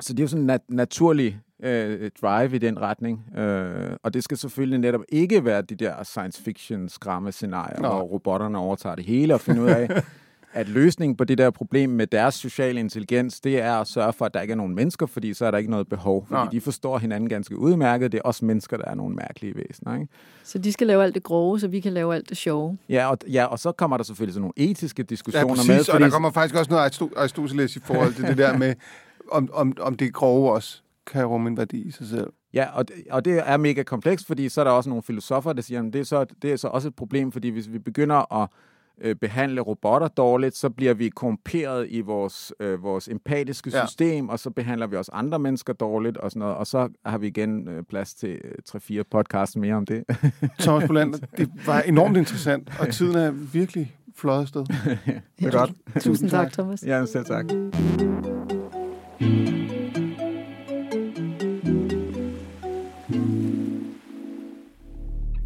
Så 0.00 0.12
det 0.12 0.20
er 0.20 0.24
jo 0.24 0.28
sådan 0.28 0.40
en 0.42 0.46
nat- 0.46 0.64
naturlig 0.68 1.40
øh, 1.62 2.10
drive 2.22 2.54
i 2.54 2.58
den 2.58 2.80
retning. 2.80 3.38
Øh, 3.38 3.90
og 4.02 4.14
det 4.14 4.24
skal 4.24 4.36
selvfølgelig 4.36 4.78
netop 4.78 5.00
ikke 5.08 5.44
være 5.44 5.62
de 5.62 5.74
der 5.74 6.02
science 6.02 6.42
fiction 6.42 6.88
skræmme 6.88 7.32
scenarier, 7.32 7.78
hvor 7.78 8.00
robotterne 8.00 8.58
overtager 8.58 8.94
det 8.94 9.04
hele 9.04 9.34
og 9.34 9.40
finder 9.40 9.62
ud 9.62 9.68
af, 9.68 9.88
at 10.52 10.68
løsningen 10.68 11.16
på 11.16 11.24
det 11.24 11.38
der 11.38 11.50
problem 11.50 11.90
med 11.90 12.06
deres 12.06 12.34
sociale 12.34 12.80
intelligens, 12.80 13.40
det 13.40 13.60
er 13.60 13.74
at 13.74 13.86
sørge 13.86 14.12
for, 14.12 14.24
at 14.24 14.34
der 14.34 14.40
ikke 14.40 14.52
er 14.52 14.56
nogen 14.56 14.74
mennesker, 14.74 15.06
fordi 15.06 15.34
så 15.34 15.44
er 15.46 15.50
der 15.50 15.58
ikke 15.58 15.70
noget 15.70 15.88
behov. 15.88 16.26
Fordi 16.28 16.34
Nej. 16.42 16.48
de 16.50 16.60
forstår 16.60 16.98
hinanden 16.98 17.28
ganske 17.28 17.58
udmærket. 17.58 18.12
Det 18.12 18.18
er 18.18 18.22
også 18.22 18.44
mennesker, 18.44 18.76
der 18.76 18.84
er 18.84 18.94
nogle 18.94 19.14
mærkelige 19.16 19.54
væsener. 19.56 19.94
Ikke? 19.94 20.08
Så 20.44 20.58
de 20.58 20.72
skal 20.72 20.86
lave 20.86 21.02
alt 21.04 21.14
det 21.14 21.22
grove, 21.22 21.60
så 21.60 21.68
vi 21.68 21.80
kan 21.80 21.92
lave 21.92 22.14
alt 22.14 22.28
det 22.28 22.36
sjove. 22.36 22.78
Ja, 22.88 23.10
og, 23.10 23.18
ja, 23.28 23.44
og 23.44 23.58
så 23.58 23.72
kommer 23.72 23.96
der 23.96 24.04
selvfølgelig 24.04 24.34
sådan 24.34 24.40
nogle 24.56 24.70
etiske 24.70 25.00
Ja, 25.02 25.06
diskussioner 25.06 25.54
præcis, 25.54 25.68
med. 25.68 25.94
og 25.94 26.00
der 26.00 26.10
kommer 26.10 26.30
faktisk 26.30 26.54
også 26.58 26.70
noget 26.70 26.90
Aristo- 26.90 27.12
Aristoteles 27.20 27.76
i 27.76 27.80
forhold 27.80 28.14
til 28.14 28.24
det 28.24 28.38
der 28.38 28.56
med, 28.58 28.74
om, 29.30 29.48
om, 29.52 29.72
om 29.80 29.94
det 29.96 30.12
grove 30.12 30.52
også 30.52 30.82
kan 31.06 31.24
rumme 31.24 31.48
en 31.50 31.56
værdi 31.56 31.82
i 31.82 31.90
sig 31.90 32.06
selv. 32.06 32.26
Ja, 32.54 32.66
og 32.74 32.88
det, 32.88 32.96
og 33.10 33.24
det 33.24 33.42
er 33.48 33.56
mega 33.56 33.82
komplekst, 33.82 34.26
fordi 34.26 34.48
så 34.48 34.60
er 34.60 34.64
der 34.64 34.70
også 34.70 34.90
nogle 34.90 35.02
filosofer, 35.02 35.52
der 35.52 35.62
siger, 35.62 35.82
at 35.86 35.92
det 35.92 36.00
er, 36.00 36.04
så, 36.04 36.26
det 36.42 36.52
er 36.52 36.56
så 36.56 36.68
også 36.68 36.88
et 36.88 36.96
problem, 36.96 37.32
fordi 37.32 37.48
hvis 37.48 37.72
vi 37.72 37.78
begynder 37.78 38.42
at 38.42 38.48
øh, 39.02 39.16
behandle 39.16 39.60
robotter 39.60 40.08
dårligt, 40.08 40.56
så 40.56 40.70
bliver 40.70 40.94
vi 40.94 41.08
korrumperet 41.08 41.86
i 41.90 42.00
vores, 42.00 42.52
øh, 42.60 42.82
vores 42.82 43.08
empatiske 43.08 43.70
Ja. 43.74 43.86
system, 43.86 44.28
og 44.28 44.38
så 44.38 44.50
behandler 44.50 44.86
vi 44.86 44.96
også 44.96 45.10
andre 45.14 45.38
mennesker 45.38 45.72
dårligt 45.72 46.16
og 46.16 46.30
sådan 46.30 46.40
noget, 46.40 46.54
og 46.56 46.66
så 46.66 46.88
har 47.06 47.18
vi 47.18 47.26
igen 47.26 47.68
øh, 47.68 47.82
plads 47.82 48.14
til 48.14 48.40
øh, 48.44 49.00
3-4 49.00 49.02
podcasts 49.10 49.56
mere 49.56 49.74
om 49.74 49.86
det. 49.86 50.04
Thomas 50.60 50.86
Bolander, 50.86 51.18
det 51.38 51.50
var 51.66 51.80
enormt 51.80 52.16
interessant, 52.16 52.70
og 52.80 52.88
tiden 52.88 53.16
er 53.16 53.30
virkelig 53.30 53.96
fløjet 54.16 54.40
afsted. 54.40 54.64
det 55.38 55.46
er 55.46 55.50
godt. 55.50 55.72
Tusind 56.00 56.30
tak, 56.30 56.52
Thomas. 56.52 56.82
Ja, 56.82 57.06
selv 57.06 57.24
tak. 57.24 57.44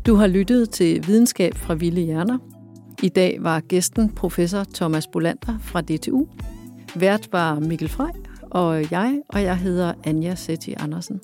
Du 0.07 0.15
har 0.15 0.27
lyttet 0.27 0.71
til 0.71 1.07
Videnskab 1.07 1.55
fra 1.55 1.75
Vilde 1.75 2.01
Hjerner. 2.01 2.39
I 3.03 3.09
dag 3.09 3.39
var 3.41 3.61
gæsten 3.61 4.11
professor 4.15 4.65
Thomas 4.75 5.07
Bolander 5.07 5.59
fra 5.61 5.81
DTU. 5.81 6.27
Vært 6.95 7.29
var 7.33 7.61
Mikkel 7.61 7.89
Frey, 7.89 8.13
og 8.51 8.91
jeg, 8.91 9.23
og 9.29 9.43
jeg 9.43 9.57
hedder 9.57 9.93
Anja 10.05 10.35
Setti 10.35 10.75
Andersen. 10.79 11.21